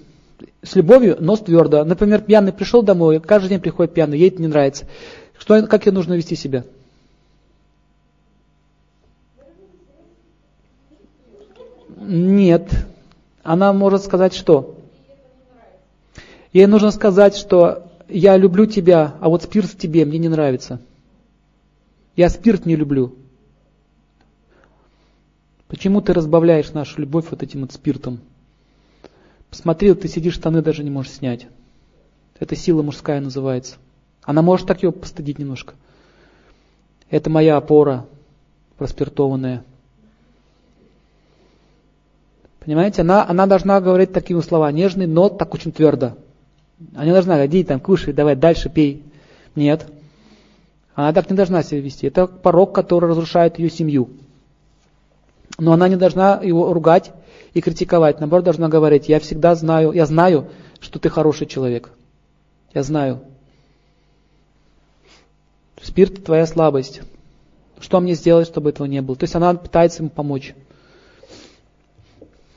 [0.62, 1.84] С любовью, но с твердо.
[1.84, 4.86] Например, пьяный пришел домой, каждый день приходит пьяный, ей это не нравится.
[5.38, 6.64] Что, как ей нужно вести себя?
[11.98, 12.70] Нет.
[13.44, 14.78] Она может сказать что?
[16.54, 20.80] Ей нужно сказать, что я люблю тебя, а вот спирт тебе мне не нравится.
[22.16, 23.16] Я спирт не люблю.
[25.68, 28.20] Почему ты разбавляешь нашу любовь вот этим вот спиртом?
[29.50, 31.48] Посмотри, ты сидишь, штаны даже не можешь снять.
[32.40, 33.78] Это сила мужская называется.
[34.24, 35.74] Она может так его постыдить немножко.
[37.10, 38.06] Это моя опора
[38.78, 39.64] проспиртованная.
[42.60, 46.18] Понимаете, она, она должна говорить такие слова нежные, но так очень твердо.
[46.94, 49.04] Она не должна говорить, там, кушай, давай дальше пей.
[49.56, 49.88] Нет.
[50.96, 52.08] Она так не должна себя вести.
[52.08, 54.10] Это порог, который разрушает ее семью.
[55.58, 57.12] Но она не должна его ругать
[57.54, 58.20] и критиковать.
[58.20, 60.50] Наоборот, должна говорить, я всегда знаю, я знаю,
[60.80, 61.92] что ты хороший человек.
[62.74, 63.22] Я знаю.
[65.82, 67.02] Спирт– твоя слабость.
[67.80, 69.16] Что мне сделать, чтобы этого не было?
[69.16, 70.56] То есть она пытается ему помочь.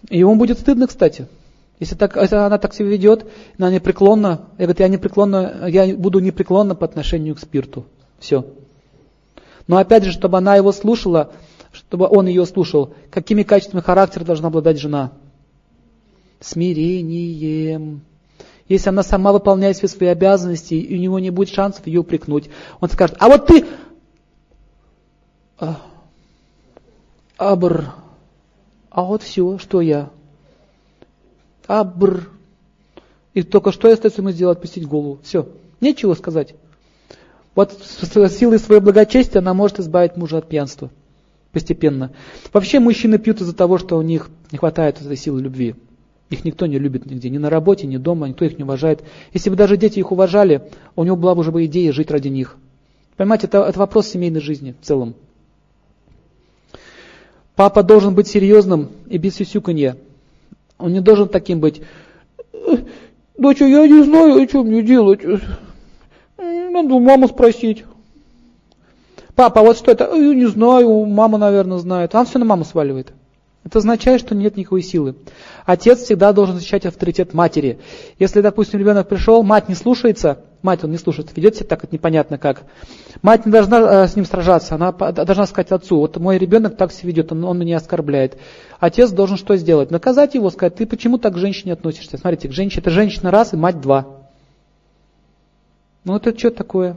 [0.09, 1.27] И ему будет стыдно, кстати.
[1.81, 6.19] Если, так, если она так себя ведет, она непреклонна, я говорю, я непреклонна, я буду
[6.19, 7.85] непреклонна по отношению к спирту.
[8.19, 8.45] Все.
[9.69, 11.31] Но опять же, чтобы она его слушала,
[11.89, 15.13] чтобы он ее слушал, какими качествами характера должна обладать жена?
[16.39, 18.03] Смирением.
[18.69, 22.51] Если она сама выполняет все свои обязанности, и у него не будет шансов ее упрекнуть,
[22.81, 23.65] он скажет, а вот ты,
[25.59, 25.81] а,
[27.39, 27.87] абр,
[28.91, 30.11] а вот все, что я,
[31.67, 32.29] абр,
[33.33, 35.49] и только что остается ему сделать, пустить голову, все,
[35.81, 36.55] нечего сказать.
[37.55, 40.91] Вот силой своего благочестия она может избавить мужа от пьянства
[41.59, 42.13] постепенно.
[42.53, 45.75] Вообще мужчины пьют из-за того, что у них не хватает этой силы любви.
[46.31, 49.03] Их никто не любит нигде, ни на работе, ни дома, никто их не уважает.
[49.33, 52.29] Если бы даже дети их уважали, у него была бы уже бы идея жить ради
[52.29, 52.57] них.
[53.17, 55.17] Понимаете, это, это вопрос семейной жизни в целом.
[57.57, 59.97] Папа должен быть серьезным и без сюсюканья.
[60.79, 61.83] Он не должен таким быть.
[63.37, 65.23] Доча, я не знаю, что мне делать.
[66.37, 67.85] Надо у мамы спросить.
[69.39, 70.11] Папа, а вот что это?
[70.19, 72.13] Не знаю, мама, наверное, знает.
[72.13, 73.13] Он все на маму сваливает.
[73.63, 75.15] Это означает, что нет никакой силы.
[75.65, 77.79] Отец всегда должен защищать авторитет матери.
[78.19, 81.95] Если, допустим, ребенок пришел, мать не слушается, мать он не слушает, ведет себя так, это
[81.95, 82.65] непонятно как.
[83.23, 86.91] Мать не должна э, с ним сражаться, она должна сказать отцу, вот мой ребенок так
[86.91, 88.39] себя ведет, он, он меня оскорбляет.
[88.81, 89.93] Отец должен что сделать?
[89.93, 92.19] Наказать его, сказать, ты почему так к женщине относишься?
[92.19, 94.07] Смотрите, к женщине, это женщина раз и мать два.
[96.03, 96.97] Ну это что такое?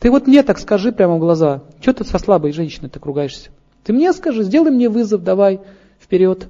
[0.00, 3.50] Ты вот мне так скажи прямо в глаза, что ты со слабой женщиной так ругаешься?
[3.84, 5.60] Ты мне скажи, сделай мне вызов, давай,
[6.00, 6.48] вперед.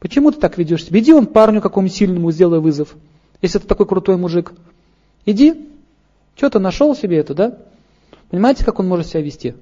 [0.00, 0.98] Почему ты так ведешь себя?
[0.98, 2.96] Иди он парню какому сильному сделай вызов,
[3.42, 4.52] если ты такой крутой мужик.
[5.26, 5.66] Иди.
[6.36, 7.58] Что ты нашел себе это, да?
[8.30, 9.54] Понимаете, как он может себя вести?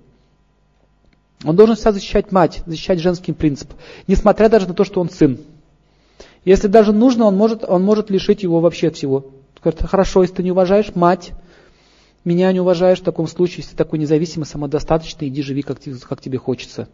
[1.44, 3.70] Он должен себя защищать мать, защищать женский принцип,
[4.06, 5.38] несмотря даже на то, что он сын.
[6.44, 9.26] Если даже нужно, он может, он может лишить его вообще всего.
[9.62, 11.32] Говорит, хорошо, если ты не уважаешь мать,
[12.24, 15.78] меня не уважаешь в таком случае, если ты такой независимый, самодостаточный, иди живи, как,
[16.08, 16.88] как тебе хочется.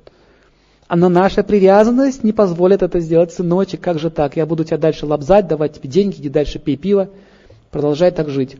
[0.87, 4.37] А на наша привязанность не позволит это сделать, сыночек, как же так?
[4.37, 7.09] Я буду тебя дальше лобзать, давать тебе деньги, иди дальше пей пиво,
[7.71, 8.57] продолжай так жить.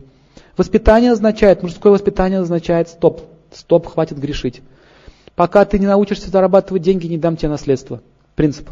[0.57, 3.21] Воспитание означает, мужское воспитание означает стоп,
[3.51, 4.61] стоп, хватит грешить.
[5.35, 8.01] Пока ты не научишься зарабатывать деньги, не дам тебе наследство.
[8.35, 8.69] Принцип.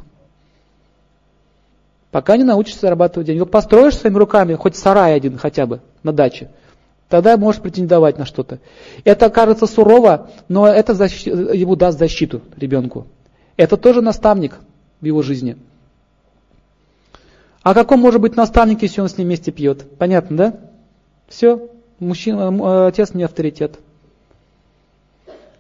[2.09, 3.41] Пока не научишься зарабатывать деньги.
[3.41, 6.49] Вот построишь своими руками хоть сарай один хотя бы на даче–
[7.13, 8.57] Тогда можешь претендовать на что-то.
[9.03, 11.27] Это кажется сурово, но это защ...
[11.27, 13.05] ему даст защиту ребенку.
[13.55, 14.55] Это тоже наставник
[14.99, 15.55] в его жизни.
[17.61, 19.85] А каком может быть наставник, если он с ним вместе пьет?
[19.99, 20.59] Понятно, да?
[21.27, 21.69] Все,
[21.99, 23.77] мужчина, отец не авторитет.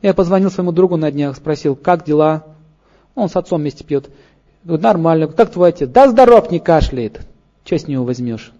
[0.01, 2.45] Я позвонил своему другу на днях, спросил, как дела?
[3.13, 4.09] Он с отцом вместе пьет.
[4.63, 5.27] Говорит, нормально.
[5.27, 5.87] Как твой отец?
[5.87, 7.21] Да здоров, не кашляет.
[7.63, 8.51] Что с него возьмешь?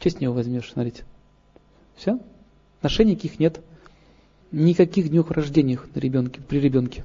[0.00, 1.04] Что с него возьмешь, смотрите.
[1.96, 2.18] Все.
[2.78, 3.60] Отношений никаких нет.
[4.52, 7.04] Никаких днюх рождения на ребенке, при ребенке.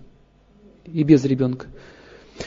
[0.86, 1.68] И без ребенка.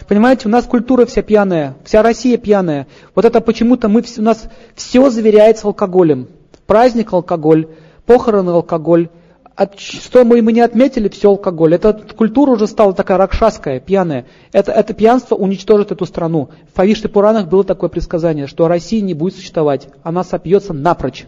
[0.09, 2.86] Понимаете, у нас культура вся пьяная, вся Россия пьяная.
[3.14, 6.28] Вот это почему-то мы, у нас все заверяется алкоголем.
[6.66, 7.69] Праздник алкоголь,
[8.06, 9.09] похороны алкоголь.
[9.55, 11.74] От, что мы, мы не отметили, все алкоголь.
[11.74, 14.24] Эта культура уже стала такая ракшасская, пьяная.
[14.51, 16.48] Это, это пьянство уничтожит эту страну.
[16.73, 19.89] В Фавиште Пуранах было такое предсказание, что Россия не будет существовать.
[20.02, 21.27] Она сопьется напрочь.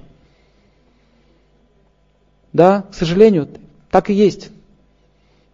[2.55, 3.49] Да, к сожалению,
[3.91, 4.51] так и есть.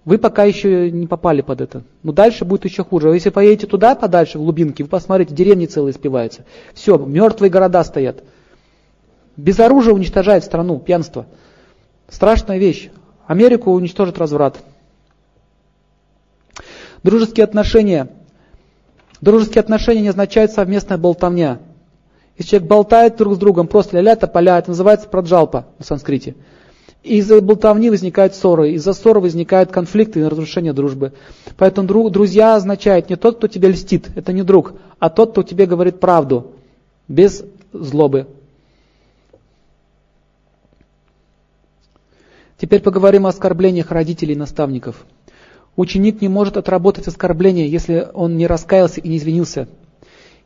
[0.05, 1.83] Вы пока еще не попали под это.
[2.03, 3.09] Но дальше будет еще хуже.
[3.09, 6.45] Если поедете туда подальше, в глубинки, вы посмотрите, деревни целые спиваются.
[6.75, 8.23] Все, мертвые города стоят.
[9.37, 11.27] Без оружия уничтожает страну, пьянство.
[12.09, 12.91] Страшная вещь.
[13.27, 14.63] Америку уничтожит разврат.
[17.03, 18.09] Дружеские отношения.
[19.23, 21.61] Дружеские отношения не означают совместная болтовня.
[22.37, 26.35] Если человек болтает друг с другом, просто ля-ля, поля, это называется праджалпа на санскрите.
[27.03, 31.13] Из-за болтовни возникают ссоры, из-за ссоры возникают конфликты и разрушение дружбы.
[31.57, 35.43] Поэтому друг, друзья означает не тот, кто тебе льстит, это не друг, а тот, кто
[35.43, 36.53] тебе говорит правду,
[37.09, 38.27] без злобы.
[42.59, 45.07] Теперь поговорим о оскорблениях родителей и наставников.
[45.77, 49.69] Ученик не может отработать оскорбление, если он не раскаялся и не извинился.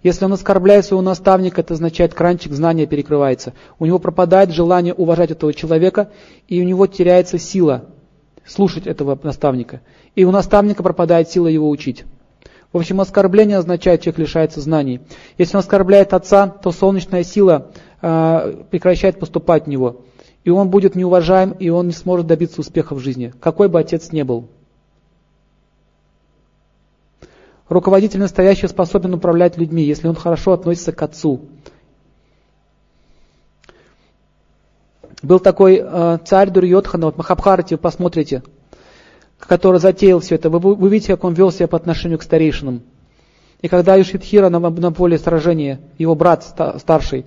[0.05, 3.55] Если он оскорбляет своего наставника, это означает, кранчик знания перекрывается.
[3.79, 6.11] У него пропадает желание уважать этого человека,
[6.47, 7.87] и у него теряется сила
[8.45, 9.81] слушать этого наставника.
[10.15, 12.05] И у наставника пропадает сила его учить.
[12.71, 15.01] В общем, оскорбление означает, человек лишается знаний.
[15.39, 17.71] Если он оскорбляет отца, то солнечная сила
[18.03, 20.03] э, прекращает поступать в него.
[20.45, 24.13] И он будет неуважаем, и он не сможет добиться успеха в жизни, какой бы отец
[24.13, 24.49] ни был.
[27.69, 31.41] Руководитель настоящий способен управлять людьми, если он хорошо относится к отцу.
[35.23, 38.43] Был такой э, царь Дурьотхана, вот Махабхарати, посмотрите,
[39.39, 40.51] который затеял все это.
[40.51, 42.83] Вы, вы видите, как он вел себя по отношению к старейшинам.
[43.63, 46.45] И когда Юшидхира на, на поле сражения, его брат
[46.79, 47.25] старший,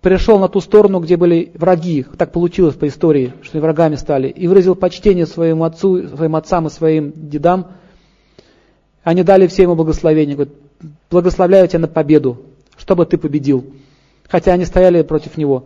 [0.00, 4.28] пришел на ту сторону, где были враги, так получилось по истории, что и врагами стали,
[4.28, 7.72] и выразил почтение своему отцу, своим отцам и своим дедам,
[9.02, 10.54] они дали все ему благословение, говорят,
[11.10, 12.42] благословляю тебя на победу,
[12.76, 13.64] чтобы ты победил.
[14.28, 15.64] Хотя они стояли против него.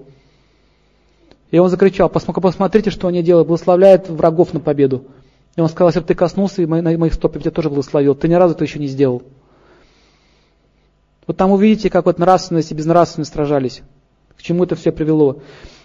[1.51, 5.05] И он закричал, посмотрите, что они делают, благословляют врагов на победу.
[5.57, 8.15] И он сказал, если бы ты коснулся и моих стоп, я тебя тоже благословил.
[8.15, 9.23] Ты ни разу это еще не сделал.
[11.27, 13.83] Вот там увидите, как вот нравственность и безнравственность сражались.
[14.37, 15.39] К чему это все привело.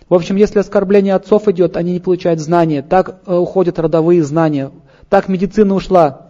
[0.10, 2.82] В общем, если оскорбление отцов идет, они не получают знания.
[2.82, 4.72] Так э, уходят родовые знания.
[5.08, 6.29] Так медицина ушла.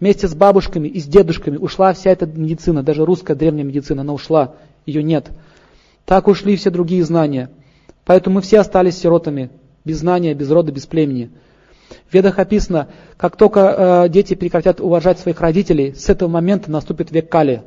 [0.00, 4.12] Вместе с бабушками и с дедушками ушла вся эта медицина, даже русская древняя медицина, она
[4.12, 4.54] ушла,
[4.86, 5.30] ее нет.
[6.04, 7.50] Так ушли все другие знания.
[8.04, 9.50] Поэтому мы все остались сиротами,
[9.84, 11.30] без знания, без рода, без племени.
[12.08, 17.10] В ведах описано, как только э, дети прекратят уважать своих родителей, с этого момента наступит
[17.10, 17.62] век Кали.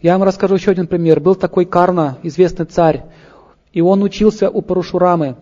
[0.00, 1.20] Я вам расскажу еще один пример.
[1.20, 3.04] Был такой Карна, известный царь,
[3.72, 5.36] и он учился у Парушурамы.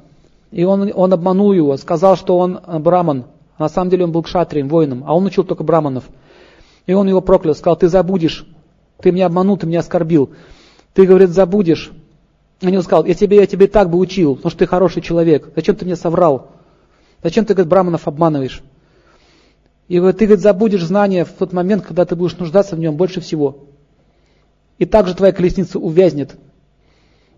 [0.50, 3.24] И он, он обманул его, сказал, что он э, браман.
[3.60, 6.04] На самом деле он был кшатрием, воином, а он учил только браманов.
[6.86, 8.46] И он его проклял, сказал, ты забудешь,
[9.02, 10.30] ты меня обманул, ты меня оскорбил.
[10.94, 11.92] Ты, говорит, забудешь,
[12.62, 15.52] и он сказал, я тебе, я тебе так бы учил, потому что ты хороший человек.
[15.54, 16.52] Зачем ты мне соврал?
[17.22, 18.62] Зачем ты, говорит, браманов обманываешь?
[19.88, 22.96] И говорит, ты, говорит, забудешь знания в тот момент, когда ты будешь нуждаться в нем
[22.96, 23.64] больше всего.
[24.78, 26.34] И также твоя колесница увязнет.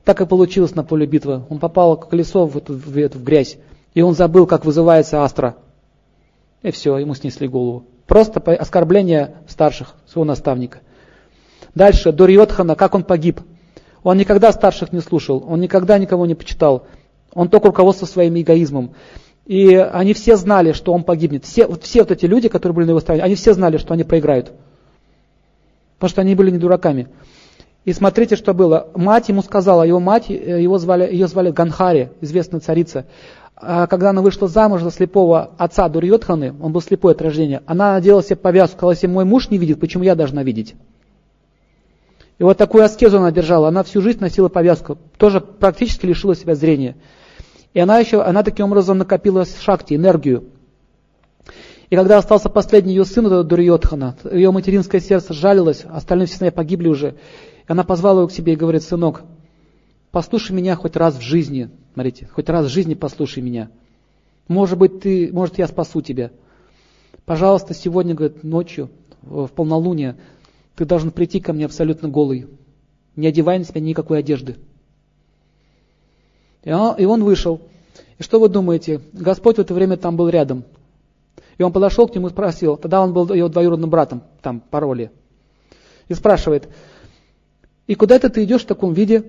[0.04, 1.42] Так и получилось на поле битвы.
[1.48, 3.58] Он попал колесо в эту, в эту в грязь.
[3.94, 5.56] И он забыл, как вызывается астра.
[6.62, 7.84] И все, ему снесли голову.
[8.06, 10.80] Просто оскорбление старших, своего наставника.
[11.74, 13.40] Дальше, Дурьотхана, как он погиб.
[14.02, 16.86] Он никогда старших не слушал, он никогда никого не почитал.
[17.34, 18.94] Он только руководствовался своим эгоизмом.
[19.46, 21.44] И они все знали, что он погибнет.
[21.44, 23.94] Все, вот все вот эти люди, которые были на его стороне, они все знали, что
[23.94, 24.52] они проиграют.
[25.98, 27.08] Потому что они были не дураками.
[27.84, 28.88] И смотрите, что было.
[28.94, 33.06] Мать ему сказала, его мать, э, его звали, ее звали Ганхари, известная царица.
[33.56, 37.92] А когда она вышла замуж за слепого отца Дурьотханы, он был слепой от рождения, она
[37.92, 40.74] надела себе повязку, сказала, если мой муж не видит, почему я должна видеть?
[42.38, 43.68] И вот такую аскезу она держала.
[43.68, 44.98] Она всю жизнь носила повязку.
[45.16, 46.96] Тоже практически лишила себя зрения.
[47.72, 50.48] И она еще, она таким образом накопила шакти, энергию.
[51.88, 57.10] И когда остался последний ее сын, Дурьотхана, ее материнское сердце жалилось, остальные все погибли уже.
[57.10, 57.14] И
[57.68, 59.22] она позвала его к себе и говорит, сынок,
[60.10, 63.70] послушай меня хоть раз в жизни, смотрите, хоть раз в жизни послушай меня.
[64.48, 66.30] Может быть, ты, может, я спасу тебя.
[67.24, 68.90] Пожалуйста, сегодня, говорит, ночью,
[69.22, 70.16] в полнолуние,
[70.74, 72.48] ты должен прийти ко мне абсолютно голый,
[73.14, 74.56] не одевая на себя никакой одежды.
[76.64, 77.60] И он, вышел.
[78.18, 79.00] И что вы думаете?
[79.12, 80.64] Господь в это время там был рядом.
[81.58, 84.80] И он подошел к нему и спросил, тогда он был его двоюродным братом, там, по
[84.80, 85.10] роли.
[86.08, 86.68] И спрашивает,
[87.86, 89.24] и куда это ты идешь в таком виде?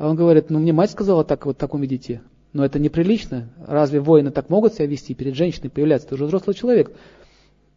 [0.00, 2.20] А он говорит, ну мне мать сказала так вот в таком виде идти.
[2.54, 3.50] Но это неприлично.
[3.66, 6.08] Разве воины так могут себя вести перед женщиной, появляться?
[6.08, 6.90] Ты уже взрослый человек.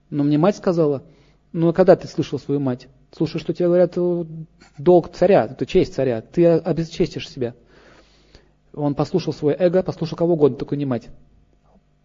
[0.09, 1.03] Но мне мать сказала,
[1.51, 2.87] ну а когда ты слышал свою мать?
[3.11, 4.25] Слушай, что тебе говорят, э,
[4.77, 7.55] долг царя, это честь царя, ты обесчестишь себя.
[8.73, 11.09] Он послушал свое эго, послушал кого угодно, только не мать.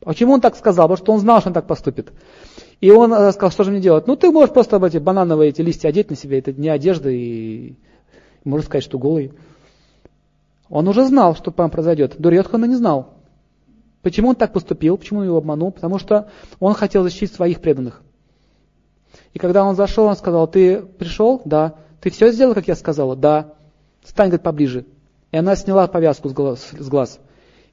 [0.00, 0.88] Почему он так сказал?
[0.88, 2.12] Потому что он знал, что он так поступит.
[2.80, 4.08] И он э, сказал, что же мне делать?
[4.08, 7.76] Ну, ты можешь просто эти банановые эти листья одеть на себя, это не одежда, и
[8.42, 9.32] можно сказать, что голый.
[10.70, 12.16] Он уже знал, что произойдет.
[12.18, 13.14] Дурьотхана не знал.
[14.02, 14.96] Почему он так поступил?
[14.96, 15.72] Почему он его обманул?
[15.72, 16.28] Потому что
[16.60, 18.02] он хотел защитить своих преданных.
[19.32, 21.42] И когда он зашел, он сказал, ты пришел?
[21.44, 21.74] Да.
[22.00, 23.16] Ты все сделал, как я сказала?
[23.16, 23.54] Да.
[24.04, 24.86] Стань, говорит, поближе.
[25.32, 26.68] И она сняла повязку с глаз.
[26.78, 27.18] С глаз.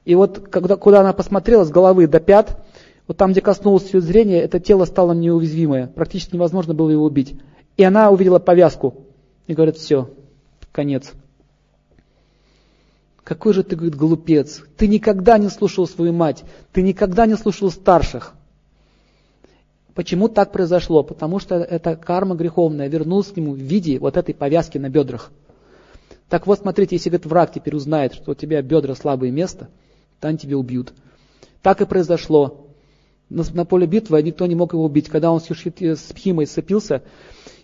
[0.04, 2.62] И вот когда, куда она посмотрела, с головы до пят,
[3.06, 5.86] вот там, где коснулось ее зрения, это тело стало неуязвимое.
[5.86, 7.36] Практически невозможно было его убить.
[7.76, 9.04] И она увидела повязку.
[9.46, 10.10] И говорит, все,
[10.72, 11.12] конец.
[13.26, 14.62] Какой же ты, говорит, глупец.
[14.76, 18.34] Ты никогда не слушал свою мать, ты никогда не слушал старших.
[19.94, 21.02] Почему так произошло?
[21.02, 25.32] Потому что эта карма греховная вернулась к нему в виде вот этой повязки на бедрах.
[26.28, 29.70] Так вот, смотрите, если говорит, враг теперь узнает, что у тебя бедра слабое место,
[30.20, 30.92] то они тебя убьют.
[31.62, 32.68] Так и произошло.
[33.28, 35.08] На, на поле битвы никто не мог его убить.
[35.08, 37.02] Когда он с, с Пхимой сцепился,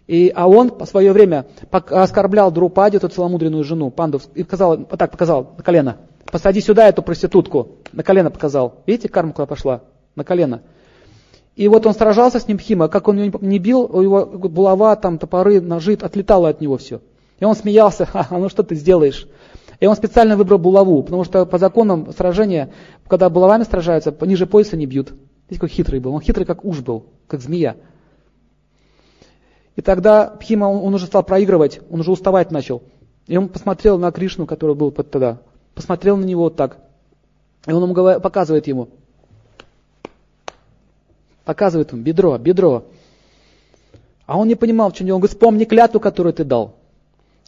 [0.06, 4.98] и, а он по свое время оскорблял Друпади, эту целомудренную жену, пандов, и показал, вот
[4.98, 5.96] так показал, на колено.
[6.30, 7.76] Посади сюда эту проститутку.
[7.92, 8.82] На колено показал.
[8.86, 9.82] Видите, карма куда пошла?
[10.16, 10.62] На колено.
[11.54, 14.96] И вот он сражался с ним Пхима, как он его не бил, у его булава,
[14.96, 17.00] там, топоры, ножи, отлетало от него все.
[17.38, 19.28] И он смеялся, ха, ну что ты сделаешь?
[19.78, 22.70] И он специально выбрал булаву, потому что по законам сражения,
[23.06, 25.10] когда булавами сражаются, ниже пояса не бьют.
[25.48, 26.14] Видите, какой хитрый был.
[26.14, 27.76] Он хитрый, как уж был, как змея.
[29.76, 32.82] И тогда Пхима, он, он уже стал проигрывать, он уже уставать начал.
[33.26, 35.38] И он посмотрел на Кришну, который был тогда.
[35.74, 36.78] Посмотрел на него вот так.
[37.66, 38.88] И он ему говорит, показывает ему.
[41.44, 42.84] Показывает ему бедро, бедро.
[44.26, 45.16] А он не понимал, в чем дело.
[45.16, 46.76] Он говорит, вспомни клятву, которую ты дал.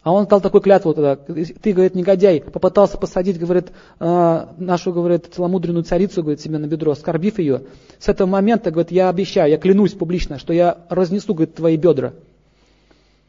[0.04, 1.16] А он дал такую клятву тогда.
[1.16, 6.92] Ты, говорит, негодяй, попытался посадить, говорит, э, нашу, говорит, целомудренную царицу, говорит, себе на бедро,
[6.92, 7.62] оскорбив ее.
[7.98, 12.12] С этого момента, говорит, я обещаю, я клянусь публично, что я разнесу, говорит, твои бедра.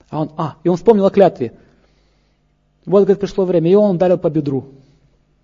[0.09, 1.53] А он, а, и он вспомнил о клятве.
[2.85, 4.65] Вот, говорит, пришло время, и он ударил по бедру.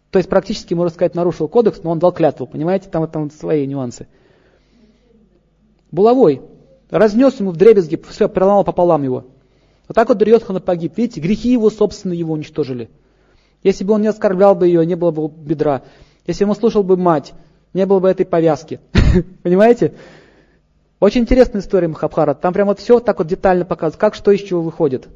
[0.10, 3.66] То есть практически, можно сказать, нарушил кодекс, но он дал клятву, понимаете, там, там свои
[3.66, 4.06] нюансы.
[5.92, 6.42] Булавой.
[6.90, 9.24] Разнес ему в дребезги, все, проломал пополам его.
[9.92, 10.94] Вот так вот Дурьотхана погиб.
[10.96, 12.90] Видите, грехи его, собственно, его уничтожили.
[13.62, 15.82] Если бы он не оскорблял бы ее, не было бы бедра.
[16.26, 17.34] Если бы он слушал бы мать,
[17.74, 18.80] не было бы этой повязки.
[19.44, 19.96] Понимаете?
[21.02, 22.34] Очень интересная история Махабхара.
[22.36, 25.10] Там прямо вот все так вот детально показывают, как что из чего выходит.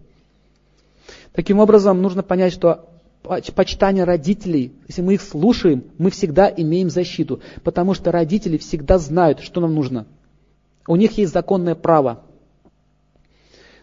[1.32, 2.90] Таким образом, нужно понять, что
[3.24, 9.40] почитание родителей, если мы их слушаем, мы всегда имеем защиту, потому что родители всегда знают,
[9.40, 10.06] что нам нужно.
[10.86, 12.25] У них есть законное право.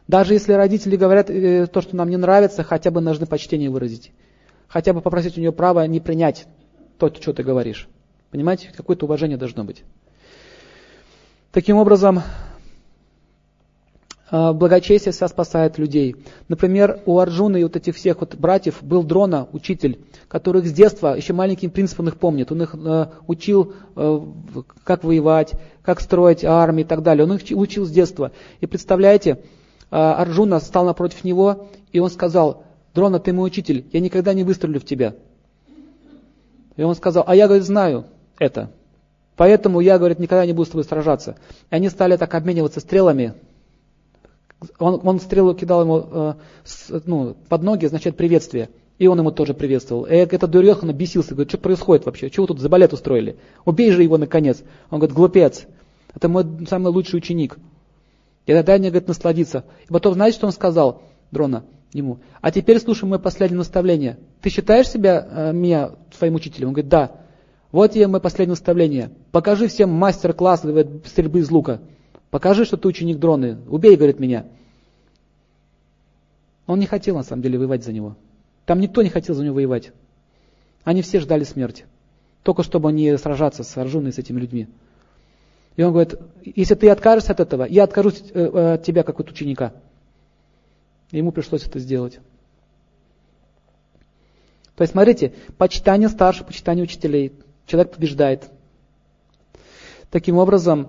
[0.08, 4.12] Даже если родители говорят э, то, что нам не нравится, хотя бы нужно почтение выразить.
[4.68, 6.46] Хотя бы попросить у нее право не принять
[6.98, 7.88] то, что ты говоришь.
[8.30, 9.84] Понимаете, какое-то уважение должно быть.
[11.52, 12.22] Таким образом,
[14.30, 16.16] э, благочестие вся спасает людей.
[16.48, 20.72] Например, у Арджуны и вот этих всех вот братьев был Дрона, учитель, который их с
[20.72, 22.50] детства, еще маленьким принцип он их помнит.
[22.50, 24.20] Он их э, учил, э,
[24.82, 25.52] как воевать,
[25.82, 27.24] как строить армии и так далее.
[27.24, 28.32] Он их учил с детства.
[28.60, 29.38] И представляете,
[29.92, 32.64] Арджуна стал напротив него, и он сказал,
[32.94, 35.14] Дрона, ты мой учитель, я никогда не выстрелю в тебя.
[36.76, 38.06] И он сказал, а я, говорит, знаю
[38.38, 38.70] это.
[39.36, 41.36] Поэтому я, говорит, никогда не буду с тобой сражаться.
[41.70, 43.34] И они стали так обмениваться стрелами.
[44.78, 48.70] Он, он стрелу кидал ему э, с, ну, под ноги, значит, приветствие.
[48.98, 50.04] И он ему тоже приветствовал.
[50.04, 52.30] И этот Дурьохан бесился, говорит, что происходит вообще?
[52.30, 53.36] Чего тут за балет устроили?
[53.64, 54.62] Убей же его наконец.
[54.90, 55.64] Он говорит, глупец,
[56.14, 57.58] это мой самый лучший ученик.
[58.46, 59.64] И тогда они, говорит, насладиться.
[59.88, 62.18] И потом, знаете, что он сказал, Дрона, ему?
[62.40, 64.18] А теперь слушай мое последнее наставление.
[64.40, 66.68] Ты считаешь себя, э, меня, своим учителем?
[66.68, 67.12] Он говорит, да.
[67.70, 69.10] Вот я мое последнее наставление.
[69.30, 70.60] Покажи всем мастер-класс
[71.06, 71.80] стрельбы из лука.
[72.30, 73.58] Покажи, что ты ученик дроны.
[73.68, 74.46] Убей, говорит, меня.
[76.66, 78.16] Он не хотел, на самом деле, воевать за него.
[78.66, 79.92] Там никто не хотел за него воевать.
[80.84, 81.86] Они все ждали смерти.
[82.42, 84.68] Только чтобы не сражаться с Арджуной, с этими людьми.
[85.76, 89.20] И он говорит, если ты откажешься от этого, я откажусь э, э, от тебя как
[89.20, 89.72] от ученика.
[91.10, 92.20] И ему пришлось это сделать.
[94.76, 97.32] То есть, смотрите, почитание старших, почитание учителей.
[97.66, 98.50] Человек побеждает.
[100.10, 100.88] Таким образом,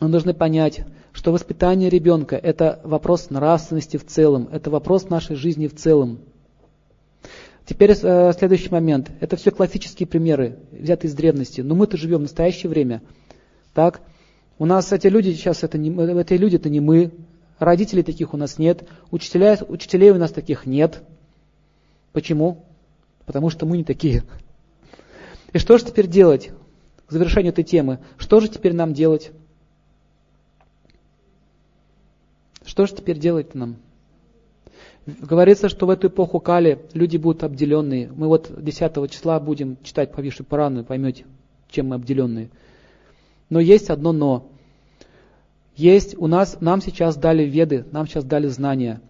[0.00, 0.82] мы должны понять,
[1.12, 6.20] что воспитание ребенка– это вопрос нравственности в целом, это вопрос нашей жизни в целом.
[7.64, 9.10] Теперь э, следующий момент.
[9.20, 11.60] Это все классические примеры, взятые из древности.
[11.60, 13.02] Но мы-то живем в настоящее время–
[13.74, 14.00] так?
[14.58, 15.90] У нас эти люди сейчас, это не,
[16.20, 17.12] эти люди это не мы,
[17.58, 21.02] родителей таких у нас нет, учителя, учителей у нас таких нет.
[22.12, 22.64] Почему?
[23.24, 24.24] Потому что мы не такие.
[25.52, 26.50] И что же теперь делать?
[27.06, 27.98] К завершению этой темы.
[28.18, 29.32] Что же теперь нам делать?
[32.64, 33.76] Что же теперь делать нам?
[35.04, 38.10] Говорится, что в эту эпоху Кали люди будут обделенные.
[38.14, 41.24] Мы вот 10 числа будем читать по Виши Пурану, поймете,
[41.68, 42.50] чем мы обделенные.
[43.52, 44.48] Но есть одно но.
[45.76, 49.02] Есть у нас, нам сейчас дали веды, нам сейчас дали знания.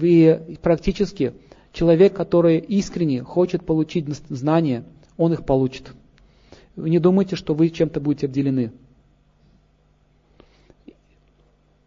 [0.00, 1.32] И практически
[1.72, 4.84] человек, который искренне хочет получить знания,
[5.16, 5.90] он их получит.
[6.76, 8.70] Вы не думайте, что вы чем-то будете обделены.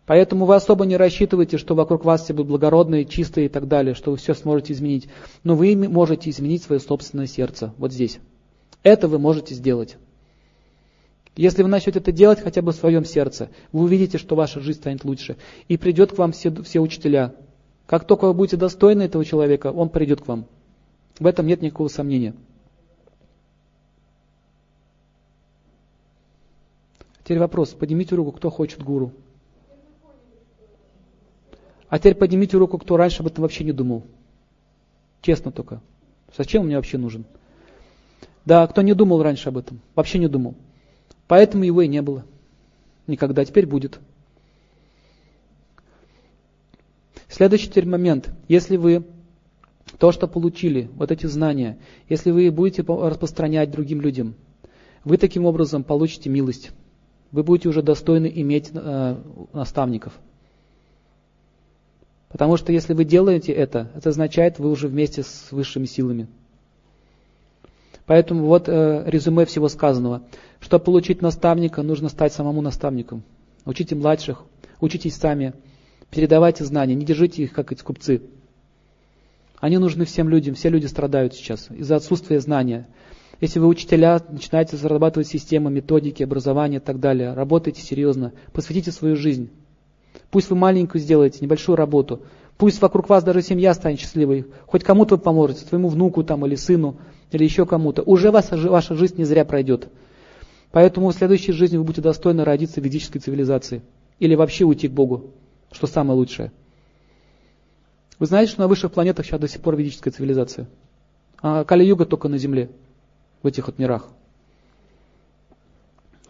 [0.05, 3.95] Поэтому вы особо не рассчитываете, что вокруг вас все будут благородные, чистые и так далее,
[3.95, 5.07] что вы все сможете изменить.
[5.45, 8.19] Но вы можете изменить свое собственное сердце, вот здесь.
[8.83, 9.95] Это вы можете сделать.
[11.35, 14.79] Если вы начнете это делать хотя бы в своем сердце, вы увидите, что ваша жизнь
[14.79, 15.37] станет лучше.
[15.67, 17.33] И придет к вам все, все учителя.
[17.87, 20.45] Как только вы будете достойны этого человека, он придет к вам.
[21.19, 22.35] В этом нет никакого сомнения.
[27.23, 27.69] Теперь вопрос.
[27.69, 29.11] Поднимите руку, кто хочет гуру.
[31.89, 34.03] А теперь поднимите руку, кто раньше об этом вообще не думал.
[35.21, 35.81] Честно только.
[36.35, 37.25] Зачем он мне вообще нужен?
[38.45, 40.55] Да, кто не думал раньше об этом, вообще не думал.
[41.27, 42.25] Поэтому его и не было.
[43.07, 43.99] Никогда, теперь будет.
[47.27, 48.29] Следующий теперь момент.
[48.47, 49.03] Если вы
[49.97, 51.77] то, что получили, вот эти знания,
[52.09, 54.35] если вы будете распространять другим людям,
[55.03, 56.71] вы таким образом получите милость.
[57.31, 59.15] Вы будете уже достойны иметь э,
[59.53, 60.13] наставников.
[62.29, 66.27] Потому что если вы делаете это, это означает, вы уже вместе с высшими силами.
[68.05, 70.23] Поэтому вот э, резюме всего сказанного.
[70.63, 73.23] Чтобы получить наставника, нужно стать самому наставником.
[73.65, 74.45] Учите младших,
[74.79, 75.53] учитесь сами,
[76.09, 78.21] передавайте знания, не держите их, как эти купцы.
[79.59, 82.87] Они нужны всем людям, все люди страдают сейчас из-за отсутствия знания.
[83.41, 89.17] Если вы учителя, начинаете зарабатывать системы, методики, образование и так далее, работайте серьезно, посвятите свою
[89.17, 89.49] жизнь.
[90.31, 92.21] Пусть вы маленькую сделаете, небольшую работу.
[92.57, 94.45] Пусть вокруг вас даже семья станет счастливой.
[94.65, 96.99] Хоть кому-то вы поможете, своему внуку там, или сыну,
[97.31, 98.01] или еще кому-то.
[98.03, 99.89] Уже ваша, ваша жизнь не зря пройдет.
[100.73, 103.83] Поэтому в следующей жизни вы будете достойны родиться в ведической цивилизации.
[104.17, 105.29] Или вообще уйти к Богу,
[105.71, 106.51] что самое лучшее.
[108.17, 110.65] Вы знаете, что на высших планетах сейчас до сих пор ведическая цивилизация?
[111.43, 112.71] А Кали-юга только на Земле,
[113.43, 114.09] в этих вот мирах.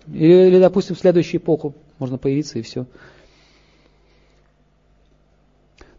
[0.07, 2.85] Или, или, допустим, в следующую эпоху можно появиться и все.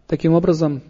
[0.07, 0.83] Таким образом,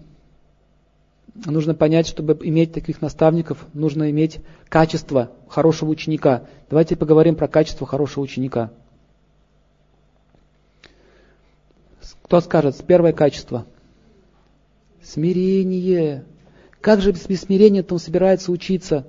[1.35, 6.47] нужно понять, чтобы иметь таких наставников, нужно иметь качество хорошего ученика.
[6.71, 8.73] Давайте поговорим про качество хорошего ученика.
[12.23, 13.67] Кто скажет, первое качество?
[15.03, 16.25] Смирение.
[16.81, 19.07] Как же без смирения он собирается учиться?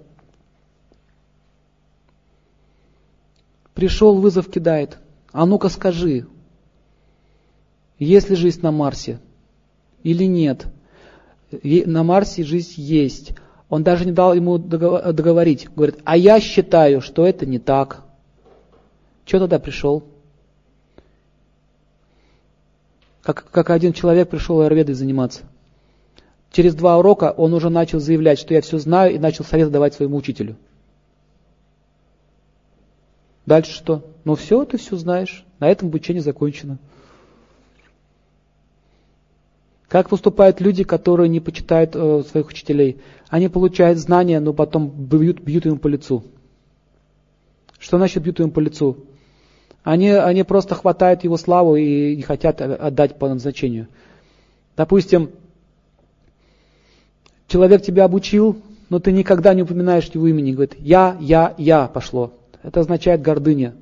[3.74, 5.00] Пришел, вызов кидает.
[5.32, 6.28] А ну-ка скажи,
[8.00, 9.20] есть ли жизнь на Марсе?
[10.06, 10.68] или нет.
[11.64, 13.34] На Марсе жизнь есть.
[13.70, 15.68] Он даже не дал ему договорить.
[15.76, 18.04] Говорит, а я считаю, что это не так.
[19.26, 20.04] Что тогда пришел?
[23.22, 25.42] Как, как один человек пришел аюрведой заниматься.
[26.52, 29.96] Через два урока он уже начал заявлять, что я все знаю, и начал совет давать
[29.96, 30.56] своему учителю.
[33.46, 34.06] Дальше что?
[34.24, 35.44] Ну все, ты все знаешь.
[35.60, 36.78] На этом обучение закончено.
[39.88, 43.02] Как поступают люди, которые не почитают э, своих учителей?
[43.30, 46.24] Они получают знания, но потом бьют, бьют ему по лицу.
[47.78, 48.98] Что значит бьют ему по лицу?
[49.84, 53.88] Они, они просто хватают его славу и не хотят отдать по назначению.
[54.76, 55.30] Допустим,
[57.48, 58.60] человек тебя обучил,
[58.90, 60.54] но ты никогда не упоминаешь его имени.
[60.54, 62.34] Говорит, я, я, я пошло.
[62.64, 63.76] Это означает гордыня.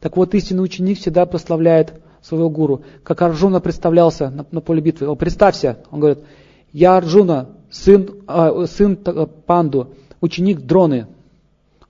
[0.00, 5.06] Так вот, истинный ученик всегда прославляет своего гуру, как Арджуна представлялся на, на поле битвы.
[5.06, 6.24] О, представься, он говорит,
[6.72, 11.06] я Арджуна, сын, э, сын Панду, ученик Дроны.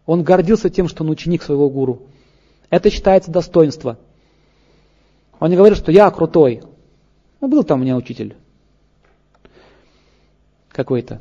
[0.07, 2.03] Он гордился тем, что он ученик своего гуру.
[2.71, 3.99] Это считается достоинство.
[5.41, 6.63] Он не говорит, что я крутой.
[7.41, 8.37] Ну, был там у меня учитель.
[10.71, 11.21] Какой-то.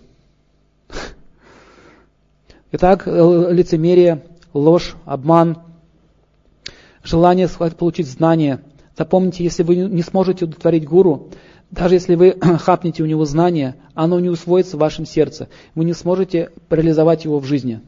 [2.71, 5.59] Итак, э, лицемерие, ложь, обман,
[7.03, 8.61] желание получить знания–
[8.97, 11.29] Запомните, если вы не сможете удовлетворить гуру,
[11.69, 15.49] даже если вы хапнете у него знания, оно не усвоится в вашем сердце.
[15.75, 17.81] Вы не сможете реализовать его в жизни.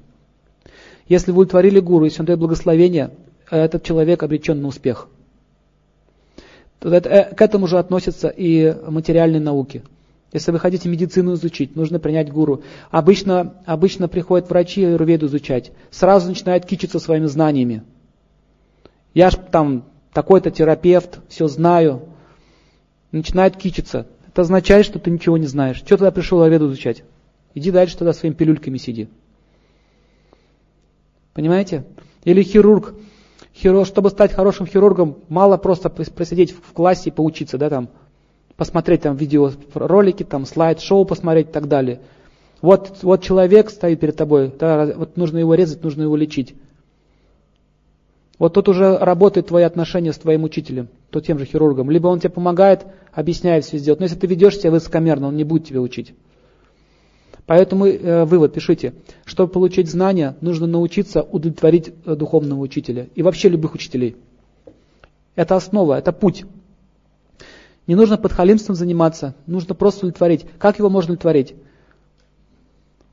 [1.08, 3.12] Если вы удовлетворили гуру, если он дает благословение,
[3.50, 5.08] этот человек обречен на успех.
[6.82, 9.82] Э, к этому же относятся и материальные науки.
[10.32, 12.62] Если вы хотите медицину изучить, нужно принять гуру.
[12.92, 17.82] Обычно, обычно приходят врачи аюрведу изучать, сразу начинают кичиться своими знаниями.
[19.16, 22.02] Я ж там такой-то терапевт, все знаю,
[23.12, 24.08] начинает кичиться.
[24.28, 25.78] Это означает, что ты ничего не знаешь.
[25.78, 27.04] Что тогда пришел Аведу изучать?
[27.54, 29.10] Иди дальше тогда своими пилюльками сиди.
[31.34, 31.86] Понимаете?
[32.24, 32.94] Или хирург.
[33.56, 37.90] Хирург, чтобы стать хорошим хирургом, мало просто просидеть в классе и поучиться, да, там,
[38.56, 42.02] посмотреть там видеоролики, там, слайд-шоу посмотреть и так далее.
[42.62, 46.56] Вот, вот человек стоит перед тобой, да, вот нужно его резать, нужно его лечить.
[48.40, 50.88] Вот тут уже работает твои отношения с твоим учителем.
[51.10, 51.92] то тем же хирургом.
[51.92, 54.00] Либо он тебе помогает, объясняет все сделать.
[54.00, 56.14] Но если ты ведешь себя высокомерно, он не будет тебя учить.
[57.46, 58.94] Поэтому э, вывод пишите.
[59.26, 63.08] Чтобы получить знания, нужно научиться удовлетворить э, духовного учителя.
[63.14, 64.16] И вообще любых учителей.
[65.36, 66.46] Это основа, это путь.
[67.88, 70.46] Не нужно подхалимством заниматься, нужно просто удовлетворить.
[70.60, 71.56] Как его можно удовлетворить?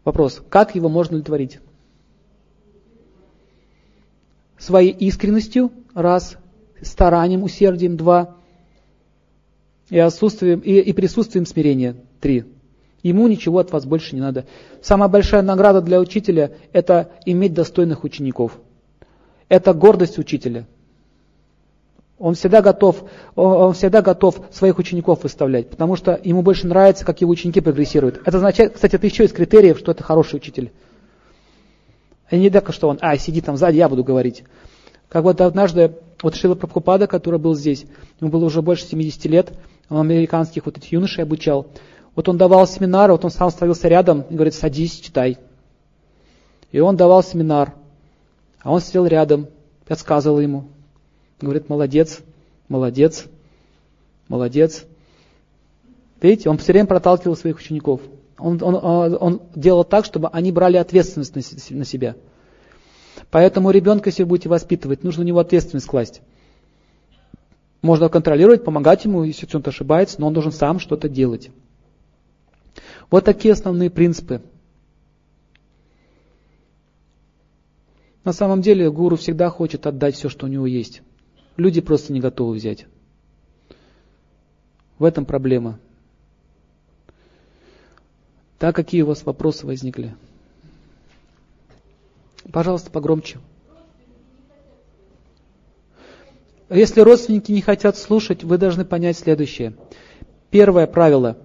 [0.04, 0.42] Вопрос.
[0.50, 1.58] Как его можно удовлетворить?
[4.66, 6.38] Своей искренностью, раз,
[6.82, 8.34] старанием, усердием, два,
[9.90, 12.46] и отсутствием, и, и присутствием смирения, три.
[13.04, 14.44] Ему ничего от вас больше не надо.
[14.82, 18.58] Самая большая награда для учителя– это иметь достойных учеников.
[19.48, 20.66] Это гордость учителя–
[22.18, 27.20] он всегда готов, он всегда готов своих учеников выставлять, потому что ему больше нравится, как
[27.20, 28.22] его ученики прогрессируют.
[28.24, 30.72] Это означает, кстати, это еще из критериев, что это хороший учитель.
[32.28, 34.44] А не только, что он, а, сиди там сзади, я буду говорить.
[35.08, 37.86] Как вот однажды, вот Шила Прабхупада, который был здесь,
[38.20, 39.52] ему было уже больше 70 лет,
[39.88, 41.68] он американских вот этих юношей обучал.
[42.14, 45.38] Вот он давал семинар, вот он сам становился рядом и говорит, садись, читай.
[46.72, 47.74] И он давал семинар,
[48.62, 49.46] а он сидел рядом,
[49.86, 50.64] подсказывал ему,
[51.40, 52.20] Говорит, молодец,
[52.68, 53.26] молодец,
[54.28, 54.84] молодец.
[56.22, 58.00] Видите, он все время проталкивал своих учеников.
[58.38, 62.16] Он, он, он делал так, чтобы они брали ответственность на себя.
[63.30, 66.22] Поэтому ребенка, если вы будете воспитывать, нужно у него ответственность класть.
[67.82, 71.50] Можно контролировать, помогать ему, если он ошибается, но он должен сам что-то делать.
[73.10, 74.42] Вот такие основные принципы.
[78.24, 81.02] На самом деле гуру всегда хочет отдать все, что у него есть.
[81.56, 82.86] Люди просто не готовы взять.
[84.98, 85.78] В этом проблема.
[88.58, 90.16] Так, какие у вас вопросы возникли?
[92.52, 93.38] Пожалуйста, погромче.
[96.70, 99.74] Если родственники не хотят слушать, вы должны понять следующее.
[100.50, 101.36] Первое правило.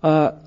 [0.00, 0.38] А,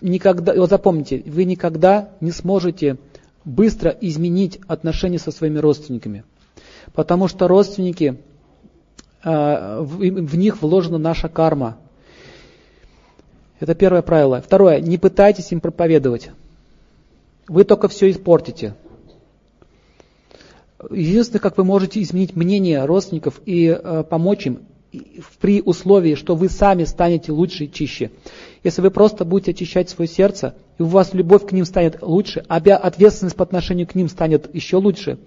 [0.00, 2.98] никогда, вот запомните, вы никогда не сможете
[3.44, 6.24] быстро изменить отношения со своими родственниками.
[6.92, 8.20] Потому что родственники,
[9.24, 11.78] э, в них вложена наша карма.
[13.60, 14.40] Это первое правило.
[14.40, 16.30] Второе, не пытайтесь им проповедовать.
[17.46, 18.74] Вы только все испортите.
[20.90, 24.60] Единственное, как вы можете изменить мнение родственников и э, помочь им,
[25.40, 28.10] при условии, что вы сами станете лучше и чище.
[28.64, 32.44] Если вы просто будете очищать свое сердце, и у вас любовь к ним станет лучше,
[32.48, 35.18] а ответственность по отношению к ним станет еще лучше,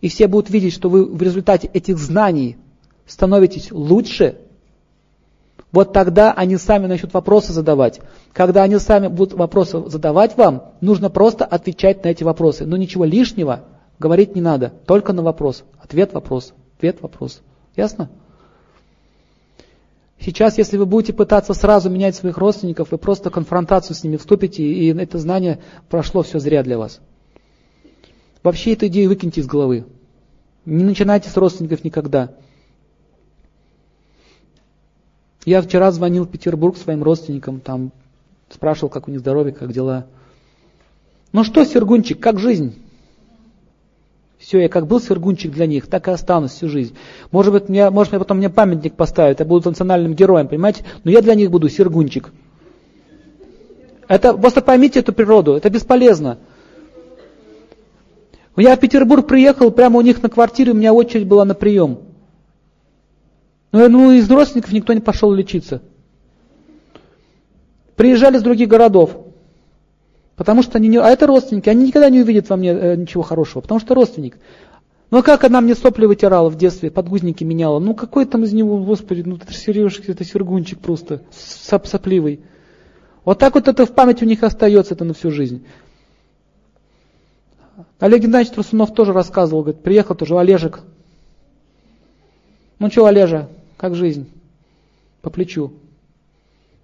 [0.00, 2.56] и все будут видеть, что вы в результате этих знаний
[3.06, 4.36] становитесь лучше,
[5.70, 8.00] вот тогда они сами начнут вопросы задавать.
[8.32, 12.64] Когда они сами будут вопросы задавать вам, нужно просто отвечать на эти вопросы.
[12.64, 13.64] Но ничего лишнего
[13.98, 15.64] говорить не надо, только на вопрос.
[15.78, 17.42] Ответ, вопрос, ответ, вопрос.
[17.76, 18.08] Ясно?
[20.20, 24.64] Сейчас, если вы будете пытаться сразу менять своих родственников, вы просто конфронтацию с ними вступите,
[24.64, 27.00] и это знание прошло все зря для вас.
[28.42, 29.84] Вообще эту идею выкиньте из головы.
[30.64, 32.30] Не начинайте с родственников никогда.
[35.48, 37.90] Я вчера звонил в Петербург своим родственникам, там
[38.50, 40.04] спрашивал, как у них здоровье, как дела.
[41.32, 42.74] Ну что, Сергунчик, как жизнь?
[44.36, 46.94] Все, я как был сергунчик для них, так и останусь всю жизнь.
[47.30, 50.84] Может быть, мне, может, мне потом мне памятник поставят, я буду национальным героем, понимаете?
[51.04, 52.30] Но я для них буду сергунчик.
[54.06, 56.36] Это, просто поймите эту природу, это бесполезно.
[58.54, 62.00] Я в Петербург приехал, прямо у них на квартире, у меня очередь была на прием.
[63.72, 65.82] Ну, ну из родственников никто не пошел лечиться.
[67.96, 69.16] Приезжали с других городов.
[70.36, 70.98] Потому что они не...
[70.98, 74.38] А это родственники, они никогда не увидят во мне э, ничего хорошего, потому что родственник.
[75.10, 77.80] Ну а как она мне сопли вытирала в детстве, подгузники меняла?
[77.80, 82.40] Ну какой там из него, господи, ну это Сережка, это Сергунчик просто, соп сопливый.
[83.24, 85.64] Вот так вот это в память у них остается, это на всю жизнь.
[87.98, 90.80] Олег Геннадьевич Трусунов тоже рассказывал, говорит, приехал тоже Олежек.
[92.78, 93.48] Ну что, Олежа,
[93.78, 94.30] как жизнь?
[95.22, 95.72] По плечу.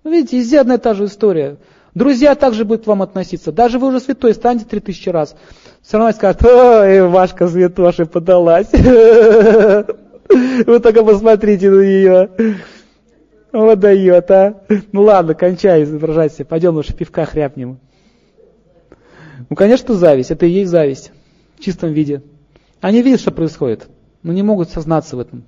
[0.04, 1.56] Ну, видите, везде одна и та же история.
[1.94, 3.52] Друзья также будут к вам относиться.
[3.52, 5.36] Даже вы уже святой станете три тысячи раз.
[5.82, 8.72] Все равно скажут, ой, Вашка святоши подалась.
[8.72, 12.30] Вы только посмотрите на нее.
[13.52, 14.62] Вот дает, а.
[14.90, 17.78] Ну ладно, кончай изображать Пойдем лучше пивка хряпнем.
[19.48, 20.32] Ну, конечно, зависть.
[20.32, 21.12] Это и есть зависть.
[21.56, 22.22] В чистом виде.
[22.80, 23.86] Они видят, что происходит,
[24.22, 25.44] но не могут сознаться в этом.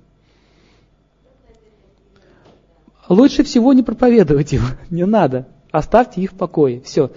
[3.09, 4.61] Лучше всего не проповедовать им.
[4.89, 5.47] Не надо.
[5.71, 6.81] Оставьте их в покое.
[6.81, 7.11] Все.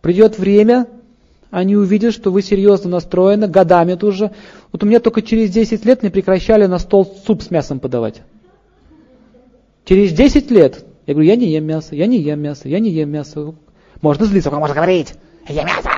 [0.00, 0.88] Придет время,
[1.50, 4.32] они увидят, что вы серьезно настроены, годами тоже.
[4.72, 8.22] Вот у меня только через 10 лет не прекращали на стол суп с мясом подавать.
[9.84, 10.84] Через 10 лет.
[11.06, 13.54] Я говорю, я не ем мясо, я не ем мясо, я не ем мясо.
[14.00, 15.14] Можно злиться, можно говорить,
[15.48, 15.90] я ем мясо.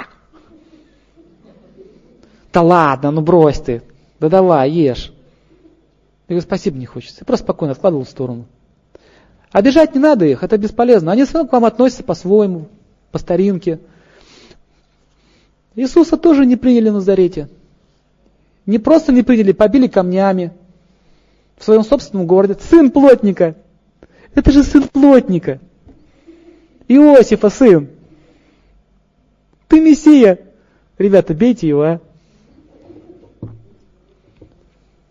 [2.53, 3.83] Да ладно, ну брось ты.
[4.21, 5.13] Да давай, ешь.
[6.27, 7.19] Я говорю, спасибо не хочется.
[7.21, 8.47] Я просто спокойно откладывал в сторону.
[9.53, 11.13] Обижать не надо их, это бесполезно.
[11.13, 12.69] Они все равно к вам относятся по-своему,
[13.13, 13.79] по старинке.
[15.77, 17.49] Иисуса тоже не приняли в Назарете.
[18.67, 20.53] Не просто не приняли, побили камнями
[21.57, 22.57] в своем собственном городе.
[22.61, 23.55] Сын плотника.
[24.35, 25.61] Это же сын плотника.
[26.89, 27.91] Иосифа сын.
[29.69, 30.39] Ты Мессия.
[30.97, 32.01] Ребята, бейте его, а.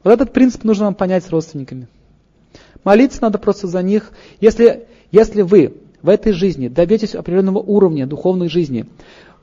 [0.03, 1.87] Вот этот принцип нужно вам понять с родственниками.
[2.83, 4.11] Молиться надо просто за них.
[4.41, 8.85] Если, если вы в этой жизни добьетесь определенного уровня духовной жизни,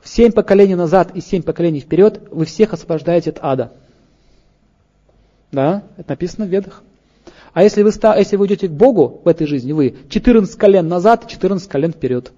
[0.01, 3.71] в семь поколений назад и семь поколений вперед, вы всех освобождаете от ада.
[5.51, 6.83] Да, это написано в Ведах.
[7.53, 11.27] А если вы, если вы идете к Богу в этой жизни, вы 14 колен назад,
[11.27, 12.31] 14 колен вперед.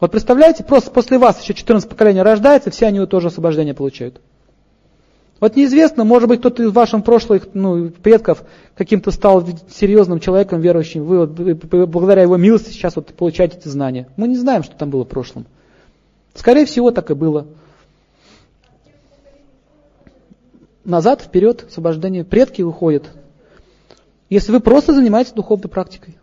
[0.00, 4.20] Вот представляете, просто после вас еще 14 поколений рождается, все они тоже освобождение получают.
[5.38, 8.42] Вот неизвестно, может быть, кто-то из ваших прошлых ну, предков
[8.74, 11.04] каким-то стал серьезным человеком, верующим.
[11.04, 11.30] Вы вот,
[11.88, 14.08] благодаря его милости сейчас вот получаете эти знания.
[14.16, 15.46] Мы не знаем, что там было в прошлом.
[16.34, 17.46] Скорее всего, так и было.
[20.84, 22.24] Назад, вперед, освобождение.
[22.24, 23.10] Предки выходят.
[24.30, 26.16] Если вы просто занимаетесь духовной практикой.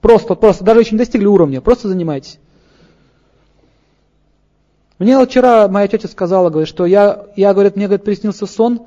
[0.00, 2.38] Просто, просто, даже еще не достигли уровня, просто занимайтесь.
[4.98, 8.82] Мне вот вчера моя тетя сказала, говорит, что я, я говорит, мне говорит, приснился сон,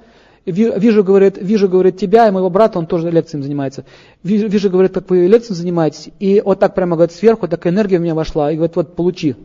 [0.45, 3.85] вижу, говорит, вижу, говорит, тебя и моего брата, он тоже лекциями занимается.
[4.23, 7.99] Вижу, вижу говорит, как вы лекциями занимаетесь, и вот так прямо, говорит, сверху такая энергия
[7.99, 9.35] в меня вошла, и говорит, вот получи,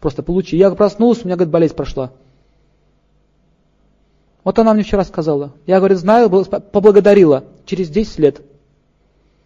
[0.00, 0.56] просто получи.
[0.56, 2.10] Я проснулся, у меня, говорит, болезнь прошла.
[4.42, 5.52] Вот она мне вчера сказала.
[5.66, 8.40] Я, говорит, знаю, поблагодарила через 10 лет.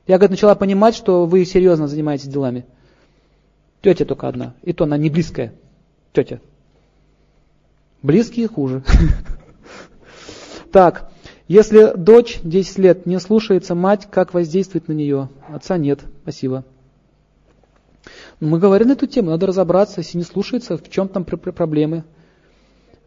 [0.07, 2.65] Я, говорит, начала понимать, что вы серьезно занимаетесь делами.
[3.83, 5.53] Тетя только одна, и то она не близкая.
[6.13, 6.41] Тетя.
[8.03, 8.83] Близкие хуже.
[10.73, 11.11] Так,
[11.49, 15.29] если дочь 10 лет не слушается мать, как воздействует на нее?
[15.49, 16.01] Отца нет.
[16.23, 16.65] Спасибо.
[18.41, 22.05] Мы говорим на эту тему, надо разобраться, если не слушается, в чем там проблемы.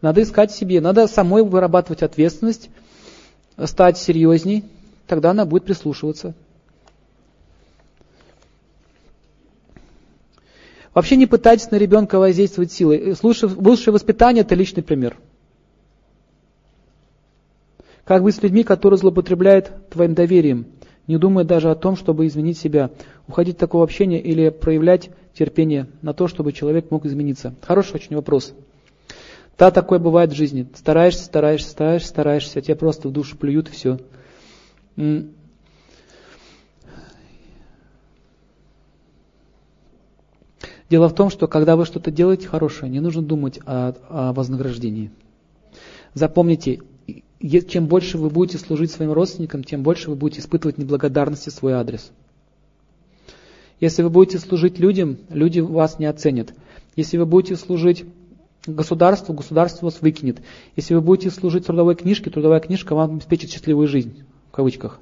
[0.01, 2.69] Надо искать себе, надо самой вырабатывать ответственность,
[3.65, 4.63] стать серьезней,
[5.07, 6.35] тогда она будет прислушиваться.
[10.95, 13.13] Вообще не пытайтесь на ребенка воздействовать силой.
[13.21, 15.17] Лучшее воспитание– это личный пример.
[18.05, 20.67] Как быть с людьми, которые злоупотребляют твоим доверием,
[21.07, 22.91] не думая даже о том, чтобы изменить себя,
[23.27, 27.53] уходить от такого общения или проявлять терпение на то, чтобы человек мог измениться?
[27.61, 28.53] Хороший очень вопрос.
[29.57, 30.65] Да, такое бывает в жизни.
[30.75, 33.99] Стараешься, стараешься, стараешься, стараешься, а тебя просто в душу плюют и все.
[40.89, 45.11] Дело в том, что когда вы что-то делаете хорошее, не нужно думать о, о вознаграждении.
[46.13, 46.81] Запомните,
[47.41, 52.11] чем больше вы будете служить своим родственникам, тем больше вы будете испытывать неблагодарности свой адрес.
[53.79, 56.53] Если вы будете служить людям, люди вас не оценят.
[56.95, 58.05] Если вы будете служить
[58.65, 60.41] государству, государство вас выкинет.
[60.75, 64.99] Если вы будете служить трудовой книжке, трудовая книжка вам обеспечит счастливую жизнь, в кавычках.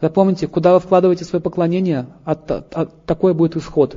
[0.00, 3.96] Запомните, куда вы вкладываете свое поклонение, от, от, от, такой будет исход.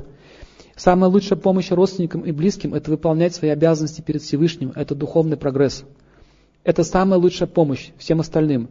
[0.78, 5.82] Самая лучшая помощь родственникам и близким– это выполнять свои обязанности перед Всевышним, это духовный прогресс.
[6.62, 8.68] Это самая лучшая помощь всем остальным.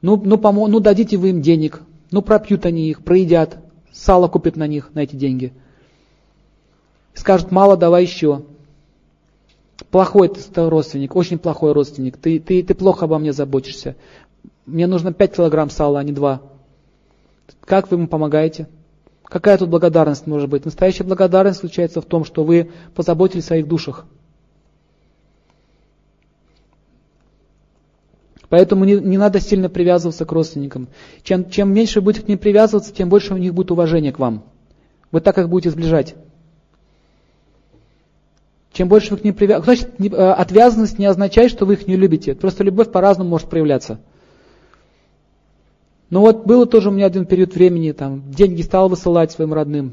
[0.00, 3.58] Ну, ну, помо- ну дадите вы им денег, ну пропьют они их, проедят,
[3.92, 5.52] сало купят на них, на эти деньги.
[7.12, 8.42] Скажут, мало, давай еще.
[9.90, 13.96] Плохой ты родственник, очень плохой родственник, ты, ты, ты плохо обо мне заботишься.
[14.64, 16.40] Мне нужно 5 килограмм сала, а не 2.
[17.66, 18.66] Как вы ему помогаете?
[19.30, 20.64] Какая тут благодарность может быть?
[20.64, 24.04] Настоящая благодарность случается в том, что вы позаботились о своих душах.
[28.48, 30.88] Поэтому не, не надо сильно привязываться к родственникам.
[31.22, 34.42] Чем, чем меньше будете к ним привязываться, тем больше у них будет уважение к вам.
[35.12, 36.16] Вы так их будете сближать.
[38.72, 39.86] Чем больше вы к ним привязываетесь.
[39.96, 42.34] Значит, э, отвязанность не означает, что вы их не любите.
[42.34, 44.00] Просто любовь по-разному может проявляться.
[46.10, 49.92] Ну вот было тоже у меня один период времени, там, деньги стал высылать своим родным.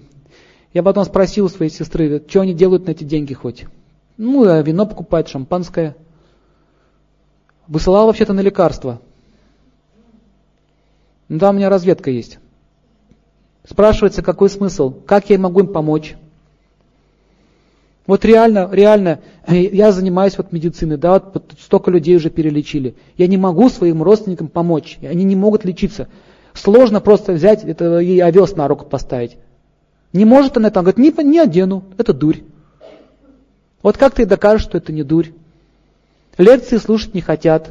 [0.74, 3.66] Я потом спросил своей сестры, что они делают на эти деньги хоть.
[4.18, 5.96] Ну, а вино покупают, шампанское.
[7.68, 9.00] Высылал вообще-то на лекарства.
[11.30, 12.40] Ну да, у меня разведка есть.
[13.64, 14.92] Спрашивается, какой смысл?
[14.92, 16.16] Как я могу им помочь?
[18.08, 19.20] Вот реально, реально,
[19.50, 22.96] я занимаюсь вот медициной, да, вот столько людей уже перелечили.
[23.18, 26.08] Я не могу своим родственникам помочь, они не могут лечиться.
[26.54, 29.38] Сложно просто взять это, ей овес на руку поставить.
[30.14, 32.38] Не может она там, говорит, не, не одену, это дурь.
[33.84, 35.28] Вот как ты докажешь, что это не дурь?
[36.38, 37.70] Лекции слушать не хотят,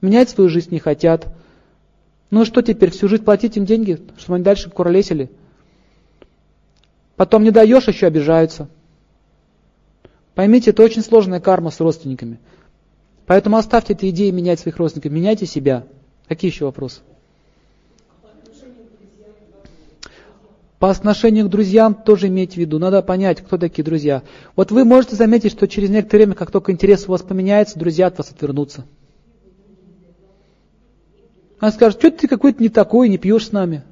[0.00, 1.26] менять свою жизнь не хотят.
[2.30, 5.28] Ну что теперь, всю жизнь платить им деньги, чтобы они дальше куролесили?
[7.16, 8.68] Потом не даешь, еще обижаются.
[10.34, 12.38] Поймите, это очень сложная карма с родственниками.
[13.26, 15.86] Поэтому оставьте эти идеи менять своих родственников, меняйте себя.
[16.28, 17.00] Какие еще вопросы?
[20.78, 22.80] По отношению к друзьям тоже имейте в виду.
[22.80, 24.24] Надо понять, кто такие друзья.
[24.56, 28.08] Вот вы можете заметить, что через некоторое время, как только интерес у вас поменяется, друзья
[28.08, 28.84] от вас отвернутся.
[31.60, 33.82] Она скажет, что ты какой-то не такой, не пьешь с нами.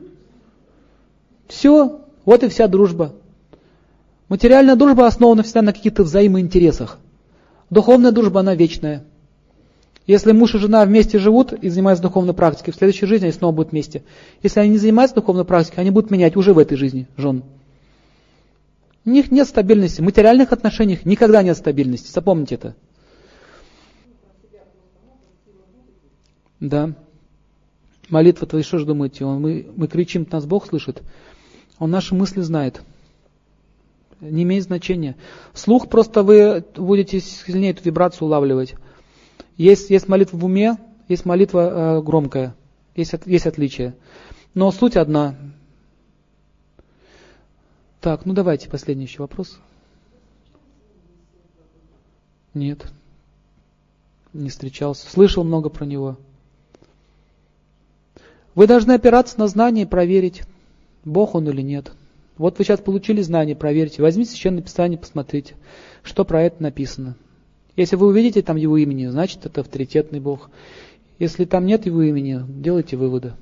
[1.46, 3.14] Все, вот и вся дружба.
[4.30, 7.00] Материальная дружба основана всегда на каких-то взаимоинтересах.
[7.68, 9.04] Духовная дружба, она вечная.
[10.06, 13.52] Если муж и жена вместе живут и занимаются духовной практикой, в следующей жизни они снова
[13.52, 14.04] будут вместе.
[14.44, 17.42] Если они не занимаются духовной практикой, они будут менять уже в этой жизни жен.
[19.04, 20.00] У них нет стабильности.
[20.00, 22.12] В материальных отношениях никогда нет стабильности.
[22.12, 22.76] Запомните это.
[26.60, 26.92] Да.
[28.08, 29.24] Молитва, вы что же думаете?
[29.24, 31.02] Он, мы, мы кричим, нас Бог слышит.
[31.80, 32.80] Он наши мысли знает
[34.20, 35.16] не имеет значения.
[35.54, 38.74] Слух просто вы будете сильнее эту вибрацию улавливать.
[39.56, 40.76] Есть, есть молитва в уме,
[41.08, 42.54] есть молитва э, громкая,
[42.94, 43.94] есть, есть отличие.
[44.54, 45.36] Но суть одна.
[48.00, 49.58] Так, ну давайте последний еще вопрос.
[52.54, 52.86] Нет,
[54.32, 55.08] не встречался.
[55.08, 56.16] Слышал много про него.
[58.54, 60.42] Вы должны опираться на знания и проверить,
[61.04, 61.92] Бог он или нет.
[62.40, 64.00] Вот вы сейчас получили знание, проверьте.
[64.00, 65.56] Возьмите священное писание, посмотрите,
[66.02, 67.14] что про это написано.
[67.76, 70.48] Если вы увидите там его имени, значит это авторитетный Бог.
[71.18, 73.34] Если там нет его имени, делайте выводы.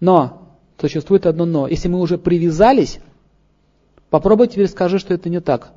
[0.00, 1.68] Но, существует одно но.
[1.68, 2.98] Если мы уже привязались,
[4.08, 5.74] попробуйте теперь скажи, что это не так.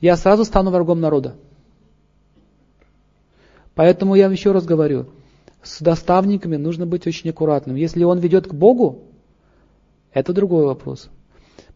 [0.00, 1.36] Я сразу стану врагом народа.
[3.76, 5.06] Поэтому я еще раз говорю,
[5.62, 7.76] с доставниками нужно быть очень аккуратным.
[7.76, 9.04] Если он ведет к Богу,
[10.12, 11.08] это другой вопрос.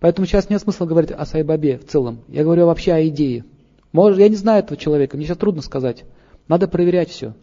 [0.01, 2.21] Поэтому сейчас нет смысла говорить о Сайбабе в целом.
[2.29, 3.45] Я говорю вообще о идее.
[3.93, 6.05] Может, я не знаю этого человека, мне сейчас трудно сказать.
[6.49, 7.35] Надо проверять все.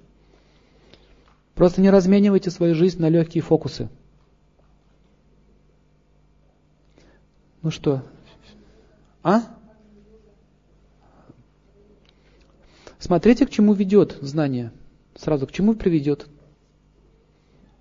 [1.56, 3.90] Просто не разменивайте свою жизнь на легкие фокусы.
[7.62, 8.04] Ну что?
[9.24, 9.44] А?
[13.00, 14.72] Смотрите, к чему ведет знание.
[15.16, 16.28] Сразу, к чему приведет.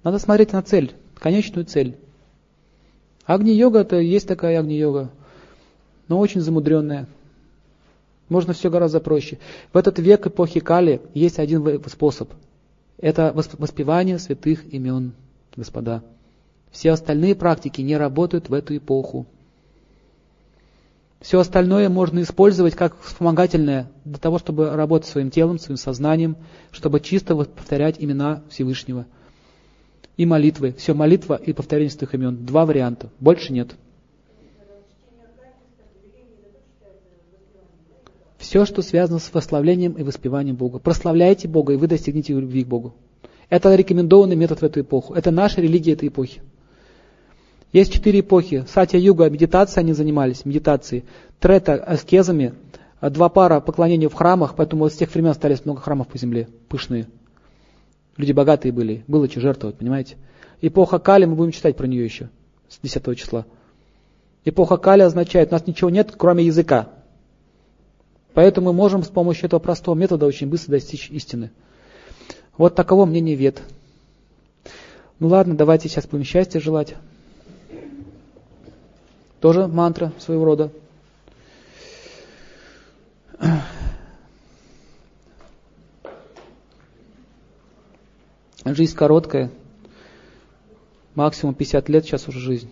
[0.05, 1.97] Надо смотреть на цель, конечную цель.
[3.25, 5.11] Агни-йога, это есть такая агни-йога,
[6.09, 7.07] но очень замудренная.
[8.29, 9.39] Можно все гораздо проще.
[9.73, 12.31] В этот век эпохи Кали есть один способ.
[12.99, 15.13] Это воспевание святых имен,
[15.55, 16.03] господа.
[16.71, 19.27] Все остальные практики не работают в эту эпоху.
[21.21, 26.37] Все остальное можно использовать как вспомогательное для того, чтобы работать своим телом, своим сознанием,
[26.73, 29.07] чтобы чисто повторять имена Всевышнего–
[30.23, 30.73] и молитвы.
[30.79, 32.47] Все, молитва и повторение святых имен.
[32.47, 33.11] Два варианта.
[33.19, 33.75] Больше нет.
[38.39, 40.79] Все, что связано с восславлением и воспеванием Бога.
[40.79, 42.95] Прославляйте Бога, и вы достигнете любви к Богу.
[43.49, 45.15] Это рекомендованный метод в эту эпоху.
[45.15, 46.41] Это наша религия этой эпохи.
[47.73, 48.65] Есть четыре эпохи.
[48.69, 51.05] Сатья-юга, медитация они занимались, медитацией.
[51.41, 52.55] Трета, аскезами.
[53.01, 57.09] Два пара поклонения в храмах, поэтому с тех времен остались много храмов по земле, пышные.
[58.17, 60.17] Люди богатые были, было что жертвовать, понимаете?
[60.61, 62.29] Эпоха Кали, мы будем читать про нее еще,
[62.69, 63.47] с 10 числа.
[64.45, 66.89] Эпоха Кали означает, у нас ничего нет, кроме языка.
[68.35, 71.51] Поэтому мы можем с помощью этого простого метода очень быстро достичь истины.
[72.57, 73.63] Вот таково мнение вет.
[75.19, 76.95] Ну ладно, давайте сейчас будем счастья желать.
[79.41, 80.71] Тоже мантра своего рода.
[88.65, 89.51] Жизнь короткая,
[91.17, 92.71] максимум 50 лет сейчас уже жизнь.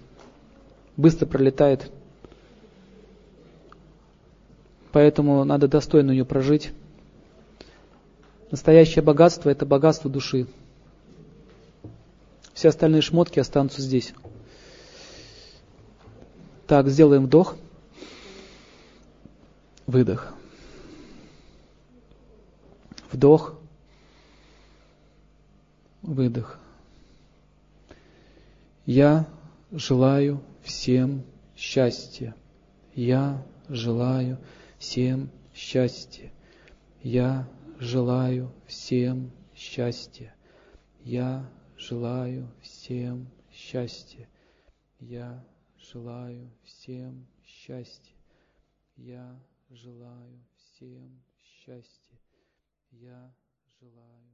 [0.96, 1.90] Быстро пролетает.
[4.92, 6.72] Поэтому надо достойно ее прожить.
[8.52, 10.46] Настоящее богатство– это богатство души.
[12.54, 14.12] Все остальные шмотки останутся здесь.
[16.66, 17.56] Так, сделаем вдох.
[19.86, 20.34] Выдох.
[23.10, 23.59] Вдох.
[26.02, 26.58] Выдох.
[28.86, 29.28] Я
[29.70, 31.24] желаю всем
[31.54, 32.34] счастья.
[32.94, 34.38] Я желаю
[34.78, 36.32] всем счастья.
[37.02, 37.48] Я
[37.78, 40.34] желаю всем счастья.
[41.04, 44.28] Я желаю всем счастья.
[44.98, 45.44] Я
[45.76, 48.16] желаю всем счастья.
[48.96, 49.38] Я
[49.70, 52.18] желаю всем счастья.
[52.90, 53.32] Я
[53.80, 54.29] желаю.